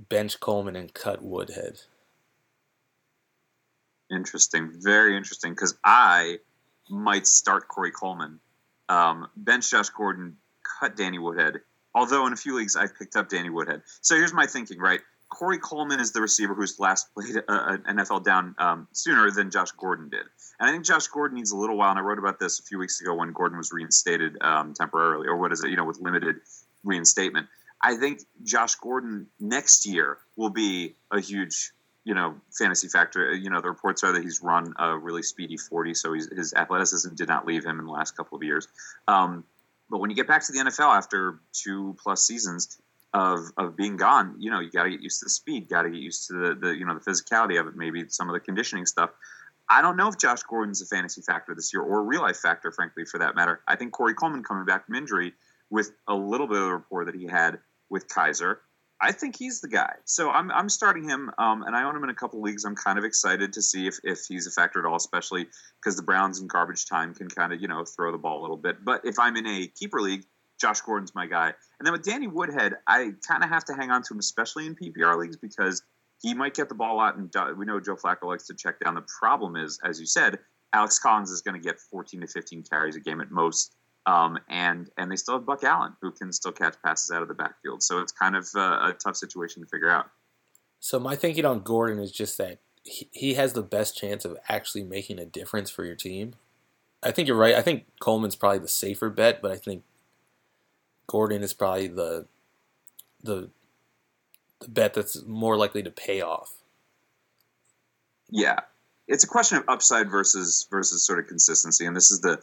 bench 0.09 0.39
Coleman 0.39 0.75
and 0.75 0.93
cut 0.93 1.21
Woodhead. 1.21 1.81
Interesting, 4.11 4.71
very 4.73 5.17
interesting, 5.17 5.51
because 5.51 5.75
I 5.83 6.39
might 6.89 7.25
start 7.27 7.67
Corey 7.67 7.91
Coleman, 7.91 8.39
um, 8.89 9.27
bench 9.35 9.71
Josh 9.71 9.89
Gordon, 9.89 10.37
cut 10.79 10.95
Danny 10.95 11.19
Woodhead 11.19 11.61
Although 11.95 12.27
in 12.27 12.33
a 12.33 12.35
few 12.35 12.57
leagues 12.57 12.75
I've 12.75 12.93
picked 12.93 13.15
up 13.15 13.29
Danny 13.29 13.49
Woodhead. 13.49 13.81
So 14.01 14.15
here's 14.15 14.33
my 14.33 14.45
thinking, 14.45 14.79
right? 14.79 14.99
Corey 15.29 15.57
Coleman 15.57 16.01
is 16.01 16.11
the 16.11 16.21
receiver 16.21 16.53
who's 16.53 16.77
last 16.77 17.11
played 17.13 17.37
uh, 17.37 17.77
an 17.87 17.97
NFL 17.97 18.25
down 18.25 18.53
um, 18.59 18.87
sooner 18.91 19.31
than 19.31 19.49
Josh 19.49 19.71
Gordon 19.71 20.09
did. 20.09 20.25
And 20.59 20.69
I 20.69 20.73
think 20.73 20.83
Josh 20.83 21.07
Gordon 21.07 21.37
needs 21.37 21.51
a 21.51 21.57
little 21.57 21.77
while. 21.77 21.89
And 21.89 21.97
I 21.97 22.01
wrote 22.01 22.19
about 22.19 22.37
this 22.37 22.59
a 22.59 22.63
few 22.63 22.77
weeks 22.77 22.99
ago 22.99 23.15
when 23.15 23.31
Gordon 23.31 23.57
was 23.57 23.71
reinstated 23.71 24.37
um, 24.41 24.73
temporarily, 24.73 25.27
or 25.27 25.37
what 25.37 25.53
is 25.53 25.63
it, 25.63 25.69
you 25.69 25.77
know, 25.77 25.85
with 25.85 25.99
limited 25.99 26.35
reinstatement. 26.83 27.47
I 27.81 27.95
think 27.95 28.21
Josh 28.43 28.75
Gordon 28.75 29.27
next 29.39 29.85
year 29.85 30.17
will 30.35 30.49
be 30.49 30.95
a 31.11 31.21
huge, 31.21 31.71
you 32.05 32.13
know, 32.13 32.35
fantasy 32.57 32.87
factor. 32.87 33.33
You 33.33 33.49
know, 33.49 33.59
the 33.59 33.67
reports 33.67 34.03
are 34.03 34.13
that 34.13 34.23
he's 34.23 34.41
run 34.41 34.73
a 34.79 34.97
really 34.97 35.23
speedy 35.23 35.57
40, 35.57 35.93
so 35.95 36.13
his 36.13 36.53
athleticism 36.55 37.15
did 37.15 37.27
not 37.27 37.45
leave 37.45 37.65
him 37.65 37.79
in 37.79 37.85
the 37.85 37.91
last 37.91 38.15
couple 38.15 38.37
of 38.37 38.43
years. 38.43 38.67
Um, 39.07 39.43
but 39.89 39.99
when 39.99 40.09
you 40.09 40.15
get 40.15 40.27
back 40.27 40.45
to 40.45 40.51
the 40.51 40.59
NFL 40.59 40.95
after 40.95 41.39
two 41.51 41.95
plus 42.01 42.23
seasons 42.23 42.79
of, 43.13 43.39
of 43.57 43.75
being 43.75 43.97
gone, 43.97 44.35
you 44.39 44.51
know, 44.51 44.59
you 44.59 44.69
got 44.69 44.83
to 44.83 44.91
get 44.91 45.01
used 45.01 45.19
to 45.19 45.25
the 45.25 45.29
speed, 45.29 45.67
got 45.67 45.81
to 45.81 45.89
get 45.89 45.99
used 45.99 46.27
to 46.27 46.33
the, 46.33 46.55
the, 46.55 46.77
you 46.77 46.85
know, 46.85 46.93
the 46.93 46.99
physicality 46.99 47.59
of 47.59 47.67
it, 47.67 47.75
maybe 47.75 48.07
some 48.09 48.29
of 48.29 48.33
the 48.33 48.39
conditioning 48.39 48.85
stuff. 48.85 49.09
I 49.67 49.81
don't 49.81 49.97
know 49.97 50.07
if 50.07 50.17
Josh 50.17 50.43
Gordon's 50.43 50.81
a 50.81 50.85
fantasy 50.85 51.21
factor 51.21 51.55
this 51.55 51.73
year 51.73 51.81
or 51.81 51.99
a 51.99 52.03
real 52.03 52.21
life 52.21 52.37
factor, 52.37 52.71
frankly, 52.71 53.05
for 53.05 53.17
that 53.19 53.35
matter. 53.35 53.61
I 53.67 53.75
think 53.75 53.93
Corey 53.93 54.13
Coleman 54.13 54.43
coming 54.43 54.65
back 54.65 54.85
from 54.85 54.95
injury 54.95 55.33
with 55.71 55.91
a 56.07 56.13
little 56.13 56.47
bit 56.47 56.57
of 56.57 56.63
the 56.65 56.73
rapport 56.73 57.05
that 57.05 57.15
he 57.15 57.25
had 57.25 57.59
with 57.89 58.07
Kizer 58.07 58.57
I 59.01 59.12
think 59.12 59.36
he's 59.38 59.62
the 59.62 59.67
guy. 59.67 59.93
So 60.05 60.29
I'm, 60.29 60.49
I'm 60.51 60.69
starting 60.69 61.08
him, 61.08 61.29
um, 61.38 61.63
and 61.63 61.75
I 61.75 61.84
own 61.84 61.95
him 61.95 62.03
in 62.03 62.10
a 62.10 62.15
couple 62.15 62.41
leagues. 62.41 62.63
I'm 62.63 62.75
kind 62.75 62.97
of 62.97 63.03
excited 63.03 63.51
to 63.53 63.62
see 63.62 63.88
if, 63.88 63.99
if 64.03 64.19
he's 64.27 64.47
a 64.47 64.51
factor 64.51 64.79
at 64.79 64.86
all, 64.86 64.95
especially 64.95 65.47
because 65.81 65.97
the 65.97 66.03
Browns 66.03 66.39
in 66.39 66.47
garbage 66.47 66.86
time 66.86 67.13
can 67.13 67.27
kind 67.27 67.51
of, 67.51 67.62
you 67.62 67.67
know, 67.67 67.84
throw 67.84 68.12
the 68.12 68.17
ball 68.17 68.39
a 68.39 68.41
little 68.41 68.58
bit. 68.58 68.86
But 68.86 69.01
if 69.03 69.19
I'm 69.19 69.36
in 69.36 69.45
a 69.45 69.67
keeper 69.67 69.99
league, 70.01 70.25
Josh 70.60 70.81
Gordon's 70.81 71.13
my 71.13 71.25
guy. 71.25 71.47
And 71.79 71.86
then 71.86 71.91
with 71.91 72.03
Danny 72.03 72.27
Woodhead, 72.27 72.75
I 72.88 73.12
kind 73.27 73.43
of 73.43 73.49
have 73.49 73.65
to 73.65 73.73
hang 73.73 73.91
on 73.91 74.01
to 74.03 74.13
him, 74.13 74.19
especially 74.19 74.65
in 74.65 74.75
PPR 74.75 75.19
leagues, 75.19 75.36
because 75.36 75.84
he 76.21 76.34
might 76.34 76.53
get 76.53 76.69
the 76.69 76.75
ball 76.75 76.99
out. 77.01 77.17
And 77.17 77.29
we 77.58 77.65
know 77.65 77.79
Joe 77.81 77.95
Flacco 77.95 78.23
likes 78.23 78.47
to 78.47 78.53
check 78.53 78.79
down. 78.79 78.95
The 78.95 79.05
problem 79.19 79.58
is, 79.58 79.79
as 79.84 79.99
you 79.99 80.05
said, 80.05 80.39
Alex 80.73 80.99
Collins 80.99 81.31
is 81.31 81.41
going 81.41 81.60
to 81.60 81.65
get 81.65 81.79
14 81.79 82.21
to 82.21 82.27
15 82.27 82.63
carries 82.63 82.95
a 82.95 82.99
game 82.99 83.21
at 83.21 83.31
most. 83.31 83.75
Um, 84.07 84.37
and 84.47 84.89
and 84.97 85.11
they 85.11 85.15
still 85.15 85.35
have 85.35 85.45
Buck 85.45 85.63
Allen, 85.63 85.93
who 86.01 86.11
can 86.11 86.31
still 86.31 86.51
catch 86.51 86.75
passes 86.83 87.09
out 87.11 87.21
of 87.21 87.27
the 87.27 87.33
backfield. 87.33 87.81
So 87.81 87.99
it's 87.99 88.11
kind 88.11 88.35
of 88.35 88.47
a, 88.55 88.59
a 88.59 88.95
tough 89.03 89.15
situation 89.15 89.63
to 89.63 89.67
figure 89.67 89.89
out. 89.89 90.07
So 90.79 90.99
my 90.99 91.15
thinking 91.15 91.45
on 91.45 91.61
Gordon 91.61 91.99
is 91.99 92.11
just 92.11 92.37
that 92.37 92.59
he, 92.83 93.09
he 93.11 93.33
has 93.33 93.53
the 93.53 93.63
best 93.63 93.97
chance 93.97 94.23
of 94.23 94.37
actually 94.47 94.83
making 94.83 95.17
a 95.17 95.25
difference 95.25 95.71
for 95.71 95.83
your 95.83 95.95
team. 95.95 96.35
I 97.01 97.11
think 97.11 97.27
you're 97.27 97.37
right. 97.37 97.55
I 97.55 97.61
think 97.61 97.85
Coleman's 97.99 98.35
probably 98.35 98.59
the 98.59 98.67
safer 98.67 99.09
bet, 99.09 99.41
but 99.41 99.51
I 99.51 99.57
think 99.57 99.83
Gordon 101.07 101.43
is 101.43 101.53
probably 101.53 101.87
the 101.87 102.27
the 103.23 103.49
the 104.59 104.69
bet 104.69 104.93
that's 104.93 105.23
more 105.25 105.57
likely 105.57 105.83
to 105.83 105.91
pay 105.91 106.21
off. 106.21 106.53
Yeah, 108.29 108.59
it's 109.07 109.23
a 109.23 109.27
question 109.27 109.57
of 109.57 109.63
upside 109.67 110.09
versus 110.09 110.67
versus 110.69 111.05
sort 111.05 111.19
of 111.19 111.27
consistency 111.27 111.85
and 111.85 111.95
this 111.95 112.11
is 112.11 112.21
the 112.21 112.41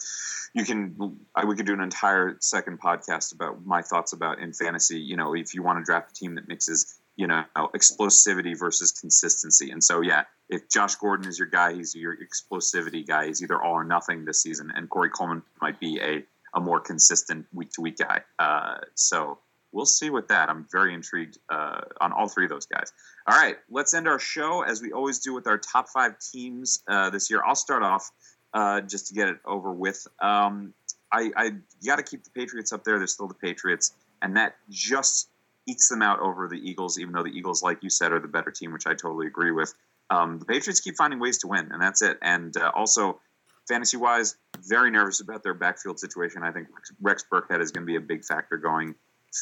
you 0.55 0.65
can 0.65 1.19
I, 1.35 1.45
we 1.45 1.57
could 1.57 1.67
do 1.67 1.73
an 1.73 1.81
entire 1.81 2.37
second 2.41 2.81
podcast 2.81 3.35
about 3.35 3.65
my 3.65 3.83
thoughts 3.83 4.13
about 4.13 4.39
in 4.39 4.53
fantasy 4.53 4.99
you 4.99 5.17
know 5.17 5.35
if 5.35 5.55
you 5.55 5.63
want 5.63 5.79
to 5.79 5.85
draft 5.85 6.13
a 6.13 6.15
team 6.15 6.35
that 6.37 6.49
mixes 6.49 6.99
you 7.17 7.27
know 7.27 7.45
explosivity 7.75 8.59
versus 8.59 8.93
consistency 8.93 9.71
and 9.71 9.83
so 9.83 10.01
yeah 10.01 10.25
if 10.49 10.69
josh 10.69 10.95
gordon 10.97 11.29
is 11.29 11.39
your 11.39 11.49
guy 11.49 11.73
he's 11.73 11.95
your 11.95 12.17
explosivity 12.17 13.07
guy 13.07 13.27
he's 13.27 13.43
either 13.43 13.61
all 13.61 13.75
or 13.75 13.85
nothing 13.85 14.25
this 14.25 14.41
season 14.43 14.71
and 14.75 14.89
corey 14.89 15.11
coleman 15.11 15.43
might 15.61 15.79
be 15.81 16.01
a, 16.01 16.25
a 16.57 16.61
more 16.61 16.81
consistent 16.81 17.47
week 17.53 17.71
to 17.73 17.81
week 17.81 17.97
guy 17.99 18.21
uh, 18.39 18.79
so 18.95 19.39
we'll 19.73 19.87
see 19.87 20.11
with 20.11 20.29
that. 20.29 20.49
I'm 20.49 20.67
very 20.71 20.95
intrigued 20.95 21.39
uh, 21.49 21.81
on 22.01 22.13
all 22.13 22.29
three 22.29 22.45
of 22.45 22.51
those 22.51 22.67
guys. 22.67 22.93
All 23.27 23.39
right, 23.39 23.57
let's 23.71 23.95
end 23.95 24.09
our 24.09 24.19
show 24.19 24.63
as 24.63 24.83
we 24.83 24.93
always 24.93 25.21
do 25.21 25.33
with 25.33 25.47
our 25.47 25.59
top 25.59 25.89
five 25.89 26.19
teams 26.19 26.83
uh, 26.89 27.11
this 27.11 27.31
year. 27.31 27.41
I'll 27.47 27.55
start 27.55 27.83
off 27.83 28.11
uh, 28.53 28.81
just 28.81 29.09
to 29.09 29.15
get 29.15 29.29
it 29.29 29.37
over 29.45 29.73
with. 29.73 30.07
Um, 30.21 30.75
I, 31.13 31.31
I 31.37 31.51
got 31.87 31.97
to 31.97 32.03
keep 32.03 32.25
the 32.25 32.31
Patriots 32.31 32.73
up 32.73 32.85
there. 32.85 32.99
They're 32.99 33.07
still 33.07 33.29
the 33.29 33.35
Patriots, 33.35 33.95
and 34.23 34.37
that 34.37 34.57
just 34.71 35.29
ekes 35.69 35.89
them 35.89 36.03
out 36.03 36.19
over 36.19 36.49
the 36.49 36.57
Eagles, 36.57 36.99
even 36.99 37.13
though 37.13 37.23
the 37.23 37.31
Eagles, 37.31 37.63
like 37.63 37.83
you 37.83 37.91
said, 37.91 38.13
are 38.13 38.19
the 38.19 38.29
better 38.29 38.51
team, 38.51 38.73
which 38.73 38.87
I 38.87 38.95
totally 38.95 39.27
agree 39.27 39.53
with. 39.53 39.73
Um, 40.11 40.39
the 40.39 40.45
Patriots 40.45 40.81
keep 40.81 40.97
finding 40.97 41.21
ways 41.21 41.39
to 41.39 41.47
win, 41.47 41.71
and 41.71 41.81
that's 41.81 42.03
it. 42.03 42.19
And 42.23 42.57
uh, 42.57 42.73
also, 42.75 43.21
fantasy 43.69 43.97
wise, 43.97 44.37
very 44.69 44.91
nervous 44.91 45.21
about 45.21 45.43
their 45.43 45.55
backfield 45.55 46.01
situation. 46.01 46.43
I 46.43 46.51
think 46.51 46.69
Rex 47.01 47.25
Burkhead 47.31 47.61
is 47.61 47.71
going 47.71 47.87
to 47.87 47.91
be 47.91 47.97
a 47.97 48.01
big 48.01 48.25
factor 48.25 48.57
going 48.57 48.95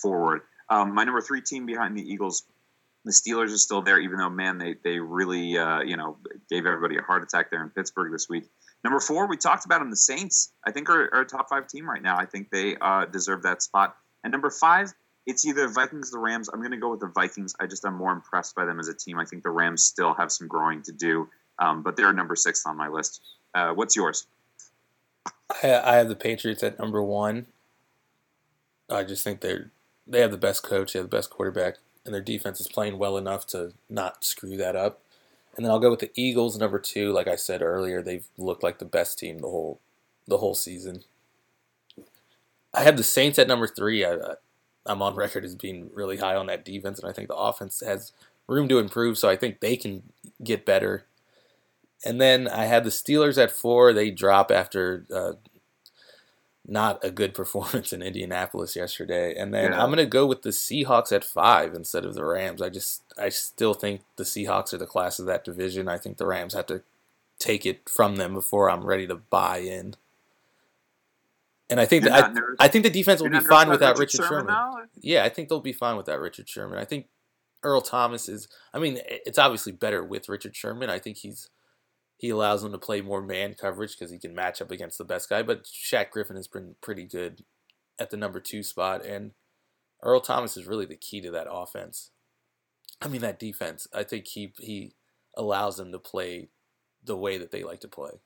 forward. 0.03 0.43
Um, 0.69 0.95
my 0.95 1.05
number 1.05 1.21
three 1.21 1.41
team 1.41 1.67
behind 1.67 1.97
the 1.97 2.03
Eagles, 2.03 2.45
the 3.05 3.13
Steelers 3.13 3.53
are 3.53 3.59
still 3.59 3.83
there, 3.83 3.99
even 3.99 4.19
though 4.19 4.29
man, 4.29 4.59
they 4.59 4.77
they 4.83 4.99
really 4.99 5.57
uh, 5.57 5.81
you 5.81 5.97
know 5.97 6.19
gave 6.51 6.67
everybody 6.67 6.97
a 6.99 7.03
heart 7.03 7.23
attack 7.23 7.51
there 7.51 7.63
in 7.63 7.71
Pittsburgh 7.71 8.13
this 8.13 8.29
week. 8.29 8.45
Number 8.85 9.01
four, 9.01 9.29
we 9.29 9.37
talked 9.37 9.65
about 9.65 9.81
them, 9.81 9.91
the 9.91 9.97
Saints. 9.97 10.53
I 10.65 10.71
think 10.71 10.89
are, 10.91 11.15
are 11.15 11.23
a 11.23 11.27
top 11.27 11.49
five 11.49 11.69
team 11.69 11.89
right 11.89 12.03
now. 12.03 12.17
I 12.17 12.27
think 12.27 12.51
they 12.51 12.77
uh, 12.81 13.07
deserve 13.07 13.43
that 13.43 13.63
spot. 13.63 13.97
And 14.25 14.33
number 14.33 14.51
five, 14.51 14.93
it's 15.27 15.47
either 15.47 15.69
Vikings 15.69 16.11
or 16.11 16.19
the 16.19 16.19
Rams. 16.19 16.49
I'm 16.53 16.61
going 16.61 16.73
to 16.73 16.79
go 16.79 16.91
with 16.91 17.01
the 17.01 17.11
Vikings. 17.15 17.55
I 17.61 17.67
just 17.67 17.85
am 17.85 17.95
more 17.95 18.13
impressed 18.13 18.55
by 18.55 18.65
them 18.65 18.81
as 18.81 18.89
a 18.89 18.95
team. 18.95 19.19
I 19.19 19.25
think 19.25 19.43
the 19.43 19.51
Rams 19.51 19.85
still 19.85 20.15
have 20.15 20.33
some 20.33 20.49
growing 20.49 20.83
to 20.83 20.93
do, 20.93 21.29
um, 21.59 21.83
but 21.83 21.97
they're 21.97 22.13
number 22.13 22.37
six 22.37 22.65
on 22.67 22.77
my 22.77 22.89
list. 22.89 23.21
Uh, 23.55 23.73
what's 23.73 23.97
yours? 23.97 24.27
I 25.63 25.97
have 25.97 26.09
the 26.09 26.17
Patriots 26.17 26.63
at 26.63 26.79
number 26.79 27.03
one. 27.03 27.47
I 28.89 29.05
just 29.05 29.25
think 29.25 29.41
they're 29.41 29.71
they 30.07 30.21
have 30.21 30.31
the 30.33 30.39
best 30.39 30.63
coach, 30.63 30.93
they 30.93 30.99
have 30.99 31.09
the 31.09 31.17
best 31.17 31.31
quarterback, 31.31 31.77
and 32.05 32.15
their 32.15 32.21
defense 32.21 32.61
is 32.61 32.69
playing 32.69 32.99
well 32.99 33.17
enough 33.17 33.47
to 33.49 33.73
not 33.89 34.25
screw 34.25 34.57
that 34.57 34.77
up. 34.77 35.01
And 35.57 35.65
then 35.65 35.73
I'll 35.73 35.81
go 35.81 35.91
with 35.91 36.01
the 36.01 36.13
Eagles 36.15 36.59
number 36.59 36.79
two. 36.79 37.13
Like 37.13 37.29
I 37.29 37.37
said 37.37 37.63
earlier, 37.63 38.03
they've 38.03 38.27
looked 38.39 38.63
like 38.63 38.79
the 38.79 38.85
best 38.85 39.19
team 39.19 39.39
the 39.39 39.49
whole 39.49 39.81
the 40.27 40.39
whole 40.39 40.55
season. 40.55 41.03
I 42.73 42.85
have 42.85 42.97
the 42.97 43.03
Saints 43.03 43.39
at 43.39 43.49
number 43.49 43.67
three. 43.67 44.05
I, 44.05 44.17
I'm 44.87 45.03
on 45.03 45.17
record 45.17 45.45
as 45.45 45.55
being 45.55 45.91
really 45.93 46.19
high 46.19 46.37
on 46.37 46.47
that 46.47 46.65
defense, 46.65 47.01
and 47.01 47.09
I 47.09 47.13
think 47.13 47.29
the 47.29 47.37
offense 47.37 47.83
has 47.85 48.13
room 48.47 48.69
to 48.69 48.79
improve. 48.79 49.19
So 49.19 49.29
I 49.29 49.37
think 49.37 49.61
they 49.61 49.77
can 49.77 50.05
get 50.43 50.65
better. 50.65 51.05
And 52.05 52.21
then 52.21 52.49
I 52.49 52.65
have 52.65 52.85
the 52.85 52.91
Steelers 52.91 53.43
at 53.43 53.51
four. 53.51 53.93
They 53.93 54.11
drop 54.11 54.51
after 54.51 55.05
uh, 55.15 55.33
not 56.71 57.05
a 57.05 57.11
good 57.11 57.35
performance 57.41 57.93
in 57.93 58.03
Indianapolis 58.03 58.77
yesterday. 58.77 59.35
And 59.35 59.53
then 59.53 59.73
yeah. 59.73 59.83
I'm 59.83 59.89
going 59.89 59.99
to 59.99 60.07
go 60.07 60.27
with 60.27 60.43
the 60.43 60.51
Seahawks 60.51 61.13
at 61.13 61.25
five 61.25 61.75
instead 61.75 62.05
of 62.05 62.15
the 62.15 62.25
Rams. 62.25 62.63
I 62.63 62.69
just, 62.69 63.03
I 63.19 63.29
still 63.29 63.75
think 63.75 64.03
the 64.17 64.25
Seahawks 64.25 64.73
are 64.73 64.79
the 64.79 64.87
class 64.87 65.19
of 65.19 65.27
that 65.27 65.45
division. 65.45 65.89
I 65.89 65.99
think 65.99 66.17
the 66.17 66.27
Rams 66.27 66.55
have 66.55 66.67
to 66.67 66.83
take 67.39 67.67
it 67.67 67.89
from 67.89 68.17
them 68.17 68.35
before 68.35 68.71
I'm 68.71 68.85
ready 68.85 69.07
to 69.07 69.17
buy 69.17 69.59
in. 69.59 69.97
And 71.69 71.79
I 71.79 71.87
think 71.87 72.03
that 72.05 72.13
I, 72.13 72.65
I, 72.65 72.69
think 72.69 72.83
the 72.83 72.91
defense 72.91 73.23
will 73.23 73.31
be 73.31 73.39
fine 73.39 73.69
without 73.69 73.97
Richard, 73.97 74.23
Richard 74.23 74.29
Sherman. 74.29 74.55
Sherman. 74.55 74.89
Yeah, 75.01 75.25
I 75.25 75.29
think 75.29 75.49
they'll 75.49 75.61
be 75.61 75.73
fine 75.73 75.97
without 75.97 76.19
Richard 76.19 76.49
Sherman. 76.49 76.79
I 76.81 76.85
think 76.85 77.07
Earl 77.63 77.81
Thomas 77.81 78.29
is. 78.29 78.49
I 78.75 78.81
mean, 78.81 78.99
it's 79.07 79.39
obviously 79.39 79.71
better 79.71 80.03
with 80.03 80.29
Richard 80.29 80.57
Sherman. 80.57 80.91
I 80.91 80.99
think 80.99 81.19
he's 81.19 81.49
he 82.21 82.29
allows 82.29 82.63
him 82.63 82.71
to 82.71 82.79
play 82.79 83.01
more 83.01 83.23
man 83.23 83.55
coverage 83.55 83.97
because 83.99 84.11
he 84.11 84.19
can 84.19 84.35
match 84.35 84.61
up 84.61 84.71
against 84.71 84.99
the 84.99 85.07
best 85.07 85.31
guy. 85.31 85.43
But 85.43 85.65
Shaq 85.65 86.11
Griffin 86.11 86.37
has 86.37 86.49
been 86.49 86.75
pretty 86.83 87.05
good 87.05 87.45
at 87.99 88.11
the 88.11 88.19
number 88.19 88.41
two 88.41 88.63
spot, 88.63 89.07
and 89.07 89.31
Earl 90.03 90.21
Thomas 90.21 90.55
is 90.55 90.67
really 90.67 90.85
the 90.85 90.97
key 90.97 91.23
to 91.23 91.31
that 91.31 91.51
offense. 91.51 92.11
I 93.01 93.09
mean 93.09 93.23
that 93.23 93.39
defense. 93.39 93.87
I 93.95 94.03
think 94.03 94.27
he 94.27 94.53
he 94.59 94.93
allows 95.35 95.79
them 95.79 95.93
to 95.93 95.99
play 95.99 96.51
the 97.03 97.17
way 97.17 97.39
that 97.39 97.53
they 97.53 97.63
like 97.63 97.81
to 97.81 97.89
play. 97.89 98.21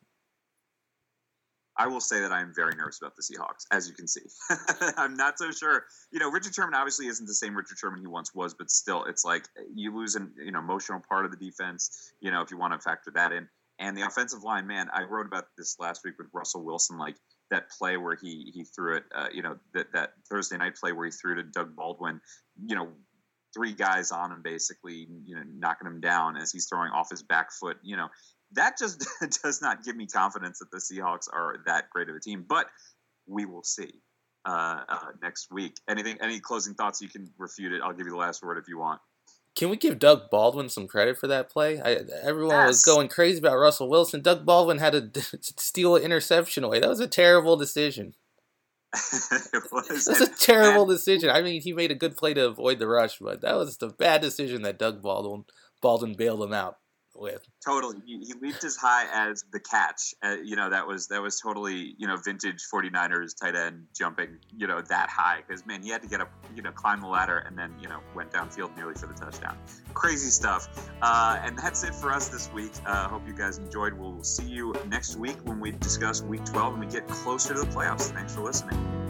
I 1.77 1.87
will 1.87 2.01
say 2.01 2.21
that 2.21 2.33
I 2.33 2.41
am 2.41 2.53
very 2.53 2.75
nervous 2.75 2.99
about 3.01 3.15
the 3.15 3.23
Seahawks, 3.23 3.67
as 3.71 3.89
you 3.89 3.95
can 3.95 4.09
see. 4.09 4.23
I'm 4.97 5.15
not 5.15 5.39
so 5.39 5.53
sure. 5.53 5.85
You 6.11 6.19
know, 6.19 6.33
Richard 6.33 6.53
Sherman 6.53 6.75
obviously 6.75 7.07
isn't 7.07 7.27
the 7.27 7.35
same 7.35 7.57
Richard 7.57 7.79
Sherman 7.79 8.01
he 8.01 8.09
once 8.09 8.35
was, 8.35 8.55
but 8.55 8.73
still, 8.73 9.05
it's 9.05 9.25
like 9.25 9.45
eh, 9.57 9.63
you 9.73 9.97
lose 9.97 10.17
an 10.17 10.33
you 10.37 10.51
know 10.51 10.59
emotional 10.59 11.01
part 11.09 11.25
of 11.25 11.31
the 11.31 11.37
defense. 11.37 12.13
You 12.21 12.33
know, 12.33 12.43
if 12.43 12.51
you 12.51 12.59
want 12.59 12.73
to 12.73 12.81
factor 12.81 13.13
that 13.13 13.31
in, 13.31 13.49
and 13.79 13.97
the 13.97 14.03
offensive 14.03 14.43
line, 14.43 14.67
man, 14.67 14.89
I 14.93 15.03
wrote 15.03 15.27
about 15.27 15.47
this 15.59 15.77
last 15.79 16.03
week 16.05 16.15
with 16.19 16.29
Russell 16.33 16.65
Wilson, 16.65 16.99
like 16.99 17.17
that 17.51 17.71
play 17.71 17.97
where 17.97 18.17
he 18.21 18.53
he 18.55 18.65
threw 18.65 18.97
it, 18.97 19.05
uh, 19.15 19.29
you 19.33 19.43
know, 19.43 19.57
that 19.75 19.93
that 19.93 20.13
Thursday 20.31 20.57
night 20.57 20.77
play 20.77 20.93
where 20.93 21.07
he 21.07 21.11
threw 21.11 21.35
to 21.35 21.43
Doug 21.43 21.75
Baldwin, 21.75 22.21
you 22.65 22.77
know, 22.77 22.89
three 23.55 23.73
guys 23.73 24.11
on 24.13 24.33
him, 24.33 24.43
basically, 24.43 25.09
you 25.25 25.35
know, 25.35 25.43
knocking 25.47 25.87
him 25.87 26.01
down 26.01 26.37
as 26.37 26.53
he's 26.53 26.67
throwing 26.67 26.93
off 26.93 27.11
his 27.11 27.23
back 27.23 27.53
foot. 27.53 27.79
You 27.83 27.97
know, 27.97 28.09
that 28.53 28.79
just 28.79 29.07
does 29.43 29.61
not 29.61 29.85
give 29.85 29.97
me 29.97 30.07
confidence 30.07 30.61
that 30.61 30.71
the 30.71 30.79
Seahawks 30.79 31.29
are 31.33 31.57
that 31.67 31.91
great 31.91 32.09
of 32.09 32.17
a 32.17 32.21
team. 32.21 32.45
But 32.49 32.67
we 33.27 33.45
will 33.45 33.65
see 33.65 34.03
uh, 34.45 34.81
uh, 34.89 35.07
next 35.23 35.49
week. 35.53 35.77
Anything? 35.89 36.19
Any 36.21 36.41
closing 36.41 36.75
thoughts? 36.75 37.01
You 37.01 37.09
can 37.09 37.29
refute 37.39 37.73
it. 37.73 37.83
I'll 37.83 37.93
give 37.93 38.07
you 38.07 38.13
the 38.13 38.19
last 38.19 38.43
word 38.43 38.59
if 38.59 38.69
you 38.69 38.79
want. 38.79 39.01
Can 39.57 39.71
we 39.71 39.77
give 39.77 39.99
Doug 40.01 40.31
Baldwin 40.31 40.69
some 40.69 40.89
credit 40.89 41.17
for 41.17 41.29
that 41.29 41.49
play? 41.49 41.81
I, 41.81 42.01
everyone 42.23 42.57
Yes. 42.57 42.69
was 42.69 42.83
going 42.85 43.09
crazy 43.09 43.39
about 43.39 43.57
Russell 43.57 43.89
Wilson. 43.89 44.21
Doug 44.21 44.45
Baldwin 44.45 44.79
had 44.79 45.15
to 45.15 45.21
steal 45.41 45.95
an 45.97 46.03
interception 46.03 46.65
away. 46.65 46.81
That 46.81 46.89
was 46.89 47.01
a 47.01 47.07
terrible 47.07 47.57
decision. 47.57 48.15
it 48.93 49.63
was. 49.73 50.05
That's 50.07 50.21
a 50.21 50.29
terrible 50.29 50.87
decision. 50.87 51.31
I 51.31 51.43
mean, 51.43 51.61
he 51.61 51.73
made 51.73 51.91
a 51.91 51.97
good 51.97 52.17
play 52.17 52.35
to 52.35 52.47
avoid 52.47 52.79
the 52.79 52.89
rush, 52.89 53.19
but 53.19 53.41
that 53.43 53.57
was 53.57 53.77
the 53.77 53.89
bad 53.89 54.21
decision 54.21 54.63
that 54.63 54.79
Doug 54.79 55.03
Baldwin 55.03 55.45
Baldwin 55.81 56.15
bailed 56.15 56.43
him 56.43 56.53
out 56.53 56.79
with. 57.17 57.47
Totally, 57.65 57.99
he, 58.05 58.19
he 58.19 58.35
leaped 58.41 58.65
as 58.65 58.77
high 58.77 59.07
as 59.13 59.45
the 59.53 59.61
catch. 59.61 60.15
Uh, 60.23 60.37
you 60.43 60.57
know 60.57 60.71
that 60.71 60.87
was 60.87 61.09
that 61.09 61.23
was 61.23 61.41
totally 61.41 61.95
you 61.99 62.07
know 62.07 62.17
vintage 62.17 62.63
49ers 62.73 63.39
tight 63.41 63.55
end 63.55 63.87
jumping 63.97 64.39
you 64.57 64.67
know 64.67 64.81
that 64.83 65.09
high 65.09 65.43
because 65.47 65.67
man 65.67 65.83
he 65.83 65.91
had 65.91 66.03
to 66.03 66.09
get 66.09 66.21
up 66.21 66.31
you 66.55 66.63
know 66.63 66.73
climb 66.73 67.01
the 67.01 67.07
ladder 67.07 67.39
and 67.47 67.59
then 67.59 67.75
you 67.81 67.89
know 67.89 68.01
went 68.15 68.31
downfield 68.31 68.77
nearly 68.77 68.95
for 68.95 69.07
the 69.07 69.15
touchdown. 69.15 69.57
Crazy 69.95 70.31
stuff. 70.31 70.91
Uh, 71.03 71.41
and 71.43 71.59
that's 71.59 71.85
it 71.85 71.95
for 71.95 72.13
us 72.13 72.29
this 72.29 72.53
week. 72.53 72.73
Uh, 72.87 73.09
hope 73.09 73.27
you 73.27 73.35
guys 73.35 73.59
enjoyed. 73.59 73.93
We'll 73.95 74.23
see 74.23 74.45
you 74.49 74.75
next 74.89 75.17
week 75.17 75.37
when 75.45 75.61
we 75.61 75.73
discuss 75.73 76.23
Week 76.23 76.45
12 76.45 76.75
and 76.75 76.85
we 76.85 76.91
get 76.91 77.07
closer 77.09 77.55
to 77.55 77.61
the 77.61 77.67
playoffs. 77.67 78.13
Thanks 78.13 78.35
for 78.35 78.43
listening. 78.43 79.04